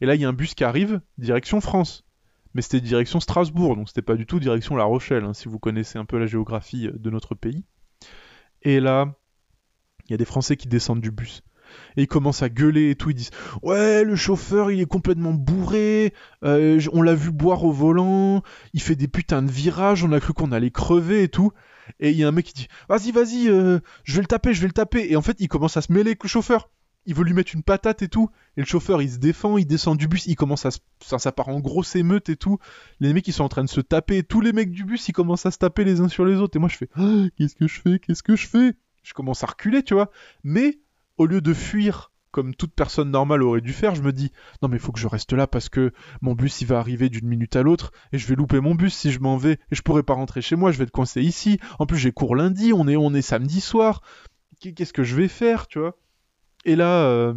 Et 0.00 0.06
là, 0.06 0.14
il 0.16 0.20
y 0.20 0.24
a 0.24 0.28
un 0.28 0.34
bus 0.34 0.54
qui 0.54 0.64
arrive, 0.64 1.00
direction 1.16 1.60
France. 1.60 2.04
Mais 2.52 2.60
c'était 2.60 2.80
direction 2.80 3.20
Strasbourg, 3.20 3.76
donc 3.76 3.88
c'était 3.88 4.02
pas 4.02 4.16
du 4.16 4.26
tout 4.26 4.40
direction 4.40 4.76
La 4.76 4.84
Rochelle, 4.84 5.24
hein, 5.24 5.32
si 5.32 5.48
vous 5.48 5.58
connaissez 5.58 5.98
un 5.98 6.04
peu 6.04 6.18
la 6.18 6.26
géographie 6.26 6.88
de 6.92 7.10
notre 7.10 7.34
pays. 7.34 7.64
Et 8.62 8.80
là, 8.80 9.14
il 10.06 10.10
y 10.10 10.14
a 10.14 10.18
des 10.18 10.24
Français 10.24 10.56
qui 10.56 10.68
descendent 10.68 11.00
du 11.00 11.10
bus. 11.10 11.42
Et 11.96 12.02
ils 12.02 12.08
commencent 12.08 12.42
à 12.42 12.48
gueuler 12.48 12.90
et 12.90 12.94
tout. 12.96 13.10
Ils 13.10 13.14
disent 13.14 13.30
Ouais, 13.62 14.04
le 14.04 14.16
chauffeur, 14.16 14.70
il 14.70 14.80
est 14.80 14.86
complètement 14.86 15.32
bourré. 15.32 16.12
euh, 16.44 16.80
on 16.92 17.02
l'a 17.02 17.14
vu 17.14 17.30
boire 17.30 17.64
au 17.64 17.72
volant. 17.72 18.42
Il 18.72 18.80
fait 18.82 18.96
des 18.96 19.08
putains 19.08 19.42
de 19.42 19.50
virages. 19.50 20.04
On 20.04 20.12
a 20.12 20.20
cru 20.20 20.32
qu'on 20.32 20.52
allait 20.52 20.70
crever 20.70 21.22
et 21.24 21.28
tout. 21.28 21.52
Et 22.00 22.10
il 22.10 22.16
y 22.16 22.24
a 22.24 22.28
un 22.28 22.32
mec 22.32 22.46
qui 22.46 22.54
dit 22.54 22.68
Vas-y, 22.88 23.12
vas-y, 23.12 23.48
euh, 23.48 23.78
je 24.04 24.14
vais 24.16 24.22
le 24.22 24.26
taper, 24.26 24.54
je 24.54 24.60
vais 24.60 24.66
le 24.68 24.72
taper. 24.72 25.06
Et 25.10 25.16
en 25.16 25.22
fait, 25.22 25.36
il 25.40 25.48
commence 25.48 25.76
à 25.76 25.82
se 25.82 25.92
mêler 25.92 26.10
avec 26.10 26.22
le 26.22 26.28
chauffeur. 26.28 26.70
Il 27.06 27.14
veut 27.14 27.24
lui 27.24 27.34
mettre 27.34 27.54
une 27.54 27.62
patate 27.62 28.00
et 28.00 28.08
tout. 28.08 28.30
Et 28.56 28.60
le 28.62 28.66
chauffeur, 28.66 29.02
il 29.02 29.10
se 29.10 29.18
défend, 29.18 29.58
il 29.58 29.66
descend 29.66 29.98
du 29.98 30.08
bus, 30.08 30.24
il 30.24 30.36
commence 30.36 30.64
à. 30.64 30.70
Ça, 31.02 31.32
part 31.32 31.50
en 31.50 31.60
grosse 31.60 31.94
émeute 31.96 32.30
et 32.30 32.36
tout. 32.36 32.58
Les 33.00 33.12
mecs, 33.12 33.28
ils 33.28 33.32
sont 33.34 33.44
en 33.44 33.50
train 33.50 33.62
de 33.64 33.68
se 33.68 33.82
taper. 33.82 34.22
Tous 34.22 34.40
les 34.40 34.54
mecs 34.54 34.70
du 34.70 34.84
bus, 34.84 35.06
ils 35.08 35.12
commencent 35.12 35.44
à 35.44 35.50
se 35.50 35.58
taper 35.58 35.84
les 35.84 36.00
uns 36.00 36.08
sur 36.08 36.24
les 36.24 36.36
autres. 36.36 36.56
Et 36.56 36.60
moi, 36.60 36.70
je 36.70 36.78
fais 36.78 36.88
Ah, 36.96 37.24
Qu'est-ce 37.36 37.56
que 37.56 37.66
je 37.68 37.78
fais? 37.82 37.98
Qu'est-ce 37.98 38.22
que 38.22 38.36
je 38.36 38.46
fais? 38.48 38.72
Je 39.02 39.12
commence 39.12 39.44
à 39.44 39.48
reculer, 39.48 39.82
tu 39.82 39.92
vois. 39.92 40.10
Mais 40.44 40.78
au 41.16 41.26
lieu 41.26 41.40
de 41.40 41.54
fuir 41.54 42.10
comme 42.34 42.52
toute 42.52 42.74
personne 42.74 43.12
normale 43.12 43.44
aurait 43.44 43.60
dû 43.60 43.72
faire, 43.72 43.94
je 43.94 44.02
me 44.02 44.12
dis 44.12 44.32
non 44.60 44.68
mais 44.68 44.76
il 44.76 44.80
faut 44.80 44.90
que 44.90 44.98
je 44.98 45.06
reste 45.06 45.32
là 45.32 45.46
parce 45.46 45.68
que 45.68 45.92
mon 46.20 46.34
bus 46.34 46.62
il 46.62 46.66
va 46.66 46.80
arriver 46.80 47.08
d'une 47.08 47.28
minute 47.28 47.54
à 47.54 47.62
l'autre 47.62 47.92
et 48.12 48.18
je 48.18 48.26
vais 48.26 48.34
louper 48.34 48.58
mon 48.58 48.74
bus 48.74 48.92
si 48.92 49.12
je 49.12 49.20
m'en 49.20 49.36
vais 49.36 49.52
et 49.70 49.76
je 49.76 49.82
pourrai 49.82 50.02
pas 50.02 50.14
rentrer 50.14 50.42
chez 50.42 50.56
moi, 50.56 50.72
je 50.72 50.78
vais 50.78 50.84
être 50.84 50.90
coincé 50.90 51.22
ici. 51.22 51.60
En 51.78 51.86
plus 51.86 51.96
j'ai 51.96 52.10
cours 52.10 52.34
lundi, 52.34 52.72
on 52.72 52.88
est 52.88 52.96
on 52.96 53.12
samedi 53.22 53.60
soir. 53.60 54.02
Qu'est-ce 54.58 54.92
que 54.92 55.04
je 55.04 55.14
vais 55.14 55.28
faire, 55.28 55.68
tu 55.68 55.78
vois? 55.78 55.96
Et 56.64 56.74
là 56.74 57.04
euh, 57.06 57.34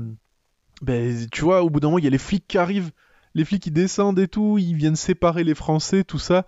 ben 0.82 1.28
tu 1.32 1.44
vois 1.44 1.62
au 1.62 1.70
bout 1.70 1.80
d'un 1.80 1.90
moment 1.90 2.00
il 2.00 2.04
y 2.04 2.08
a 2.08 2.12
les 2.12 2.18
flics 2.18 2.48
qui 2.48 2.58
arrivent, 2.58 2.92
les 3.36 3.46
flics 3.46 3.62
qui 3.62 3.72
descendent 3.72 4.18
et 4.18 4.28
tout, 4.28 4.58
ils 4.58 4.74
viennent 4.74 4.96
séparer 4.96 5.44
les 5.44 5.54
Français, 5.54 6.04
tout 6.04 6.18
ça. 6.18 6.48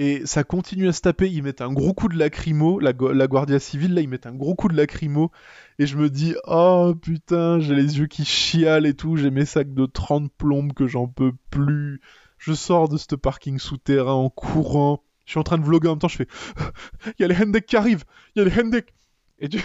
Et 0.00 0.24
ça 0.26 0.44
continue 0.44 0.86
à 0.86 0.92
se 0.92 1.00
taper, 1.00 1.28
ils 1.28 1.42
mettent 1.42 1.60
un 1.60 1.72
gros 1.72 1.92
coup 1.92 2.06
de 2.06 2.16
lacrymo, 2.16 2.78
la, 2.78 2.92
Guardia 2.92 3.58
Civile, 3.58 3.94
là, 3.94 4.00
ils 4.00 4.08
mettent 4.08 4.26
un 4.26 4.34
gros 4.34 4.54
coup 4.54 4.68
de 4.68 4.76
lacrymo, 4.76 5.32
et 5.80 5.86
je 5.86 5.96
me 5.96 6.08
dis, 6.08 6.36
oh 6.44 6.94
putain, 7.02 7.58
j'ai 7.58 7.74
les 7.74 7.98
yeux 7.98 8.06
qui 8.06 8.24
chialent 8.24 8.86
et 8.86 8.94
tout, 8.94 9.16
j'ai 9.16 9.32
mes 9.32 9.44
sacs 9.44 9.74
de 9.74 9.86
30 9.86 10.32
plombes 10.32 10.72
que 10.72 10.86
j'en 10.86 11.08
peux 11.08 11.32
plus. 11.50 12.00
Je 12.38 12.52
sors 12.52 12.88
de 12.88 12.96
ce 12.96 13.16
parking 13.16 13.58
souterrain 13.58 14.12
en 14.12 14.30
courant, 14.30 15.02
je 15.24 15.32
suis 15.32 15.40
en 15.40 15.42
train 15.42 15.58
de 15.58 15.64
vlogger 15.64 15.88
en 15.88 15.92
même 15.92 15.98
temps, 15.98 16.06
je 16.06 16.18
fais, 16.18 16.28
il 17.18 17.22
y 17.22 17.24
a 17.24 17.28
les 17.28 17.34
Hendek 17.34 17.66
qui 17.66 17.76
arrivent, 17.76 18.04
il 18.36 18.38
y 18.38 18.42
a 18.42 18.48
les 18.48 18.56
Hendek. 18.56 18.94
Et 19.40 19.48
tu... 19.48 19.60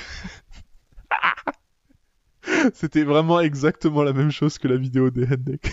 C'était 2.74 3.04
vraiment 3.04 3.40
exactement 3.40 4.02
la 4.02 4.14
même 4.14 4.32
chose 4.32 4.58
que 4.58 4.68
la 4.68 4.78
vidéo 4.78 5.12
des 5.12 5.26
Hendek. 5.26 5.72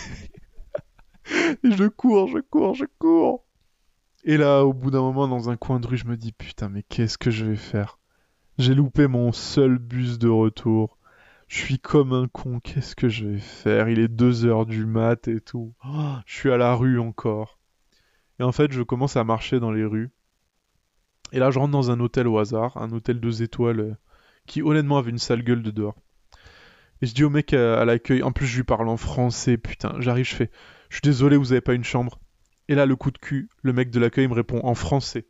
et 1.63 1.71
je 1.71 1.87
cours, 1.87 2.27
je 2.27 2.37
cours, 2.41 2.75
je 2.75 2.85
cours. 2.99 3.43
Et 4.23 4.37
là, 4.37 4.63
au 4.65 4.73
bout 4.73 4.91
d'un 4.91 5.01
moment, 5.01 5.27
dans 5.27 5.49
un 5.49 5.57
coin 5.57 5.79
de 5.79 5.87
rue, 5.87 5.97
je 5.97 6.05
me 6.05 6.15
dis 6.17 6.31
putain, 6.31 6.69
mais 6.69 6.83
qu'est-ce 6.83 7.17
que 7.17 7.31
je 7.31 7.45
vais 7.45 7.55
faire? 7.55 7.97
J'ai 8.59 8.75
loupé 8.75 9.07
mon 9.07 9.31
seul 9.31 9.79
bus 9.79 10.19
de 10.19 10.29
retour. 10.29 10.97
Je 11.47 11.57
suis 11.57 11.79
comme 11.79 12.13
un 12.13 12.27
con, 12.27 12.59
qu'est-ce 12.59 12.95
que 12.95 13.09
je 13.09 13.25
vais 13.25 13.39
faire? 13.39 13.89
Il 13.89 13.99
est 13.99 14.07
2 14.07 14.45
heures 14.45 14.65
du 14.65 14.85
mat 14.85 15.27
et 15.27 15.41
tout. 15.41 15.73
Oh, 15.83 16.13
je 16.25 16.35
suis 16.35 16.51
à 16.51 16.57
la 16.57 16.75
rue 16.75 16.99
encore. 16.99 17.59
Et 18.39 18.43
en 18.43 18.51
fait, 18.51 18.71
je 18.71 18.83
commence 18.83 19.17
à 19.17 19.23
marcher 19.23 19.59
dans 19.59 19.71
les 19.71 19.85
rues. 19.85 20.11
Et 21.31 21.39
là, 21.39 21.49
je 21.51 21.59
rentre 21.59 21.71
dans 21.71 21.91
un 21.91 21.99
hôtel 21.99 22.27
au 22.27 22.37
hasard, 22.37 22.77
un 22.77 22.91
hôtel 22.91 23.19
2 23.19 23.41
étoiles 23.41 23.79
euh, 23.79 23.95
qui 24.45 24.61
honnêtement 24.61 24.97
avait 24.97 25.11
une 25.11 25.17
sale 25.17 25.43
gueule 25.43 25.63
de 25.63 25.71
dehors. 25.71 25.97
Et 27.01 27.07
je 27.07 27.13
dis 27.13 27.23
au 27.23 27.29
mec 27.29 27.53
à, 27.53 27.81
à 27.81 27.85
l'accueil, 27.85 28.21
en 28.21 28.31
plus 28.31 28.45
je 28.45 28.57
lui 28.57 28.63
parle 28.63 28.87
en 28.87 28.97
français, 28.97 29.57
putain, 29.57 29.95
j'arrive, 29.99 30.25
je 30.25 30.35
fais, 30.35 30.51
je 30.89 30.97
suis 30.97 31.01
désolé, 31.01 31.37
vous 31.37 31.51
avez 31.51 31.61
pas 31.61 31.73
une 31.73 31.83
chambre. 31.83 32.20
Et 32.71 32.75
là, 32.75 32.85
le 32.85 32.95
coup 32.95 33.11
de 33.11 33.17
cul, 33.17 33.49
le 33.63 33.73
mec 33.73 33.89
de 33.91 33.99
l'accueil 33.99 34.29
me 34.29 34.33
répond 34.33 34.61
en 34.63 34.75
français. 34.75 35.27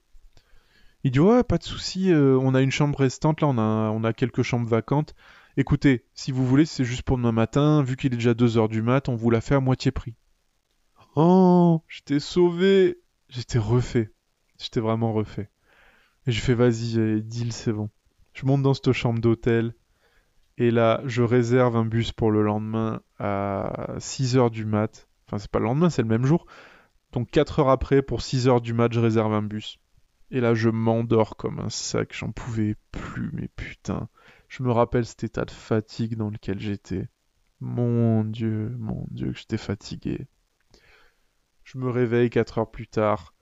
Il 1.03 1.09
dit 1.09 1.19
ouais, 1.19 1.43
pas 1.43 1.57
de 1.57 1.63
souci, 1.63 2.13
euh, 2.13 2.37
on 2.39 2.53
a 2.53 2.61
une 2.61 2.69
chambre 2.69 2.99
restante 2.99 3.41
là, 3.41 3.47
on 3.47 4.03
a, 4.03 4.13
quelques 4.13 4.43
chambres 4.43 4.69
vacantes. 4.69 5.15
Écoutez, 5.57 6.05
si 6.13 6.31
vous 6.31 6.45
voulez, 6.45 6.67
c'est 6.67 6.85
juste 6.85 7.01
pour 7.01 7.17
demain 7.17 7.31
matin, 7.31 7.81
vu 7.81 7.95
qu'il 7.97 8.13
est 8.13 8.17
déjà 8.17 8.35
2 8.35 8.59
heures 8.59 8.69
du 8.69 8.83
mat, 8.83 9.09
on 9.09 9.15
vous 9.15 9.31
la 9.31 9.41
fait 9.41 9.55
à 9.55 9.59
moitié 9.59 9.89
prix. 9.89 10.13
Oh, 11.15 11.81
j'étais 11.87 12.19
sauvé, 12.19 13.01
j'étais 13.27 13.57
refait, 13.57 14.13
j'étais 14.59 14.79
vraiment 14.79 15.11
refait. 15.11 15.49
Et 16.27 16.31
je 16.31 16.41
fais 16.41 16.53
vas-y, 16.53 17.23
deal, 17.23 17.53
c'est 17.53 17.73
bon. 17.73 17.89
Je 18.33 18.45
monte 18.45 18.61
dans 18.61 18.75
cette 18.75 18.91
chambre 18.91 19.19
d'hôtel, 19.19 19.73
et 20.59 20.69
là, 20.69 21.01
je 21.05 21.23
réserve 21.23 21.75
un 21.75 21.85
bus 21.85 22.11
pour 22.11 22.29
le 22.29 22.43
lendemain 22.43 23.01
à 23.17 23.95
6 23.97 24.37
heures 24.37 24.51
du 24.51 24.63
mat. 24.63 25.07
Enfin, 25.25 25.39
c'est 25.39 25.49
pas 25.49 25.57
le 25.57 25.65
lendemain, 25.65 25.89
c'est 25.89 26.03
le 26.03 26.07
même 26.07 26.27
jour. 26.27 26.45
Donc 27.11 27.29
4 27.29 27.59
heures 27.59 27.69
après, 27.69 28.01
pour 28.01 28.21
6 28.21 28.47
heures 28.47 28.61
du 28.61 28.73
match, 28.73 28.93
je 28.93 28.99
réserve 28.99 29.33
un 29.33 29.41
bus. 29.41 29.79
Et 30.31 30.39
là, 30.39 30.53
je 30.53 30.69
m'endors 30.69 31.35
comme 31.35 31.59
un 31.59 31.69
sac, 31.69 32.13
j'en 32.13 32.31
pouvais 32.31 32.75
plus, 32.91 33.31
mais 33.33 33.49
putain. 33.49 34.07
Je 34.47 34.63
me 34.63 34.71
rappelle 34.71 35.05
cet 35.05 35.23
état 35.23 35.45
de 35.45 35.51
fatigue 35.51 36.15
dans 36.15 36.29
lequel 36.29 36.59
j'étais. 36.59 37.09
Mon 37.59 38.23
Dieu, 38.23 38.75
mon 38.79 39.05
Dieu, 39.11 39.31
que 39.31 39.37
j'étais 39.37 39.57
fatigué. 39.57 40.27
Je 41.63 41.77
me 41.77 41.89
réveille 41.89 42.29
4 42.29 42.59
heures 42.59 42.71
plus 42.71 42.87
tard. 42.87 43.33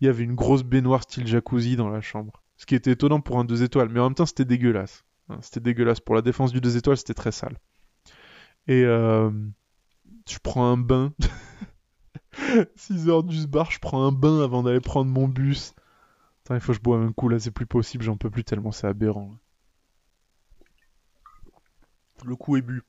Il 0.00 0.06
y 0.06 0.08
avait 0.08 0.24
une 0.24 0.34
grosse 0.34 0.62
baignoire 0.62 1.02
style 1.02 1.26
jacuzzi 1.26 1.76
dans 1.76 1.90
la 1.90 2.00
chambre. 2.00 2.42
Ce 2.56 2.66
qui 2.66 2.74
était 2.74 2.92
étonnant 2.92 3.20
pour 3.20 3.38
un 3.38 3.44
2 3.44 3.62
étoiles, 3.62 3.90
mais 3.90 4.00
en 4.00 4.04
même 4.04 4.14
temps, 4.14 4.26
c'était 4.26 4.44
dégueulasse. 4.46 5.04
C'était 5.42 5.60
dégueulasse. 5.60 6.00
Pour 6.00 6.14
la 6.14 6.22
défense 6.22 6.52
du 6.52 6.60
2 6.60 6.76
étoiles, 6.78 6.96
c'était 6.96 7.14
très 7.14 7.32
sale. 7.32 7.58
Et 8.66 8.84
euh, 8.84 9.30
je 10.28 10.38
prends 10.42 10.66
un 10.72 10.78
bain. 10.78 11.12
6 12.76 13.08
heures 13.08 13.22
du 13.22 13.46
bar, 13.46 13.70
je 13.70 13.78
prends 13.78 14.06
un 14.06 14.12
bain 14.12 14.42
avant 14.42 14.62
d'aller 14.62 14.80
prendre 14.80 15.10
mon 15.10 15.28
bus. 15.28 15.74
Attends, 16.44 16.54
il 16.54 16.60
faut 16.60 16.72
que 16.72 16.78
je 16.78 16.82
bois 16.82 16.98
un 16.98 17.12
coup 17.12 17.28
là, 17.28 17.38
c'est 17.38 17.50
plus 17.50 17.66
possible, 17.66 18.04
j'en 18.04 18.16
peux 18.16 18.30
plus 18.30 18.44
tellement 18.44 18.72
c'est 18.72 18.86
aberrant. 18.86 19.34
Le 22.24 22.36
coup 22.36 22.56
est 22.56 22.62
bu. 22.62 22.82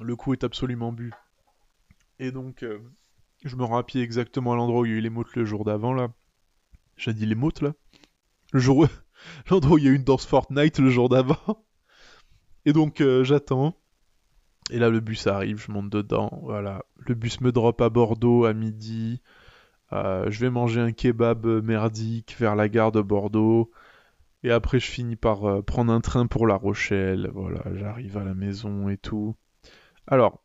Le 0.00 0.16
coup 0.16 0.32
est 0.32 0.44
absolument 0.44 0.92
bu. 0.92 1.12
Et 2.18 2.30
donc, 2.30 2.62
euh, 2.62 2.78
je 3.44 3.56
me 3.56 3.64
rends 3.64 3.82
exactement 3.94 4.52
à 4.52 4.56
l'endroit 4.56 4.82
où 4.82 4.84
il 4.84 4.92
y 4.92 4.94
a 4.94 4.98
eu 4.98 5.00
l'émote 5.00 5.34
le 5.34 5.44
jour 5.44 5.64
d'avant 5.64 5.92
là. 5.92 6.08
J'ai 6.96 7.12
dit 7.14 7.26
l'émote 7.26 7.60
là 7.60 7.72
Le 8.52 8.60
jour 8.60 8.78
où... 8.78 8.86
L'endroit 9.50 9.74
où 9.74 9.78
il 9.78 9.84
y 9.84 9.88
a 9.88 9.90
eu 9.90 9.96
une 9.96 10.04
danse 10.04 10.26
Fortnite 10.26 10.78
le 10.78 10.90
jour 10.90 11.08
d'avant. 11.08 11.64
Et 12.64 12.72
donc, 12.72 13.00
euh, 13.00 13.24
j'attends. 13.24 13.76
Et 14.70 14.78
là, 14.78 14.88
le 14.88 15.00
bus 15.00 15.26
arrive, 15.26 15.62
je 15.66 15.72
monte 15.72 15.90
dedans. 15.90 16.38
Voilà. 16.42 16.84
Le 16.96 17.14
bus 17.14 17.40
me 17.40 17.52
drop 17.52 17.80
à 17.80 17.90
Bordeaux 17.90 18.44
à 18.44 18.54
midi. 18.54 19.20
Euh, 19.92 20.30
je 20.30 20.40
vais 20.40 20.50
manger 20.50 20.80
un 20.80 20.92
kebab 20.92 21.46
merdique 21.62 22.36
vers 22.38 22.56
la 22.56 22.68
gare 22.68 22.92
de 22.92 23.02
Bordeaux. 23.02 23.70
Et 24.44 24.50
après, 24.50 24.80
je 24.80 24.90
finis 24.90 25.16
par 25.16 25.44
euh, 25.44 25.62
prendre 25.62 25.92
un 25.92 26.00
train 26.00 26.26
pour 26.26 26.46
La 26.46 26.56
Rochelle. 26.56 27.30
Voilà, 27.34 27.62
j'arrive 27.74 28.16
à 28.16 28.24
la 28.24 28.34
maison 28.34 28.88
et 28.88 28.96
tout. 28.96 29.36
Alors, 30.06 30.42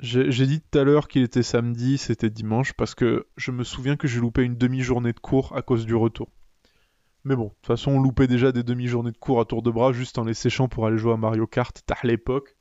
j'ai 0.00 0.30
j'ai 0.30 0.46
dit 0.46 0.60
tout 0.60 0.78
à 0.78 0.84
l'heure 0.84 1.08
qu'il 1.08 1.22
était 1.22 1.42
samedi, 1.42 1.98
c'était 1.98 2.30
dimanche, 2.30 2.72
parce 2.72 2.94
que 2.94 3.26
je 3.36 3.50
me 3.50 3.64
souviens 3.64 3.96
que 3.96 4.08
j'ai 4.08 4.20
loupé 4.20 4.42
une 4.42 4.56
demi-journée 4.56 5.12
de 5.12 5.20
cours 5.20 5.56
à 5.56 5.62
cause 5.62 5.86
du 5.86 5.94
retour. 5.94 6.28
Mais 7.24 7.36
bon, 7.36 7.46
de 7.46 7.50
toute 7.50 7.66
façon, 7.66 7.92
on 7.92 8.00
loupait 8.00 8.26
déjà 8.26 8.52
des 8.52 8.62
demi-journées 8.62 9.12
de 9.12 9.18
cours 9.18 9.40
à 9.40 9.44
tour 9.44 9.62
de 9.62 9.70
bras 9.70 9.92
juste 9.92 10.18
en 10.18 10.24
les 10.24 10.34
séchant 10.34 10.68
pour 10.68 10.86
aller 10.86 10.98
jouer 10.98 11.12
à 11.14 11.16
Mario 11.16 11.46
Kart 11.46 11.82
à 11.90 12.06
l'époque. 12.06 12.56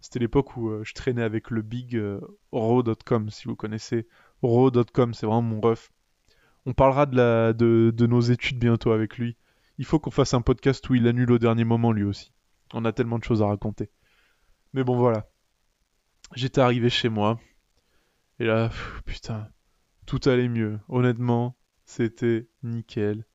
C'était 0.00 0.18
l'époque 0.18 0.56
où 0.56 0.70
euh, 0.70 0.82
je 0.84 0.94
traînais 0.94 1.22
avec 1.22 1.50
le 1.50 1.62
big 1.62 1.94
euh, 1.94 2.20
Ro.com, 2.52 3.30
si 3.30 3.46
vous 3.46 3.56
connaissez. 3.56 4.06
Ro.com, 4.42 5.14
c'est 5.14 5.26
vraiment 5.26 5.42
mon 5.42 5.60
ref. 5.60 5.92
On 6.66 6.72
parlera 6.72 7.06
de, 7.06 7.94
nos 7.98 8.20
études 8.20 8.58
bientôt 8.58 8.92
avec 8.92 9.18
lui. 9.18 9.36
Il 9.78 9.84
faut 9.84 9.98
qu'on 9.98 10.10
fasse 10.10 10.34
un 10.34 10.42
podcast 10.42 10.88
où 10.88 10.94
il 10.94 11.06
annule 11.06 11.32
au 11.32 11.38
dernier 11.38 11.64
moment 11.64 11.92
lui 11.92 12.04
aussi. 12.04 12.32
On 12.72 12.84
a 12.84 12.92
tellement 12.92 13.18
de 13.18 13.24
choses 13.24 13.42
à 13.42 13.46
raconter. 13.46 13.90
Mais 14.72 14.84
bon, 14.84 14.96
voilà. 14.96 15.28
J'étais 16.34 16.60
arrivé 16.60 16.90
chez 16.90 17.08
moi. 17.08 17.38
Et 18.38 18.44
là, 18.44 18.70
putain, 19.04 19.48
tout 20.06 20.20
allait 20.26 20.48
mieux. 20.48 20.78
Honnêtement, 20.88 21.56
c'était 21.84 22.48
nickel. 22.62 23.26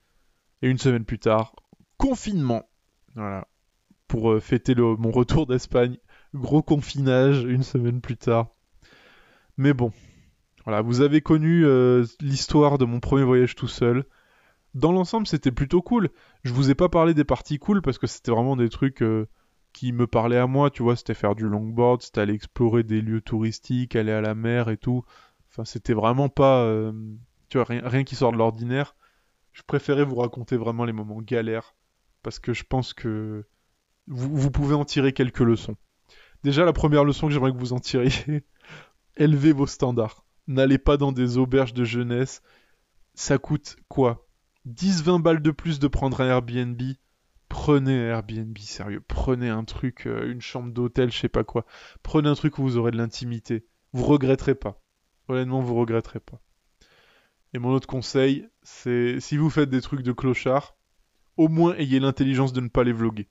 Et 0.62 0.70
une 0.70 0.78
semaine 0.78 1.06
plus 1.06 1.20
tard, 1.20 1.56
confinement. 1.98 2.70
Voilà. 3.16 3.48
Pour 4.08 4.32
euh, 4.32 4.40
fêter 4.40 4.76
mon 4.76 5.12
retour 5.12 5.48
d'Espagne, 5.48 5.98
Gros 6.36 6.62
confinage 6.62 7.44
une 7.46 7.64
semaine 7.64 8.02
plus 8.02 8.18
tard. 8.18 8.50
Mais 9.58 9.74
bon, 9.74 9.94
voilà, 10.66 10.82
vous 10.82 11.00
avez 11.00 11.22
connu 11.22 11.66
euh, 11.66 12.06
l'histoire 12.20 12.78
de 12.78 12.84
mon 12.84 13.00
premier 13.00 13.24
voyage 13.24 13.56
tout 13.56 13.70
seul. 13.70 14.06
Dans 14.74 14.92
l'ensemble, 14.92 15.28
c'était 15.28 15.52
plutôt 15.52 15.82
cool. 15.82 16.10
Je 16.44 16.52
vous 16.52 16.70
ai 16.70 16.76
pas 16.76 16.90
parlé 16.90 17.14
des 17.14 17.24
parties 17.24 17.58
cool 17.58 17.82
parce 17.82 17.98
que 17.98 18.08
c'était 18.08 18.32
vraiment 18.32 18.58
des 18.58 18.68
trucs 18.68 19.02
euh, 19.02 19.30
qui 19.72 19.94
me 19.94 20.08
parlaient 20.08 20.38
à 20.38 20.48
moi, 20.48 20.70
tu 20.70 20.84
vois, 20.84 20.98
c'était 20.98 21.14
faire 21.14 21.36
du 21.36 21.48
longboard, 21.48 22.02
c'était 22.02 22.20
aller 22.20 22.34
explorer 22.34 22.84
des 22.84 23.00
lieux 23.00 23.22
touristiques, 23.22 23.96
aller 23.96 24.12
à 24.12 24.20
la 24.20 24.36
mer 24.36 24.70
et 24.70 24.78
tout. 24.78 25.06
Enfin, 25.50 25.64
c'était 25.64 25.94
vraiment 25.94 26.28
pas, 26.28 26.64
euh, 26.64 26.92
tu 27.48 27.58
vois, 27.58 27.66
rien, 27.66 28.04
qui 28.04 28.16
sort 28.18 28.34
de 28.34 28.38
l'ordinaire. 28.38 28.96
Je 29.54 29.64
préférais 29.64 30.04
vous 30.04 30.16
raconter 30.16 30.58
vraiment 30.58 30.84
les 30.84 30.92
moments 30.92 31.22
galères 31.22 31.76
parce 32.24 32.40
que 32.40 32.54
je 32.54 32.66
pense 32.66 32.94
que 32.94 33.46
vous 34.08 34.52
pouvez 34.52 34.76
en 34.76 34.84
tirer 34.84 35.14
quelques 35.14 35.40
leçons. 35.40 35.78
Déjà, 36.46 36.64
la 36.64 36.74
première 36.74 37.04
leçon 37.04 37.26
que 37.26 37.34
j'aimerais 37.34 37.52
que 37.52 37.58
vous 37.58 37.74
en 37.74 37.80
tiriez, 37.80 38.44
élevez 39.18 39.52
vos 39.52 39.66
standards. 39.66 40.28
N'allez 40.46 40.78
pas 40.78 40.96
dans 40.96 41.12
des 41.12 41.40
auberges 41.40 41.74
de 41.74 41.84
jeunesse. 41.84 42.44
Ça 43.16 43.40
coûte 43.40 43.78
quoi? 43.88 44.28
10-20 44.68 45.24
balles 45.24 45.42
de 45.42 45.50
plus 45.50 45.80
de 45.80 45.88
prendre 45.88 46.22
un 46.22 46.28
Airbnb? 46.28 46.80
Prenez 47.50 47.96
un 47.96 48.10
Airbnb, 48.10 48.56
sérieux. 48.60 49.02
Prenez 49.08 49.50
un 49.50 49.64
truc, 49.64 50.06
euh, 50.06 50.32
une 50.32 50.40
chambre 50.40 50.72
d'hôtel, 50.72 51.12
je 51.12 51.18
sais 51.18 51.30
pas 51.30 51.44
quoi. 51.44 51.66
Prenez 52.04 52.30
un 52.30 52.36
truc 52.36 52.60
où 52.60 52.62
vous 52.62 52.78
aurez 52.78 52.92
de 52.92 52.98
l'intimité. 52.98 53.66
Vous 53.94 54.06
regretterez 54.06 54.54
pas. 54.54 54.80
Honnêtement, 55.28 55.62
vous 55.62 55.74
regretterez 55.74 56.20
pas. 56.20 56.40
Et 57.56 57.58
mon 57.58 57.72
autre 57.72 57.88
conseil, 57.88 58.48
c'est 58.62 59.20
si 59.20 59.38
vous 59.38 59.50
faites 59.50 59.72
des 59.72 59.82
trucs 59.82 60.04
de 60.04 60.12
clochard, 60.12 60.78
au 61.38 61.48
moins 61.48 61.74
ayez 61.78 62.00
l'intelligence 62.00 62.54
de 62.54 62.62
ne 62.62 62.70
pas 62.70 62.84
les 62.84 62.94
vloguer. 62.94 63.30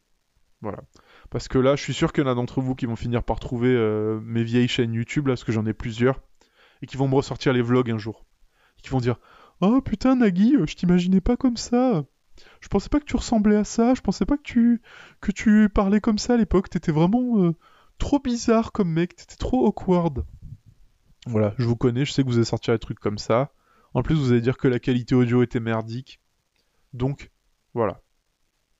Voilà. 0.62 0.82
Parce 1.34 1.48
que 1.48 1.58
là, 1.58 1.74
je 1.74 1.82
suis 1.82 1.94
sûr 1.94 2.12
qu'il 2.12 2.22
y 2.22 2.26
en 2.28 2.30
a 2.30 2.34
d'entre 2.36 2.60
vous 2.60 2.76
qui 2.76 2.86
vont 2.86 2.94
finir 2.94 3.24
par 3.24 3.40
trouver 3.40 3.70
euh, 3.70 4.20
mes 4.22 4.44
vieilles 4.44 4.68
chaînes 4.68 4.94
YouTube, 4.94 5.26
parce 5.26 5.42
que 5.42 5.50
j'en 5.50 5.66
ai 5.66 5.72
plusieurs, 5.72 6.22
et 6.80 6.86
qui 6.86 6.96
vont 6.96 7.08
me 7.08 7.16
ressortir 7.16 7.52
les 7.52 7.60
vlogs 7.60 7.90
un 7.90 7.98
jour. 7.98 8.24
Qui 8.84 8.90
vont 8.90 9.00
dire 9.00 9.16
Oh 9.60 9.80
putain, 9.80 10.14
Nagui, 10.14 10.54
euh, 10.54 10.64
je 10.64 10.76
t'imaginais 10.76 11.20
pas 11.20 11.36
comme 11.36 11.56
ça. 11.56 12.04
Je 12.60 12.68
pensais 12.68 12.88
pas 12.88 13.00
que 13.00 13.04
tu 13.04 13.16
ressemblais 13.16 13.56
à 13.56 13.64
ça, 13.64 13.94
je 13.94 14.00
pensais 14.00 14.24
pas 14.24 14.36
que 14.36 14.44
tu, 14.44 14.80
que 15.20 15.32
tu 15.32 15.68
parlais 15.74 16.00
comme 16.00 16.18
ça 16.18 16.34
à 16.34 16.36
l'époque. 16.36 16.70
T'étais 16.70 16.92
vraiment 16.92 17.42
euh, 17.42 17.56
trop 17.98 18.20
bizarre 18.20 18.70
comme 18.70 18.92
mec, 18.92 19.16
t'étais 19.16 19.34
trop 19.34 19.66
awkward. 19.66 20.24
Voilà, 21.26 21.52
je 21.58 21.66
vous 21.66 21.74
connais, 21.74 22.04
je 22.04 22.12
sais 22.12 22.22
que 22.22 22.28
vous 22.28 22.36
allez 22.36 22.44
sortir 22.44 22.74
des 22.74 22.78
trucs 22.78 23.00
comme 23.00 23.18
ça. 23.18 23.50
En 23.92 24.04
plus, 24.04 24.14
vous 24.14 24.30
allez 24.30 24.40
dire 24.40 24.56
que 24.56 24.68
la 24.68 24.78
qualité 24.78 25.16
audio 25.16 25.42
était 25.42 25.58
merdique. 25.58 26.20
Donc, 26.92 27.32
voilà. 27.74 28.03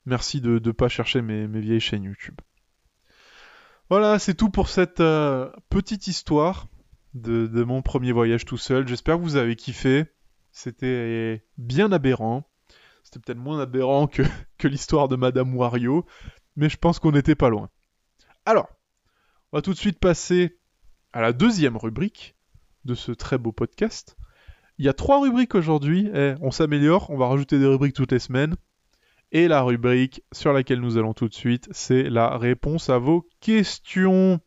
Merci 0.07 0.41
de 0.41 0.61
ne 0.63 0.73
pas 0.73 0.89
chercher 0.89 1.23
mes, 1.23 1.47
vieilles 1.47 1.81
chaînes 1.81 2.05
YouTube. 2.05 2.39
Voilà, 3.89 4.19
c'est 4.19 4.35
tout 4.35 4.51
pour 4.51 4.69
cette 4.69 5.01
euh, 5.01 5.51
petite 5.71 6.07
histoire 6.07 6.69
de, 7.15 7.65
mon 7.65 7.81
premier 7.81 8.13
voyage 8.13 8.45
tout 8.45 8.57
seul. 8.59 8.87
J'espère 8.87 9.17
que 9.17 9.23
vous 9.23 9.37
avez 9.37 9.57
kiffé. 9.57 10.07
C'était 10.53 11.45
bien 11.59 11.91
aberrant. 11.93 12.49
C'était 13.03 13.19
peut-être 13.21 13.39
moins 13.39 13.61
aberrant 13.61 14.07
que, 14.07 14.23
l'histoire 14.65 15.09
de 15.09 15.17
Madame 15.17 15.55
Wario, 15.55 16.07
mais 16.57 16.69
je 16.69 16.77
pense 16.77 16.99
qu'on 16.99 17.13
n'était 17.13 17.35
pas 17.35 17.49
loin. 17.49 17.71
Alors, 18.47 18.69
on 19.53 19.59
va 19.59 19.63
tout 19.63 19.73
de 19.73 19.79
suite 19.79 19.99
passer 19.99 20.59
à 21.13 21.21
la 21.21 21.33
deuxième 21.33 21.77
rubrique 21.77 22.37
de 22.85 22.95
ce 22.95 23.13
très 23.13 23.39
beau 23.39 23.53
podcast. 23.53 24.17
Il 24.79 24.85
y 24.85 24.89
a 24.89 24.93
trois 24.93 25.21
rubriques 25.21 25.55
aujourd'hui. 25.55 26.11
On 26.41 26.51
s'améliore, 26.51 27.11
on 27.11 27.17
va 27.17 27.29
rajouter 27.29 27.59
des 27.59 27.67
rubriques 27.67 27.95
toutes 27.95 28.13
les 28.13 28.19
semaines. 28.19 28.57
Et 29.35 29.49
la 29.49 29.63
rubrique 29.63 30.23
sur 30.31 30.53
laquelle 30.53 30.79
nous 30.79 30.97
allons 30.97 31.13
tout 31.13 31.29
de 31.29 31.35
suite, 31.35 31.67
c'est 31.73 32.05
la 32.05 32.39
réponse 32.39 32.89
à 32.89 32.99
vos 32.99 33.29
questions. 33.41 34.39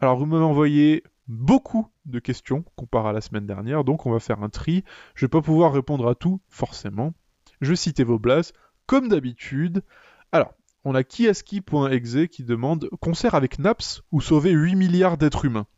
Alors, 0.00 0.18
vous 0.18 0.26
m'avez 0.26 0.42
envoyé 0.42 1.04
beaucoup 1.28 1.86
de 2.04 2.18
questions 2.18 2.64
comparé 2.74 3.10
à 3.10 3.12
la 3.12 3.20
semaine 3.20 3.46
dernière, 3.46 3.84
donc 3.84 4.06
on 4.06 4.10
va 4.10 4.18
faire 4.18 4.42
un 4.42 4.48
tri. 4.48 4.82
Je 5.14 5.24
vais 5.24 5.30
pas 5.30 5.40
pouvoir 5.40 5.72
répondre 5.72 6.08
à 6.08 6.16
tout, 6.16 6.40
forcément. 6.48 7.14
Je 7.60 7.70
vais 7.70 7.76
citer 7.76 8.02
vos 8.02 8.18
blases, 8.18 8.52
comme 8.86 9.06
d'habitude. 9.06 9.84
Alors, 10.32 10.52
on 10.82 10.96
a 10.96 11.04
kiaski.exe 11.04 12.26
qui 12.28 12.42
demande 12.42 12.90
concert 13.00 13.36
avec 13.36 13.60
Naps 13.60 14.02
ou 14.10 14.20
sauver 14.20 14.50
8 14.50 14.74
milliards 14.74 15.16
d'êtres 15.16 15.44
humains? 15.44 15.68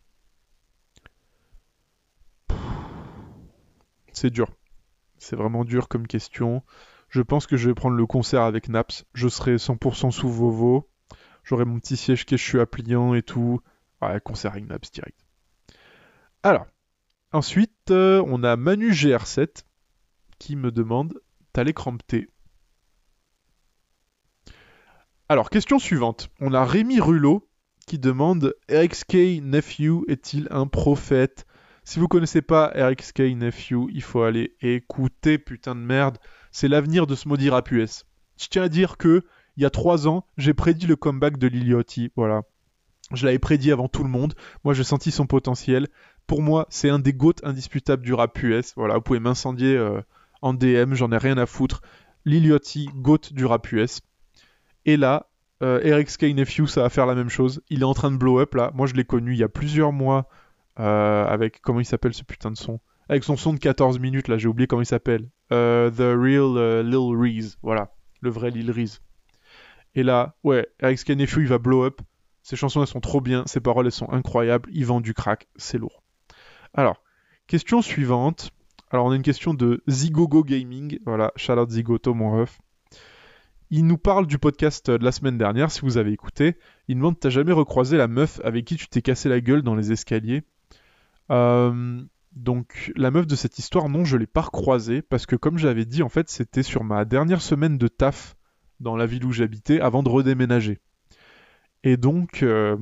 C'est 4.15 4.31
dur. 4.31 4.49
C'est 5.19 5.37
vraiment 5.37 5.67
dur 5.67 5.89
comme 5.89 6.07
question. 6.07 6.63
Je 7.11 7.23
pense 7.23 7.47
que 7.47 7.57
je 7.57 7.69
vais 7.69 7.75
prendre 7.75 7.97
le 7.97 8.07
concert 8.07 8.43
avec 8.43 8.69
Naps. 8.69 9.05
Je 9.15 9.29
serai 9.29 9.57
100% 9.57 10.13
sous 10.13 10.29
Vovo. 10.29 10.89
J'aurai 11.43 11.65
mon 11.65 11.81
petit 11.81 11.97
siège 11.97 12.25
qui 12.25 12.37
est 12.37 12.55
à 12.55 12.67
pliant 12.67 13.15
et 13.15 13.23
tout. 13.23 13.61
Ouais, 14.01 14.21
concert 14.21 14.53
avec 14.53 14.69
Naps 14.69 14.93
direct. 14.93 15.19
Alors, 16.45 16.67
ensuite, 17.33 17.91
euh, 17.91 18.23
on 18.27 18.45
a 18.45 18.57
Manu 18.57 18.93
GR7 18.93 19.65
qui 20.39 20.55
me 20.55 20.71
demande 20.71 21.21
T'as 21.53 21.65
l'écran 21.65 21.97
T 21.97 22.29
Alors, 25.29 25.51
question 25.51 25.81
suivante. 25.81 26.31
On 26.41 26.55
a 26.55 26.65
Rémi 26.65 27.01
Rulot 27.01 27.49
qui 27.89 27.99
demande 27.99 28.55
RXK 28.71 29.43
Nephew 29.43 30.05
est-il 30.07 30.47
un 30.53 30.69
prophète? 30.69 31.45
Si 31.83 31.99
vous 31.99 32.07
connaissez 32.07 32.41
pas 32.41 32.69
RXK 32.69 33.35
Nephew, 33.35 33.89
il 33.93 34.03
faut 34.03 34.23
aller 34.23 34.55
écouter, 34.61 35.39
putain 35.39 35.75
de 35.75 35.81
merde. 35.81 36.19
C'est 36.51 36.69
l'avenir 36.69 37.07
de 37.07 37.15
ce 37.15 37.29
maudit 37.29 37.51
rap 37.51 37.71
US. 37.71 38.05
Je 38.39 38.47
tiens 38.49 38.63
à 38.65 38.69
dire 38.69 38.97
que, 38.97 39.23
il 39.57 39.63
y 39.63 39.67
a 39.67 39.71
trois 39.71 40.09
ans, 40.09 40.25
j'ai 40.37 40.55
prédit 40.55 40.87
le 40.87 40.97
comeback 40.97 41.37
de 41.37 41.47
Liliotti. 41.47 42.11
Voilà. 42.17 42.43
Je 43.13 43.27
l'avais 43.27 43.39
prédit 43.39 43.73
avant 43.73 43.89
tout 43.89 44.05
le 44.05 44.09
monde. 44.09 44.35
Moi, 44.65 44.75
j'ai 44.75 44.85
senti 44.85 45.11
son 45.11 45.27
potentiel. 45.27 45.89
Pour 46.27 46.43
moi, 46.43 46.67
c'est 46.71 46.91
un 46.91 46.99
des 46.99 47.13
goats 47.13 47.43
indiscutables 47.43 48.05
du 48.05 48.15
rap 48.15 48.41
US. 48.43 48.73
Voilà, 48.77 48.95
vous 48.95 49.01
pouvez 49.01 49.21
m'incendier 49.21 49.77
euh, 49.77 50.01
en 50.43 50.55
DM, 50.55 50.95
j'en 50.95 51.11
ai 51.11 51.19
rien 51.19 51.37
à 51.39 51.47
foutre. 51.47 51.83
Liliotti, 52.25 52.89
goat 52.95 53.33
du 53.33 53.45
rap 53.45 53.71
US. 53.73 54.01
Et 54.87 54.97
là, 54.97 55.31
euh, 55.63 55.99
RXK 55.99 56.23
Nephew, 56.35 56.67
ça 56.67 56.83
va 56.83 56.89
faire 56.89 57.07
la 57.07 57.15
même 57.15 57.29
chose. 57.29 57.61
Il 57.69 57.81
est 57.81 57.85
en 57.85 57.95
train 57.95 58.11
de 58.11 58.17
blow 58.17 58.39
up 58.41 58.55
là. 58.55 58.71
Moi, 58.75 58.87
je 58.87 58.95
l'ai 58.95 59.05
connu 59.05 59.33
il 59.33 59.39
y 59.39 59.45
a 59.45 59.49
plusieurs 59.49 59.93
mois 59.93 60.29
euh, 60.79 61.27
avec 61.27 61.61
comment 61.61 61.81
il 61.81 61.85
s'appelle 61.85 62.15
ce 62.15 62.23
putain 62.23 62.51
de 62.51 62.57
son? 62.57 62.81
Avec 63.11 63.25
son 63.25 63.37
son 63.37 63.53
de 63.53 63.59
14 63.59 63.99
minutes 63.99 64.29
là, 64.29 64.39
j'ai 64.39 64.47
oublié 64.47 64.69
comment 64.69 64.83
il 64.83 64.87
s'appelle. 64.87 65.29
Euh, 65.51 65.91
The 65.91 66.17
Real 66.17 66.57
euh, 66.57 66.81
Lil 66.85 67.17
Reese, 67.17 67.59
voilà, 67.61 67.93
le 68.21 68.31
vrai 68.31 68.53
Lil 68.53 68.71
Reese. 68.71 69.03
Et 69.97 70.05
là, 70.05 70.37
ouais, 70.45 70.69
RXK 70.81 71.11
Nephew, 71.11 71.41
il 71.41 71.49
va 71.49 71.59
blow 71.59 71.85
up. 71.85 72.03
Ses 72.45 72.55
chansons, 72.55 72.83
elles 72.83 72.87
sont 72.87 73.01
trop 73.01 73.21
bien, 73.21 73.43
ses 73.47 73.59
paroles, 73.59 73.87
elles 73.87 73.93
sont 73.93 74.13
incroyables. 74.13 74.71
Il 74.73 74.87
vend 74.87 75.01
du 75.01 75.13
crack, 75.13 75.49
c'est 75.57 75.77
lourd. 75.77 76.05
Alors, 76.73 77.03
question 77.49 77.83
suivante. 77.83 78.53
Alors, 78.93 79.07
on 79.07 79.11
a 79.11 79.17
une 79.17 79.23
question 79.23 79.55
de 79.55 79.83
Zigogo 79.89 80.45
Gaming. 80.45 81.01
Voilà, 81.05 81.33
shout 81.35 81.55
out 81.55 81.69
Zigoto, 81.69 82.15
mon 82.15 82.31
ref. 82.31 82.61
Il 83.71 83.89
nous 83.89 83.99
parle 83.99 84.29
du 84.29 84.39
podcast 84.39 84.89
de 84.89 85.05
la 85.05 85.11
semaine 85.11 85.37
dernière, 85.37 85.73
si 85.73 85.81
vous 85.81 85.99
avez 85.99 86.13
écouté. 86.13 86.55
Il 86.87 86.95
demande 86.95 87.19
T'as 87.19 87.31
jamais 87.31 87.53
recroisé 87.53 87.97
la 87.97 88.07
meuf 88.07 88.41
avec 88.45 88.67
qui 88.67 88.77
tu 88.77 88.87
t'es 88.87 89.03
cassé 89.03 89.29
la 89.29 89.41
gueule 89.41 89.63
dans 89.63 89.75
les 89.75 89.91
escaliers? 89.91 90.45
Euh, 91.33 92.05
Donc, 92.33 92.93
la 92.97 93.11
meuf 93.11 93.27
de 93.27 93.35
cette 93.35 93.59
histoire, 93.59 93.89
non, 93.89 94.05
je 94.05 94.17
l'ai 94.17 94.27
pas 94.27 94.43
recroisée, 94.43 95.03
parce 95.03 95.27
que 95.27 95.37
comme 95.37 95.59
j'avais 95.59 95.85
dit, 95.85 96.03
en 96.03 96.09
fait, 96.09 96.29
c'était 96.29 96.63
sur 96.63 96.85
ma 96.85 97.05
dernière 97.05 97.43
semaine 97.43 97.77
de 97.77 97.89
taf 97.89 98.37
dans 98.79 98.97
la 98.97 99.07
ville 99.07 99.25
où 99.25 99.33
j'habitais 99.33 99.81
avant 99.81 100.03
de 100.03 100.09
redéménager. 100.09 100.79
Et 101.83 101.97
donc, 101.97 102.43
euh, 102.43 102.77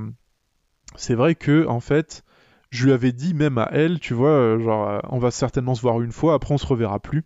c'est 0.97 1.15
vrai 1.15 1.35
que, 1.35 1.67
en 1.67 1.81
fait, 1.81 2.25
je 2.71 2.85
lui 2.85 2.93
avais 2.93 3.13
dit 3.13 3.33
même 3.33 3.59
à 3.59 3.69
elle, 3.73 4.01
tu 4.01 4.13
vois, 4.13 4.31
euh, 4.31 4.59
genre, 4.61 4.89
euh, 4.89 4.99
on 5.09 5.19
va 5.19 5.31
certainement 5.31 5.75
se 5.75 5.83
voir 5.83 6.03
une 6.03 6.13
fois, 6.13 6.35
après 6.35 6.53
on 6.53 6.59
se 6.59 6.67
reverra 6.67 7.01
plus. 7.01 7.25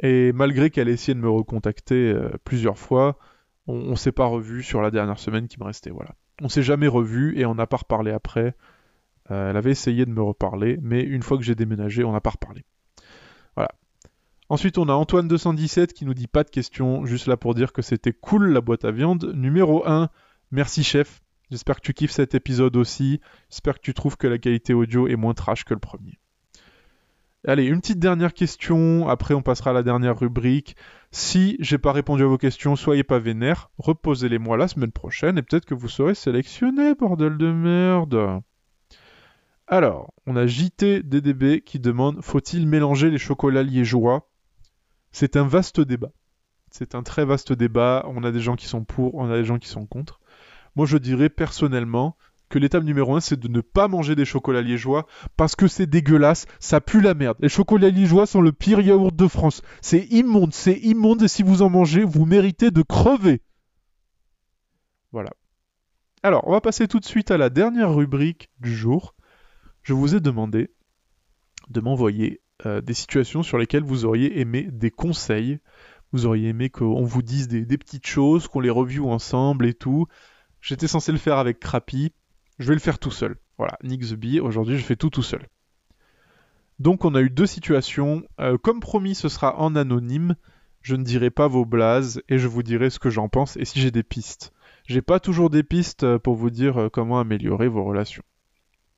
Et 0.00 0.32
malgré 0.32 0.70
qu'elle 0.70 0.88
ait 0.88 0.92
essayé 0.92 1.14
de 1.14 1.20
me 1.20 1.30
recontacter 1.30 2.14
plusieurs 2.44 2.78
fois, 2.78 3.18
on, 3.66 3.74
on 3.74 3.96
s'est 3.96 4.12
pas 4.12 4.26
revu 4.26 4.62
sur 4.62 4.80
la 4.80 4.90
dernière 4.90 5.18
semaine 5.18 5.48
qui 5.48 5.58
me 5.58 5.64
restait, 5.64 5.90
voilà. 5.90 6.14
On 6.40 6.48
s'est 6.48 6.62
jamais 6.62 6.86
revu 6.86 7.36
et 7.36 7.46
on 7.46 7.56
n'a 7.56 7.66
pas 7.66 7.78
reparlé 7.78 8.12
après. 8.12 8.54
Euh, 9.30 9.50
elle 9.50 9.56
avait 9.56 9.70
essayé 9.70 10.06
de 10.06 10.10
me 10.10 10.22
reparler, 10.22 10.78
mais 10.82 11.02
une 11.02 11.22
fois 11.22 11.36
que 11.36 11.44
j'ai 11.44 11.54
déménagé, 11.54 12.04
on 12.04 12.12
n'a 12.12 12.20
pas 12.20 12.30
reparlé. 12.30 12.64
Voilà. 13.56 13.70
Ensuite, 14.48 14.78
on 14.78 14.88
a 14.88 14.92
Antoine217 14.92 15.88
qui 15.88 16.06
nous 16.06 16.14
dit 16.14 16.26
pas 16.26 16.44
de 16.44 16.50
questions, 16.50 17.04
juste 17.04 17.26
là 17.26 17.36
pour 17.36 17.54
dire 17.54 17.72
que 17.72 17.82
c'était 17.82 18.12
cool 18.12 18.50
la 18.50 18.60
boîte 18.60 18.84
à 18.84 18.90
viande. 18.90 19.32
Numéro 19.34 19.86
1, 19.86 20.08
merci 20.50 20.82
chef. 20.82 21.20
J'espère 21.50 21.76
que 21.76 21.82
tu 21.82 21.94
kiffes 21.94 22.10
cet 22.10 22.34
épisode 22.34 22.76
aussi. 22.76 23.20
J'espère 23.50 23.74
que 23.74 23.82
tu 23.82 23.94
trouves 23.94 24.16
que 24.16 24.26
la 24.26 24.38
qualité 24.38 24.74
audio 24.74 25.08
est 25.08 25.16
moins 25.16 25.34
trash 25.34 25.64
que 25.64 25.74
le 25.74 25.80
premier. 25.80 26.18
Allez, 27.46 27.64
une 27.64 27.80
petite 27.80 28.00
dernière 28.00 28.34
question, 28.34 29.08
après 29.08 29.32
on 29.32 29.42
passera 29.42 29.70
à 29.70 29.72
la 29.72 29.82
dernière 29.82 30.18
rubrique. 30.18 30.76
Si 31.12 31.56
j'ai 31.60 31.78
pas 31.78 31.92
répondu 31.92 32.24
à 32.24 32.26
vos 32.26 32.36
questions, 32.36 32.74
soyez 32.74 33.04
pas 33.04 33.18
vénères, 33.18 33.70
reposez-les 33.78 34.38
moi 34.38 34.56
la 34.56 34.66
semaine 34.68 34.90
prochaine 34.90 35.38
et 35.38 35.42
peut-être 35.42 35.64
que 35.64 35.74
vous 35.74 35.88
serez 35.88 36.14
sélectionné, 36.14 36.94
bordel 36.94 37.38
de 37.38 37.52
merde. 37.52 38.42
Alors, 39.70 40.14
on 40.24 40.34
a 40.36 40.46
JT 40.46 41.02
DDB 41.02 41.60
qui 41.60 41.78
demande 41.78 42.22
faut-il 42.22 42.66
mélanger 42.66 43.10
les 43.10 43.18
chocolats 43.18 43.62
liégeois? 43.62 44.30
C'est 45.12 45.36
un 45.36 45.46
vaste 45.46 45.82
débat. 45.82 46.10
C'est 46.70 46.94
un 46.94 47.02
très 47.02 47.26
vaste 47.26 47.52
débat. 47.52 48.02
On 48.08 48.24
a 48.24 48.32
des 48.32 48.40
gens 48.40 48.56
qui 48.56 48.66
sont 48.66 48.84
pour, 48.84 49.14
on 49.16 49.30
a 49.30 49.36
des 49.36 49.44
gens 49.44 49.58
qui 49.58 49.68
sont 49.68 49.84
contre. 49.84 50.20
moi 50.74 50.86
je 50.86 50.96
dirais 50.96 51.28
personnellement 51.28 52.16
que 52.48 52.58
l'étape 52.58 52.82
numéro 52.82 53.14
1 53.14 53.20
c'est 53.20 53.38
de 53.38 53.48
ne 53.48 53.60
pas 53.60 53.88
manger 53.88 54.14
des 54.14 54.24
chocolats 54.24 54.62
liégeois 54.62 55.06
parce 55.36 55.54
que 55.54 55.68
c'est 55.68 55.86
dégueulasse, 55.86 56.46
ça 56.60 56.80
pue 56.80 57.02
la 57.02 57.12
merde. 57.12 57.36
Les 57.40 57.50
chocolats 57.50 57.90
liégeois 57.90 58.24
sont 58.24 58.40
le 58.40 58.52
pire 58.52 58.80
yaourt 58.80 59.14
de 59.14 59.28
France. 59.28 59.60
C'est 59.82 60.06
immonde, 60.06 60.54
c'est 60.54 60.78
immonde 60.78 61.24
et 61.24 61.28
si 61.28 61.42
vous 61.42 61.60
en 61.60 61.68
mangez, 61.68 62.04
vous 62.04 62.24
méritez 62.24 62.70
de 62.70 62.80
crever. 62.80 63.42
Voilà. 65.12 65.30
Alors, 66.22 66.48
on 66.48 66.52
va 66.52 66.62
passer 66.62 66.88
tout 66.88 67.00
de 67.00 67.04
suite 67.04 67.30
à 67.30 67.36
la 67.36 67.50
dernière 67.50 67.94
rubrique 67.94 68.48
du 68.60 68.74
jour. 68.74 69.14
Je 69.88 69.94
vous 69.94 70.14
ai 70.14 70.20
demandé 70.20 70.68
de 71.70 71.80
m'envoyer 71.80 72.42
euh, 72.66 72.82
des 72.82 72.92
situations 72.92 73.42
sur 73.42 73.56
lesquelles 73.56 73.84
vous 73.84 74.04
auriez 74.04 74.38
aimé 74.38 74.68
des 74.70 74.90
conseils. 74.90 75.60
Vous 76.12 76.26
auriez 76.26 76.50
aimé 76.50 76.68
qu'on 76.68 77.04
vous 77.04 77.22
dise 77.22 77.48
des, 77.48 77.78
petites 77.78 78.06
choses, 78.06 78.48
qu'on 78.48 78.60
les 78.60 78.68
review 78.68 79.08
ensemble 79.08 79.64
et 79.64 79.72
tout. 79.72 80.06
J'étais 80.60 80.88
censé 80.88 81.10
le 81.10 81.16
faire 81.16 81.38
avec 81.38 81.58
Crappy. 81.58 82.12
Je 82.58 82.68
vais 82.68 82.74
le 82.74 82.80
faire 82.80 82.98
tout 82.98 83.10
seul. 83.10 83.38
Voilà, 83.56 83.78
Nick 83.82 84.02
the 84.02 84.12
Bee, 84.12 84.40
aujourd'hui 84.40 84.76
je 84.76 84.84
fais 84.84 84.94
tout 84.94 85.08
tout 85.08 85.22
seul. 85.22 85.48
Donc 86.78 87.06
on 87.06 87.14
a 87.14 87.22
eu 87.22 87.30
deux 87.30 87.46
situations. 87.46 88.24
Euh, 88.40 88.58
comme 88.58 88.80
promis, 88.80 89.14
ce 89.14 89.30
sera 89.30 89.58
en 89.58 89.74
anonyme. 89.74 90.36
Je 90.82 90.96
ne 90.96 91.02
dirai 91.02 91.30
pas 91.30 91.48
vos 91.48 91.64
blazes 91.64 92.20
et 92.28 92.36
je 92.36 92.46
vous 92.46 92.62
dirai 92.62 92.90
ce 92.90 92.98
que 92.98 93.08
j'en 93.08 93.30
pense 93.30 93.56
et 93.56 93.64
si 93.64 93.80
j'ai 93.80 93.90
des 93.90 94.02
pistes. 94.02 94.52
J'ai 94.84 95.00
pas 95.00 95.18
toujours 95.18 95.48
des 95.48 95.62
pistes 95.62 96.04
euh, 96.04 96.18
pour 96.18 96.34
vous 96.34 96.50
dire 96.50 96.90
comment 96.92 97.18
améliorer 97.18 97.68
vos 97.68 97.84
relations. 97.84 98.22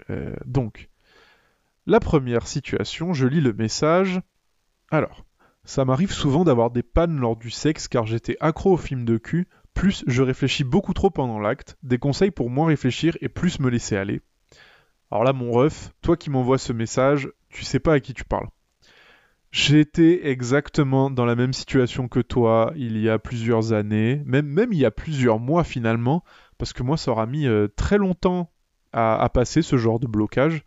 Euh, 0.08 0.34
donc, 0.46 0.88
la 1.86 2.00
première 2.00 2.46
situation, 2.46 3.12
je 3.12 3.26
lis 3.26 3.40
le 3.40 3.52
message. 3.52 4.20
Alors, 4.90 5.24
ça 5.64 5.84
m'arrive 5.84 6.12
souvent 6.12 6.44
d'avoir 6.44 6.70
des 6.70 6.82
pannes 6.82 7.18
lors 7.18 7.36
du 7.36 7.50
sexe 7.50 7.88
car 7.88 8.06
j'étais 8.06 8.36
accro 8.40 8.72
au 8.72 8.76
film 8.76 9.04
de 9.04 9.18
cul, 9.18 9.48
plus 9.74 10.04
je 10.06 10.22
réfléchis 10.22 10.64
beaucoup 10.64 10.94
trop 10.94 11.10
pendant 11.10 11.38
l'acte, 11.38 11.76
des 11.82 11.98
conseils 11.98 12.30
pour 12.30 12.50
moins 12.50 12.68
réfléchir 12.68 13.16
et 13.20 13.28
plus 13.28 13.60
me 13.60 13.70
laisser 13.70 13.96
aller. 13.96 14.20
Alors 15.10 15.24
là, 15.24 15.32
mon 15.32 15.50
ref, 15.50 15.92
toi 16.02 16.16
qui 16.16 16.30
m'envoies 16.30 16.58
ce 16.58 16.72
message, 16.72 17.30
tu 17.48 17.64
sais 17.64 17.80
pas 17.80 17.94
à 17.94 18.00
qui 18.00 18.14
tu 18.14 18.24
parles. 18.24 18.48
Été 19.72 20.28
exactement 20.28 21.10
dans 21.10 21.24
la 21.24 21.34
même 21.34 21.52
situation 21.52 22.06
que 22.06 22.20
toi 22.20 22.72
il 22.76 22.96
y 22.98 23.08
a 23.08 23.18
plusieurs 23.18 23.72
années, 23.72 24.22
même, 24.24 24.46
même 24.46 24.72
il 24.72 24.78
y 24.78 24.84
a 24.84 24.92
plusieurs 24.92 25.40
mois 25.40 25.64
finalement, 25.64 26.22
parce 26.58 26.72
que 26.72 26.84
moi 26.84 26.96
ça 26.96 27.10
aura 27.10 27.26
mis 27.26 27.48
euh, 27.48 27.66
très 27.66 27.98
longtemps 27.98 28.52
à, 28.92 29.28
passer 29.32 29.62
ce 29.62 29.76
genre 29.76 30.00
de 30.00 30.06
blocage. 30.06 30.64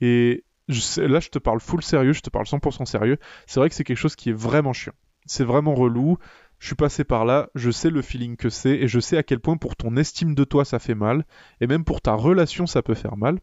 Et 0.00 0.44
là 0.68 1.20
je 1.20 1.28
te 1.28 1.38
parle 1.38 1.60
full 1.60 1.82
sérieux, 1.82 2.12
je 2.12 2.20
te 2.20 2.30
parle 2.30 2.46
100% 2.46 2.84
sérieux. 2.86 3.18
C'est 3.46 3.60
vrai 3.60 3.68
que 3.68 3.74
c'est 3.74 3.84
quelque 3.84 3.96
chose 3.96 4.16
qui 4.16 4.30
est 4.30 4.36
vraiment 4.36 4.72
chiant. 4.72 4.94
C'est 5.26 5.44
vraiment 5.44 5.74
relou. 5.74 6.18
Je 6.58 6.68
suis 6.68 6.76
passé 6.76 7.04
par 7.04 7.26
là, 7.26 7.50
je 7.54 7.70
sais 7.70 7.90
le 7.90 8.00
feeling 8.00 8.36
que 8.36 8.48
c'est 8.48 8.76
et 8.76 8.88
je 8.88 8.98
sais 8.98 9.18
à 9.18 9.22
quel 9.22 9.40
point 9.40 9.58
pour 9.58 9.76
ton 9.76 9.96
estime 9.96 10.34
de 10.34 10.44
toi 10.44 10.64
ça 10.64 10.78
fait 10.78 10.94
mal 10.94 11.26
et 11.60 11.66
même 11.66 11.84
pour 11.84 12.00
ta 12.00 12.14
relation 12.14 12.66
ça 12.66 12.82
peut 12.82 12.94
faire 12.94 13.16
mal. 13.16 13.38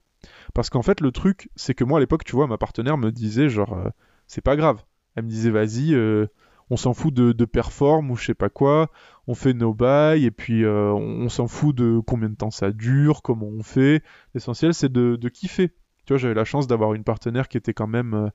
Parce 0.53 0.69
qu'en 0.69 0.81
fait 0.81 0.99
le 0.99 1.11
truc 1.11 1.49
c'est 1.55 1.75
que 1.75 1.83
moi 1.83 1.99
à 1.99 2.01
l'époque 2.01 2.23
tu 2.23 2.35
vois 2.35 2.47
ma 2.47 2.57
partenaire 2.57 2.97
me 2.97 3.11
disait 3.11 3.49
genre 3.49 3.73
euh, 3.73 3.89
c'est 4.27 4.41
pas 4.41 4.55
grave. 4.55 4.83
Elle 5.15 5.25
me 5.25 5.29
disait 5.29 5.51
vas-y 5.51 5.93
euh, 5.93 6.27
on 6.69 6.77
s'en 6.77 6.93
fout 6.93 7.13
de, 7.13 7.33
de 7.33 7.45
perform 7.45 8.09
ou 8.09 8.15
je 8.15 8.25
sais 8.25 8.33
pas 8.33 8.49
quoi, 8.49 8.89
on 9.27 9.35
fait 9.35 9.53
nos 9.53 9.73
bails 9.73 10.25
et 10.25 10.31
puis 10.31 10.63
euh, 10.63 10.91
on, 10.91 11.29
s'en 11.29 11.47
fout 11.47 11.75
de 11.75 12.01
combien 12.05 12.29
de 12.29 12.35
temps 12.35 12.51
ça 12.51 12.71
dure, 12.71 13.21
comment 13.21 13.47
on 13.47 13.63
fait. 13.63 14.03
L'essentiel 14.33 14.73
c'est 14.73 14.91
de, 14.91 15.29
kiffer. 15.29 15.69
Tu 16.05 16.13
vois 16.13 16.17
j'avais 16.17 16.33
la 16.33 16.45
chance 16.45 16.67
d'avoir 16.67 16.93
une 16.93 17.03
partenaire 17.03 17.47
qui 17.47 17.57
était 17.57 17.73
quand 17.73 17.87
même 17.87 18.13
euh, 18.13 18.29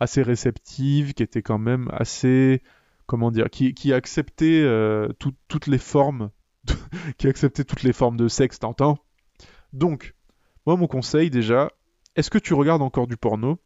assez 0.00 0.22
réceptive, 0.22 1.14
qui 1.14 1.22
était 1.22 1.42
quand 1.42 1.58
même 1.58 1.88
assez 1.92 2.62
comment 3.06 3.30
dire, 3.30 3.50
qui, 3.50 3.92
acceptait 3.92 4.62
euh, 4.62 5.08
tout- 5.18 5.34
toutes 5.48 5.66
les 5.66 5.78
formes, 5.78 6.30
qui 7.18 7.28
acceptait 7.28 7.64
toutes 7.64 7.82
les 7.82 7.92
formes 7.92 8.16
de 8.16 8.28
sexe, 8.28 8.58
t'entends? 8.58 8.98
Donc, 9.72 10.14
moi 10.66 10.76
mon 10.76 10.86
conseil 10.86 11.30
déjà, 11.30 11.70
est-ce 12.16 12.30
que 12.30 12.38
tu 12.38 12.54
regardes 12.54 12.82
encore 12.82 13.06
du 13.06 13.16
porno? 13.16 13.58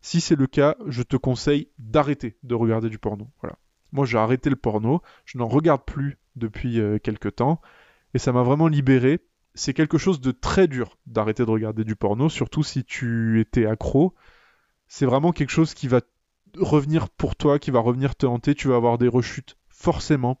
Si 0.00 0.20
c'est 0.20 0.36
le 0.36 0.46
cas, 0.46 0.76
je 0.86 1.02
te 1.02 1.16
conseille 1.16 1.68
d'arrêter 1.78 2.38
de 2.42 2.54
regarder 2.54 2.88
du 2.88 2.98
porno. 2.98 3.28
Voilà. 3.42 3.58
Moi 3.92 4.06
j'ai 4.06 4.18
arrêté 4.18 4.50
le 4.50 4.56
porno, 4.56 5.02
je 5.24 5.38
n'en 5.38 5.48
regarde 5.48 5.84
plus 5.84 6.18
depuis 6.36 6.80
euh, 6.80 6.98
quelques 6.98 7.36
temps, 7.36 7.60
et 8.14 8.18
ça 8.18 8.32
m'a 8.32 8.42
vraiment 8.42 8.68
libéré. 8.68 9.20
C'est 9.54 9.74
quelque 9.74 9.98
chose 9.98 10.20
de 10.20 10.30
très 10.30 10.68
dur 10.68 10.98
d'arrêter 11.06 11.44
de 11.44 11.50
regarder 11.50 11.84
du 11.84 11.96
porno, 11.96 12.28
surtout 12.28 12.62
si 12.62 12.84
tu 12.84 13.40
étais 13.40 13.66
accro. 13.66 14.14
C'est 14.86 15.06
vraiment 15.06 15.32
quelque 15.32 15.50
chose 15.50 15.74
qui 15.74 15.88
va 15.88 16.00
revenir 16.56 17.08
pour 17.10 17.36
toi, 17.36 17.58
qui 17.58 17.70
va 17.70 17.80
revenir 17.80 18.14
te 18.16 18.26
hanter, 18.26 18.54
tu 18.54 18.68
vas 18.68 18.76
avoir 18.76 18.98
des 18.98 19.08
rechutes, 19.08 19.56
forcément. 19.68 20.40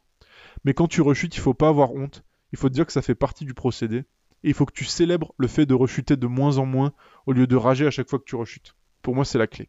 Mais 0.64 0.74
quand 0.74 0.88
tu 0.88 1.00
rechutes, 1.00 1.36
il 1.36 1.40
faut 1.40 1.54
pas 1.54 1.68
avoir 1.68 1.92
honte. 1.92 2.24
Il 2.52 2.58
faut 2.58 2.68
te 2.68 2.74
dire 2.74 2.86
que 2.86 2.92
ça 2.92 3.02
fait 3.02 3.14
partie 3.14 3.44
du 3.44 3.54
procédé. 3.54 4.04
Et 4.42 4.48
il 4.48 4.54
faut 4.54 4.66
que 4.66 4.72
tu 4.72 4.84
célèbres 4.84 5.34
le 5.38 5.46
fait 5.48 5.66
de 5.66 5.74
rechuter 5.74 6.16
de 6.16 6.26
moins 6.26 6.58
en 6.58 6.66
moins 6.66 6.92
au 7.26 7.32
lieu 7.32 7.46
de 7.46 7.56
rager 7.56 7.86
à 7.86 7.90
chaque 7.90 8.08
fois 8.08 8.18
que 8.18 8.24
tu 8.24 8.36
rechutes. 8.36 8.74
Pour 9.02 9.14
moi, 9.14 9.24
c'est 9.24 9.38
la 9.38 9.46
clé. 9.46 9.68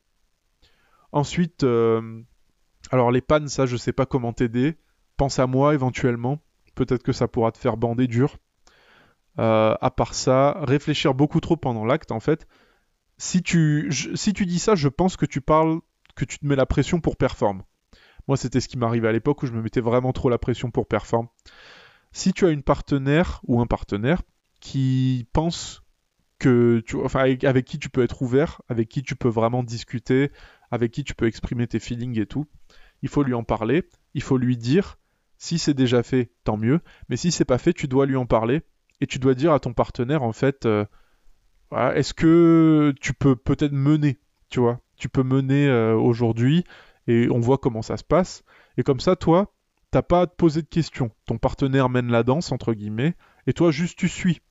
Ensuite, 1.12 1.64
euh, 1.64 2.22
alors 2.92 3.12
les 3.12 3.22
pannes, 3.22 3.48
ça, 3.48 3.66
je 3.66 3.78
sais 3.78 3.94
pas 3.94 4.06
comment 4.06 4.34
t'aider. 4.34 4.78
Pense 5.18 5.40
à 5.40 5.48
moi 5.48 5.74
éventuellement. 5.74 6.40
Peut-être 6.76 7.04
que 7.04 7.14
ça 7.14 7.28
pourra 7.28 7.52
te 7.52 7.58
faire 7.58 7.78
bander 7.78 8.08
dur. 8.08 8.38
Euh, 9.40 9.76
à 9.80 9.92
part 9.92 10.14
ça, 10.14 10.58
réfléchir 10.62 11.14
beaucoup 11.14 11.40
trop 11.40 11.56
pendant 11.56 11.86
l'acte, 11.86 12.12
en 12.12 12.20
fait. 12.20 12.48
Si 13.18 13.42
tu, 13.42 13.88
dis 13.90 14.60
ça, 14.60 14.76
je 14.76 14.88
pense 14.88 15.16
que 15.16 15.26
tu 15.26 15.42
parles 15.42 15.80
que 16.16 16.26
tu 16.26 16.40
te 16.40 16.46
mets 16.46 16.56
la 16.56 16.66
pression 16.66 17.00
pour 17.00 17.16
perform. 17.16 17.64
Moi, 18.28 18.36
c'était 18.36 18.60
ce 18.60 18.68
qui 18.68 18.78
m'arrivait 18.78 19.08
à 19.08 19.12
l'époque 19.12 19.42
où 19.44 19.48
je 19.48 19.54
me 19.54 19.62
mettais 19.62 19.82
vraiment 19.82 20.12
trop 20.12 20.30
la 20.30 20.38
pression 20.38 20.70
pour 20.70 20.88
perform. 20.88 21.28
Si 22.12 22.34
tu 22.34 22.46
as 22.46 22.50
une 22.50 22.64
partenaire 22.64 23.42
ou 23.48 23.62
un 23.62 23.68
partenaire 23.68 24.22
qui 24.60 25.28
pense 25.34 25.84
que 26.40 26.82
tu, 26.86 26.98
enfin, 26.98 27.22
avec 27.22 27.66
qui 27.66 27.80
tu 27.80 27.90
peux 27.90 28.04
être 28.04 28.22
ouvert, 28.22 28.62
avec 28.68 28.90
qui 28.90 29.04
tu 29.04 29.16
peux 29.16 29.30
vraiment 29.30 29.64
discuter, 29.64 30.32
avec 30.72 30.92
qui 30.92 31.04
tu 31.04 31.14
peux 31.14 31.28
exprimer 31.28 31.68
tes 31.68 31.80
feelings 31.80 32.20
et 32.20 32.26
tout, 32.26 32.48
il 33.02 33.10
faut 33.10 33.24
lui 33.24 33.34
en 33.34 33.44
parler, 33.44 33.88
il 34.14 34.22
faut 34.22 34.38
lui 34.38 34.58
dire. 34.58 34.98
Si 35.38 35.58
c'est 35.58 35.74
déjà 35.74 36.04
fait, 36.04 36.32
tant 36.44 36.56
mieux. 36.56 36.82
Mais 37.10 37.18
si 37.18 37.32
c'est 37.32 37.46
pas 37.46 37.58
fait, 37.58 37.74
tu 37.74 37.88
dois 37.88 38.06
lui 38.06 38.16
en 38.16 38.28
parler 38.28 38.62
et 39.00 39.08
tu 39.08 39.18
dois 39.18 39.34
dire 39.34 39.54
à 39.54 39.60
ton 39.60 39.74
partenaire 39.74 40.22
en 40.22 40.34
fait, 40.34 40.68
euh, 40.68 40.86
est-ce 41.96 42.14
que 42.14 42.94
tu 43.02 43.14
peux 43.14 43.36
peut-être 43.36 43.72
mener, 43.72 44.20
tu 44.50 44.60
vois, 44.60 44.80
tu 44.98 45.10
peux 45.10 45.24
mener 45.24 45.68
euh, 45.68 45.96
aujourd'hui 45.96 46.64
et 47.08 47.28
on 47.32 47.40
voit 47.40 47.58
comment 47.58 47.82
ça 47.82 47.98
se 47.98 48.04
passe. 48.04 48.44
Et 48.78 48.84
comme 48.84 49.00
ça, 49.00 49.16
toi, 49.16 49.54
t'as 49.90 50.04
pas 50.04 50.22
à 50.22 50.28
te 50.28 50.36
poser 50.36 50.62
de 50.62 50.68
questions. 50.68 51.12
Ton 51.26 51.38
partenaire 51.38 51.90
mène 51.90 52.12
la 52.12 52.24
danse 52.24 52.52
entre 52.52 52.74
guillemets 52.74 53.16
et 53.48 53.54
toi 53.54 53.72
juste 53.72 53.98
tu 53.98 54.08
suis. 54.08 54.42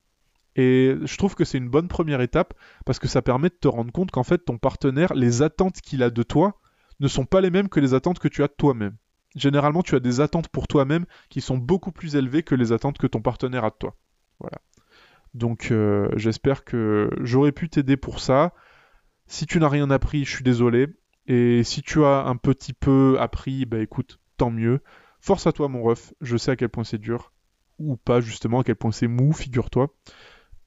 Et 0.57 0.95
je 1.01 1.17
trouve 1.17 1.35
que 1.35 1.45
c'est 1.45 1.57
une 1.57 1.69
bonne 1.69 1.87
première 1.87 2.19
étape 2.19 2.53
parce 2.85 2.99
que 2.99 3.07
ça 3.07 3.21
permet 3.21 3.47
de 3.47 3.55
te 3.55 3.69
rendre 3.69 3.93
compte 3.93 4.11
qu'en 4.11 4.23
fait 4.23 4.39
ton 4.39 4.57
partenaire, 4.57 5.13
les 5.13 5.41
attentes 5.41 5.79
qu'il 5.79 6.03
a 6.03 6.09
de 6.09 6.23
toi 6.23 6.59
ne 7.01 7.07
sont 7.07 7.25
pas 7.25 7.41
les 7.41 7.49
mêmes 7.49 7.67
que 7.67 7.79
les 7.79 7.93
attentes 7.93 8.19
que 8.19 8.27
tu 8.27 8.43
as 8.43 8.47
de 8.47 8.53
toi-même. 8.57 8.95
Généralement, 9.35 9.81
tu 9.81 9.95
as 9.95 9.99
des 9.99 10.21
attentes 10.21 10.49
pour 10.49 10.67
toi-même 10.67 11.05
qui 11.29 11.41
sont 11.41 11.57
beaucoup 11.57 11.91
plus 11.91 12.15
élevées 12.15 12.43
que 12.43 12.55
les 12.55 12.71
attentes 12.71 12.97
que 12.97 13.07
ton 13.07 13.21
partenaire 13.21 13.65
a 13.65 13.71
de 13.71 13.75
toi. 13.77 13.95
Voilà. 14.39 14.59
Donc 15.33 15.71
euh, 15.71 16.09
j'espère 16.15 16.63
que 16.63 17.09
j'aurais 17.21 17.51
pu 17.51 17.69
t'aider 17.69 17.97
pour 17.97 18.19
ça. 18.19 18.53
Si 19.27 19.45
tu 19.45 19.59
n'as 19.59 19.69
rien 19.69 19.89
appris, 19.89 20.25
je 20.25 20.31
suis 20.31 20.43
désolé. 20.43 20.87
Et 21.27 21.63
si 21.63 21.81
tu 21.81 22.03
as 22.03 22.25
un 22.25 22.35
petit 22.35 22.73
peu 22.73 23.17
appris, 23.19 23.65
bah 23.65 23.79
écoute, 23.79 24.19
tant 24.37 24.51
mieux. 24.51 24.81
Force 25.21 25.47
à 25.47 25.53
toi 25.53 25.69
mon 25.69 25.83
ref, 25.83 26.13
je 26.19 26.35
sais 26.35 26.51
à 26.51 26.55
quel 26.55 26.69
point 26.69 26.83
c'est 26.83 26.97
dur. 26.97 27.31
Ou 27.79 27.95
pas 27.95 28.21
justement, 28.21 28.59
à 28.59 28.63
quel 28.63 28.75
point 28.75 28.91
c'est 28.91 29.07
mou, 29.07 29.31
figure-toi. 29.31 29.93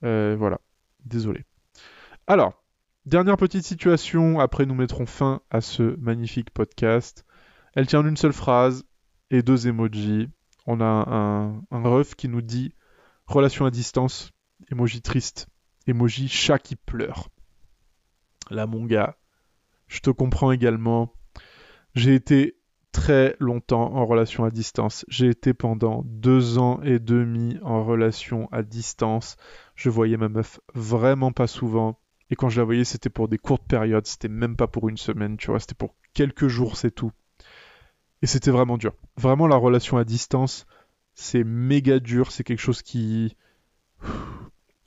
Euh, 0.04 0.34
voilà, 0.38 0.60
désolé. 1.04 1.44
Alors, 2.26 2.63
dernière 3.06 3.36
petite 3.36 3.64
situation, 3.64 4.40
après 4.40 4.66
nous 4.66 4.74
mettrons 4.74 5.06
fin 5.06 5.40
à 5.50 5.60
ce 5.60 5.96
magnifique 6.00 6.50
podcast. 6.50 7.24
Elle 7.74 7.86
tient 7.86 8.00
en 8.00 8.06
une 8.06 8.16
seule 8.16 8.32
phrase 8.32 8.84
et 9.30 9.42
deux 9.42 9.68
emojis. 9.68 10.28
On 10.66 10.80
a 10.80 10.84
un, 10.84 11.62
un 11.70 11.82
ref 11.82 12.14
qui 12.14 12.28
nous 12.28 12.42
dit 12.42 12.74
relation 13.26 13.66
à 13.66 13.70
distance, 13.70 14.30
emoji 14.70 15.02
triste, 15.02 15.48
emoji 15.86 16.28
chat 16.28 16.58
qui 16.58 16.76
pleure. 16.76 17.28
Là, 18.50 18.66
mon 18.66 18.84
gars, 18.84 19.16
je 19.88 20.00
te 20.00 20.10
comprends 20.10 20.52
également. 20.52 21.12
J'ai 21.94 22.14
été 22.14 22.58
très 22.92 23.36
longtemps 23.40 23.92
en 23.94 24.06
relation 24.06 24.44
à 24.44 24.50
distance. 24.50 25.04
J'ai 25.08 25.28
été 25.28 25.52
pendant 25.52 26.02
deux 26.06 26.58
ans 26.58 26.80
et 26.82 26.98
demi 26.98 27.58
en 27.62 27.84
relation 27.84 28.48
à 28.52 28.62
distance. 28.62 29.36
Je 29.74 29.90
voyais 29.90 30.16
ma 30.16 30.28
meuf 30.28 30.60
vraiment 30.74 31.32
pas 31.32 31.46
souvent. 31.46 31.98
Et 32.30 32.36
quand 32.36 32.48
je 32.48 32.60
la 32.60 32.64
voyais, 32.64 32.84
c'était 32.84 33.10
pour 33.10 33.28
des 33.28 33.38
courtes 33.38 33.66
périodes. 33.66 34.06
C'était 34.06 34.28
même 34.28 34.56
pas 34.56 34.66
pour 34.66 34.88
une 34.88 34.96
semaine, 34.96 35.36
tu 35.36 35.50
vois. 35.50 35.60
C'était 35.60 35.74
pour 35.74 35.94
quelques 36.14 36.48
jours, 36.48 36.76
c'est 36.76 36.90
tout. 36.90 37.12
Et 38.22 38.26
c'était 38.26 38.50
vraiment 38.50 38.78
dur. 38.78 38.94
Vraiment, 39.16 39.46
la 39.46 39.56
relation 39.56 39.98
à 39.98 40.04
distance, 40.04 40.66
c'est 41.14 41.44
méga 41.44 41.98
dur. 41.98 42.32
C'est 42.32 42.44
quelque 42.44 42.60
chose 42.60 42.82
qui. 42.82 43.36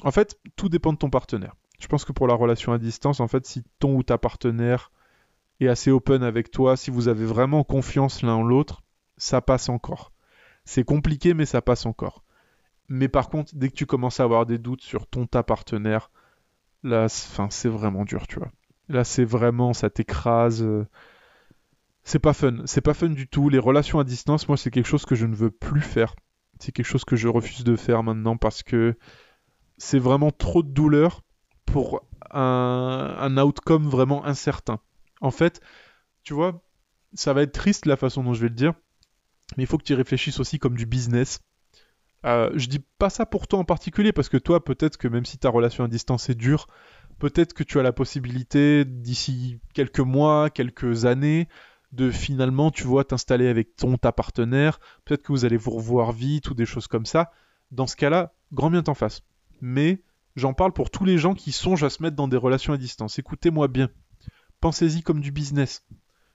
En 0.03 0.11
fait, 0.11 0.39
tout 0.55 0.69
dépend 0.69 0.93
de 0.93 0.97
ton 0.97 1.09
partenaire. 1.09 1.55
Je 1.79 1.87
pense 1.87 2.05
que 2.05 2.11
pour 2.11 2.27
la 2.27 2.33
relation 2.33 2.73
à 2.73 2.79
distance, 2.79 3.19
en 3.19 3.27
fait, 3.27 3.45
si 3.45 3.63
ton 3.79 3.95
ou 3.95 4.03
ta 4.03 4.17
partenaire 4.17 4.91
est 5.59 5.67
assez 5.67 5.91
open 5.91 6.23
avec 6.23 6.51
toi, 6.51 6.75
si 6.75 6.91
vous 6.91 7.07
avez 7.07 7.25
vraiment 7.25 7.63
confiance 7.63 8.21
l'un 8.21 8.35
en 8.35 8.43
l'autre, 8.43 8.81
ça 9.17 9.41
passe 9.41 9.69
encore. 9.69 10.11
C'est 10.65 10.83
compliqué, 10.83 11.33
mais 11.33 11.45
ça 11.45 11.61
passe 11.61 11.85
encore. 11.85 12.23
Mais 12.89 13.07
par 13.07 13.29
contre, 13.29 13.53
dès 13.55 13.69
que 13.69 13.75
tu 13.75 13.85
commences 13.85 14.19
à 14.19 14.23
avoir 14.23 14.45
des 14.45 14.57
doutes 14.57 14.81
sur 14.81 15.07
ton 15.07 15.25
ta 15.25 15.43
partenaire, 15.43 16.09
là, 16.83 17.07
c'est 17.09 17.69
vraiment 17.69 18.05
dur, 18.05 18.27
tu 18.27 18.39
vois. 18.39 18.51
Là, 18.89 19.03
c'est 19.03 19.25
vraiment, 19.25 19.73
ça 19.73 19.89
t'écrase. 19.89 20.63
euh, 20.63 20.85
C'est 22.03 22.19
pas 22.19 22.33
fun. 22.33 22.57
C'est 22.65 22.81
pas 22.81 22.93
fun 22.93 23.09
du 23.09 23.27
tout. 23.27 23.49
Les 23.49 23.59
relations 23.59 23.99
à 23.99 24.03
distance, 24.03 24.47
moi, 24.47 24.57
c'est 24.57 24.71
quelque 24.71 24.85
chose 24.87 25.05
que 25.05 25.15
je 25.15 25.25
ne 25.25 25.35
veux 25.35 25.51
plus 25.51 25.81
faire. 25.81 26.15
C'est 26.59 26.71
quelque 26.71 26.85
chose 26.85 27.05
que 27.05 27.15
je 27.15 27.27
refuse 27.27 27.63
de 27.63 27.75
faire 27.75 28.03
maintenant 28.03 28.37
parce 28.37 28.63
que 28.63 28.97
c'est 29.77 29.99
vraiment 29.99 30.31
trop 30.31 30.63
de 30.63 30.69
douleur 30.69 31.23
pour 31.65 32.07
un, 32.31 33.15
un 33.19 33.37
outcome 33.37 33.87
vraiment 33.87 34.25
incertain. 34.25 34.79
En 35.21 35.31
fait, 35.31 35.61
tu 36.23 36.33
vois, 36.33 36.63
ça 37.13 37.33
va 37.33 37.43
être 37.43 37.53
triste 37.53 37.85
la 37.87 37.97
façon 37.97 38.23
dont 38.23 38.33
je 38.33 38.41
vais 38.41 38.49
le 38.49 38.55
dire, 38.55 38.73
mais 39.57 39.63
il 39.63 39.67
faut 39.67 39.77
que 39.77 39.83
tu 39.83 39.93
réfléchisses 39.95 40.39
aussi 40.39 40.59
comme 40.59 40.77
du 40.77 40.85
business. 40.85 41.39
Euh, 42.25 42.49
je 42.55 42.67
dis 42.67 42.83
pas 42.97 43.09
ça 43.09 43.25
pour 43.25 43.47
toi 43.47 43.59
en 43.59 43.63
particulier 43.63 44.11
parce 44.11 44.29
que 44.29 44.37
toi, 44.37 44.63
peut-être 44.63 44.97
que 44.97 45.07
même 45.07 45.25
si 45.25 45.37
ta 45.37 45.49
relation 45.49 45.83
à 45.83 45.87
distance 45.87 46.29
est 46.29 46.35
dure, 46.35 46.67
peut-être 47.19 47.53
que 47.53 47.63
tu 47.63 47.79
as 47.79 47.83
la 47.83 47.93
possibilité 47.93 48.85
d'ici 48.85 49.59
quelques 49.73 49.99
mois, 49.99 50.49
quelques 50.49 51.05
années, 51.05 51.47
de 51.93 52.11
finalement, 52.11 52.71
tu 52.71 52.83
vois, 52.83 53.05
t'installer 53.05 53.47
avec 53.47 53.75
ton 53.75 53.97
ta 53.97 54.11
partenaire. 54.11 54.79
Peut-être 55.05 55.23
que 55.23 55.31
vous 55.31 55.45
allez 55.45 55.57
vous 55.57 55.71
revoir 55.71 56.11
vite 56.11 56.49
ou 56.49 56.53
des 56.53 56.65
choses 56.65 56.87
comme 56.87 57.05
ça. 57.05 57.31
Dans 57.71 57.87
ce 57.87 57.95
cas-là, 57.95 58.33
grand 58.51 58.69
bien 58.69 58.83
t'en 58.83 58.93
fasse. 58.93 59.21
Mais 59.61 60.01
j'en 60.35 60.53
parle 60.53 60.73
pour 60.73 60.89
tous 60.89 61.05
les 61.05 61.17
gens 61.17 61.33
qui 61.33 61.51
songent 61.51 61.83
à 61.83 61.89
se 61.89 62.03
mettre 62.03 62.15
dans 62.15 62.27
des 62.27 62.37
relations 62.37 62.73
à 62.73 62.77
distance. 62.77 63.19
Écoutez-moi 63.19 63.67
bien. 63.67 63.89
Pensez-y 64.59 65.01
comme 65.01 65.21
du 65.21 65.31
business. 65.31 65.85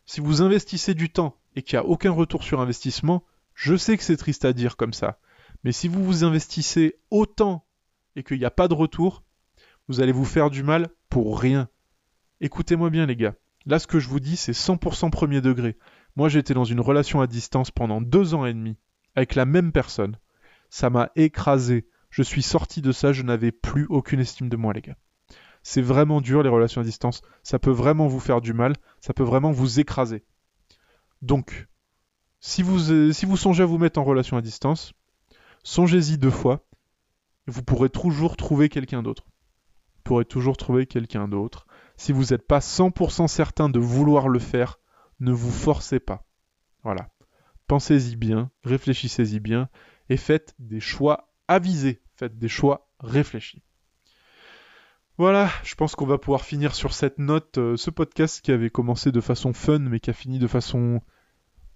Si 0.06 0.20
vous 0.20 0.42
investissez 0.42 0.94
du 0.94 1.10
temps 1.10 1.36
et 1.54 1.62
qu'il 1.62 1.78
n'y 1.78 1.84
a 1.84 1.88
aucun 1.88 2.10
retour 2.10 2.42
sur 2.42 2.60
investissement, 2.60 3.24
je 3.54 3.76
sais 3.76 3.96
que 3.96 4.02
c'est 4.02 4.16
triste 4.16 4.44
à 4.44 4.52
dire 4.52 4.76
comme 4.76 4.92
ça. 4.92 5.18
Mais 5.64 5.72
si 5.72 5.88
vous 5.88 6.04
vous 6.04 6.24
investissez 6.24 6.96
autant 7.10 7.64
et 8.16 8.22
qu'il 8.22 8.38
n'y 8.38 8.44
a 8.44 8.50
pas 8.50 8.68
de 8.68 8.74
retour, 8.74 9.22
vous 9.88 10.00
allez 10.00 10.12
vous 10.12 10.24
faire 10.24 10.50
du 10.50 10.62
mal 10.62 10.88
pour 11.08 11.38
rien. 11.38 11.68
Écoutez-moi 12.40 12.90
bien 12.90 13.06
les 13.06 13.16
gars. 13.16 13.34
Là 13.66 13.78
ce 13.78 13.86
que 13.86 14.00
je 14.00 14.08
vous 14.08 14.20
dis 14.20 14.36
c'est 14.36 14.52
100% 14.52 15.10
premier 15.10 15.40
degré. 15.40 15.76
Moi 16.16 16.28
j'étais 16.28 16.54
dans 16.54 16.64
une 16.64 16.80
relation 16.80 17.20
à 17.20 17.26
distance 17.26 17.70
pendant 17.70 18.00
deux 18.00 18.34
ans 18.34 18.44
et 18.44 18.52
demi 18.52 18.76
avec 19.14 19.34
la 19.34 19.44
même 19.44 19.72
personne. 19.72 20.18
Ça 20.70 20.90
m'a 20.90 21.10
écrasé. 21.16 21.86
Je 22.10 22.22
suis 22.22 22.42
sorti 22.42 22.82
de 22.82 22.92
ça, 22.92 23.12
je 23.12 23.22
n'avais 23.22 23.52
plus 23.52 23.86
aucune 23.88 24.20
estime 24.20 24.48
de 24.48 24.56
moi 24.56 24.72
les 24.72 24.82
gars. 24.82 24.96
C'est 25.62 25.82
vraiment 25.82 26.20
dur 26.20 26.42
les 26.42 26.48
relations 26.48 26.80
à 26.80 26.84
distance. 26.84 27.22
Ça 27.42 27.58
peut 27.58 27.70
vraiment 27.70 28.08
vous 28.08 28.20
faire 28.20 28.40
du 28.40 28.52
mal. 28.52 28.74
Ça 29.00 29.14
peut 29.14 29.22
vraiment 29.22 29.52
vous 29.52 29.80
écraser. 29.80 30.24
Donc, 31.22 31.68
si 32.40 32.62
vous, 32.62 32.90
euh, 32.90 33.12
si 33.12 33.26
vous 33.26 33.36
songez 33.36 33.62
à 33.62 33.66
vous 33.66 33.78
mettre 33.78 34.00
en 34.00 34.04
relation 34.04 34.36
à 34.36 34.42
distance, 34.42 34.92
songez-y 35.62 36.18
deux 36.18 36.30
fois. 36.30 36.66
Vous 37.46 37.62
pourrez 37.62 37.88
toujours 37.88 38.36
trouver 38.36 38.68
quelqu'un 38.68 39.02
d'autre. 39.02 39.24
Vous 39.96 40.02
pourrez 40.04 40.24
toujours 40.24 40.56
trouver 40.56 40.86
quelqu'un 40.86 41.28
d'autre. 41.28 41.66
Si 41.96 42.12
vous 42.12 42.26
n'êtes 42.26 42.46
pas 42.46 42.60
100% 42.60 43.28
certain 43.28 43.68
de 43.68 43.78
vouloir 43.78 44.28
le 44.28 44.38
faire, 44.38 44.78
ne 45.20 45.32
vous 45.32 45.50
forcez 45.50 46.00
pas. 46.00 46.26
Voilà. 46.82 47.10
Pensez-y 47.66 48.16
bien, 48.16 48.50
réfléchissez-y 48.64 49.40
bien 49.40 49.68
et 50.08 50.16
faites 50.16 50.54
des 50.58 50.80
choix 50.80 51.32
avisés. 51.48 52.02
Faites 52.16 52.38
des 52.38 52.48
choix 52.48 52.90
réfléchis. 53.00 53.62
Voilà, 55.18 55.50
je 55.62 55.74
pense 55.74 55.94
qu'on 55.94 56.06
va 56.06 56.18
pouvoir 56.18 56.44
finir 56.44 56.74
sur 56.74 56.94
cette 56.94 57.18
note 57.18 57.58
euh, 57.58 57.76
ce 57.76 57.90
podcast 57.90 58.40
qui 58.40 58.50
avait 58.50 58.70
commencé 58.70 59.12
de 59.12 59.20
façon 59.20 59.52
fun 59.52 59.78
mais 59.78 60.00
qui 60.00 60.10
a 60.10 60.14
fini 60.14 60.38
de 60.38 60.46
façon 60.46 61.00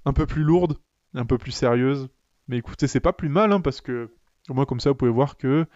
un 0.05 0.12
peu 0.12 0.26
plus 0.26 0.43
lourde, 0.43 0.78
un 1.14 1.26
peu 1.26 1.39
plus 1.39 1.53
sérieuse. 1.53 2.09
Mais 2.49 2.59
écoutez, 2.59 2.87
c'est 2.87 3.01
pas 3.01 3.13
plus 3.13 3.29
mal 3.29 3.53
hein, 3.53 3.61
parce 3.61 3.81
que 3.81 4.11
au 4.49 4.55
moins 4.55 4.65
comme 4.67 4.81
ça 4.81 4.91
vous 4.91 4.97
pouvez 4.97 5.11
voir 5.11 5.37
que 5.37 5.67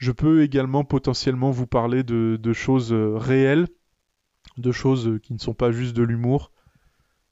je 0.00 0.12
peux 0.12 0.42
également 0.42 0.84
potentiellement 0.84 1.50
vous 1.50 1.66
parler 1.66 2.02
de, 2.02 2.38
de 2.40 2.52
choses 2.52 2.92
euh, 2.92 3.16
réelles, 3.16 3.68
de 4.58 4.72
choses 4.72 5.08
euh, 5.08 5.18
qui 5.18 5.32
ne 5.32 5.38
sont 5.38 5.54
pas 5.54 5.70
juste 5.72 5.96
de 5.96 6.02
l'humour. 6.02 6.52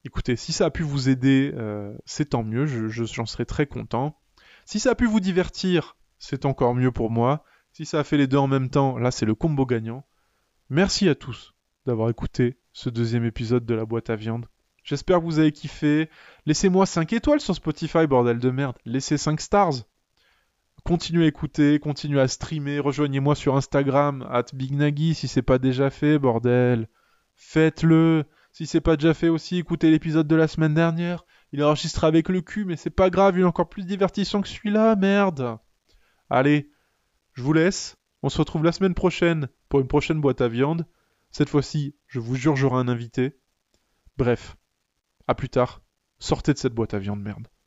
Écoutez, 0.05 0.35
si 0.35 0.51
ça 0.51 0.65
a 0.65 0.69
pu 0.71 0.83
vous 0.83 1.07
aider, 1.09 1.51
euh, 1.55 1.95
c'est 2.05 2.29
tant 2.31 2.43
mieux, 2.43 2.65
je- 2.65 2.87
je- 2.87 3.03
j'en 3.05 3.25
serais 3.25 3.45
très 3.45 3.67
content. 3.67 4.19
Si 4.65 4.79
ça 4.79 4.91
a 4.91 4.95
pu 4.95 5.05
vous 5.05 5.19
divertir, 5.19 5.95
c'est 6.19 6.45
encore 6.45 6.73
mieux 6.73 6.91
pour 6.91 7.11
moi. 7.11 7.43
Si 7.73 7.85
ça 7.85 7.99
a 7.99 8.03
fait 8.03 8.17
les 8.17 8.27
deux 8.27 8.37
en 8.37 8.47
même 8.47 8.69
temps, 8.69 8.97
là 8.97 9.11
c'est 9.11 9.25
le 9.25 9.35
combo 9.35 9.65
gagnant. 9.65 10.05
Merci 10.69 11.07
à 11.09 11.15
tous 11.15 11.53
d'avoir 11.85 12.09
écouté 12.09 12.57
ce 12.71 12.89
deuxième 12.89 13.25
épisode 13.25 13.65
de 13.65 13.73
la 13.75 13.85
boîte 13.85 14.09
à 14.09 14.15
viande. 14.15 14.45
J'espère 14.83 15.19
que 15.19 15.25
vous 15.25 15.39
avez 15.39 15.51
kiffé. 15.51 16.09
Laissez-moi 16.45 16.85
5 16.85 17.13
étoiles 17.13 17.39
sur 17.39 17.55
Spotify, 17.55 18.05
bordel 18.05 18.39
de 18.39 18.49
merde. 18.49 18.77
Laissez 18.85 19.17
5 19.17 19.39
stars. 19.39 19.73
Continuez 20.83 21.23
à 21.23 21.27
écouter, 21.27 21.79
continuez 21.79 22.19
à 22.19 22.27
streamer. 22.27 22.79
Rejoignez-moi 22.79 23.35
sur 23.35 23.55
Instagram, 23.55 24.27
at 24.29 24.47
BigNaggy, 24.53 25.15
si 25.15 25.29
c'est 25.29 25.41
pas 25.41 25.57
déjà 25.57 25.89
fait, 25.89 26.19
bordel. 26.19 26.89
Faites-le. 27.35 28.25
Si 28.51 28.67
c'est 28.67 28.81
pas 28.81 28.97
déjà 28.97 29.13
fait 29.13 29.29
aussi, 29.29 29.57
écoutez 29.57 29.89
l'épisode 29.89 30.27
de 30.27 30.35
la 30.35 30.47
semaine 30.47 30.73
dernière. 30.73 31.25
Il 31.53 31.61
est 31.61 31.63
enregistré 31.63 32.05
avec 32.05 32.29
le 32.29 32.41
cul, 32.41 32.65
mais 32.65 32.75
c'est 32.75 32.89
pas 32.89 33.09
grave, 33.09 33.37
il 33.37 33.41
est 33.41 33.45
encore 33.45 33.69
plus 33.69 33.85
divertissant 33.85 34.41
que 34.41 34.47
celui-là, 34.47 34.95
merde. 34.95 35.57
Allez, 36.29 36.69
je 37.33 37.41
vous 37.41 37.53
laisse. 37.53 37.95
On 38.21 38.29
se 38.29 38.37
retrouve 38.37 38.63
la 38.63 38.71
semaine 38.71 38.93
prochaine 38.93 39.47
pour 39.69 39.79
une 39.79 39.87
prochaine 39.87 40.21
boîte 40.21 40.41
à 40.41 40.49
viande. 40.49 40.85
Cette 41.31 41.49
fois-ci, 41.49 41.95
je 42.07 42.19
vous 42.19 42.35
jure, 42.35 42.55
j'aurai 42.55 42.77
un 42.77 42.87
invité. 42.87 43.39
Bref, 44.17 44.55
à 45.27 45.35
plus 45.35 45.49
tard. 45.49 45.81
Sortez 46.19 46.53
de 46.53 46.57
cette 46.57 46.73
boîte 46.73 46.93
à 46.93 46.99
viande, 46.99 47.21
merde. 47.21 47.47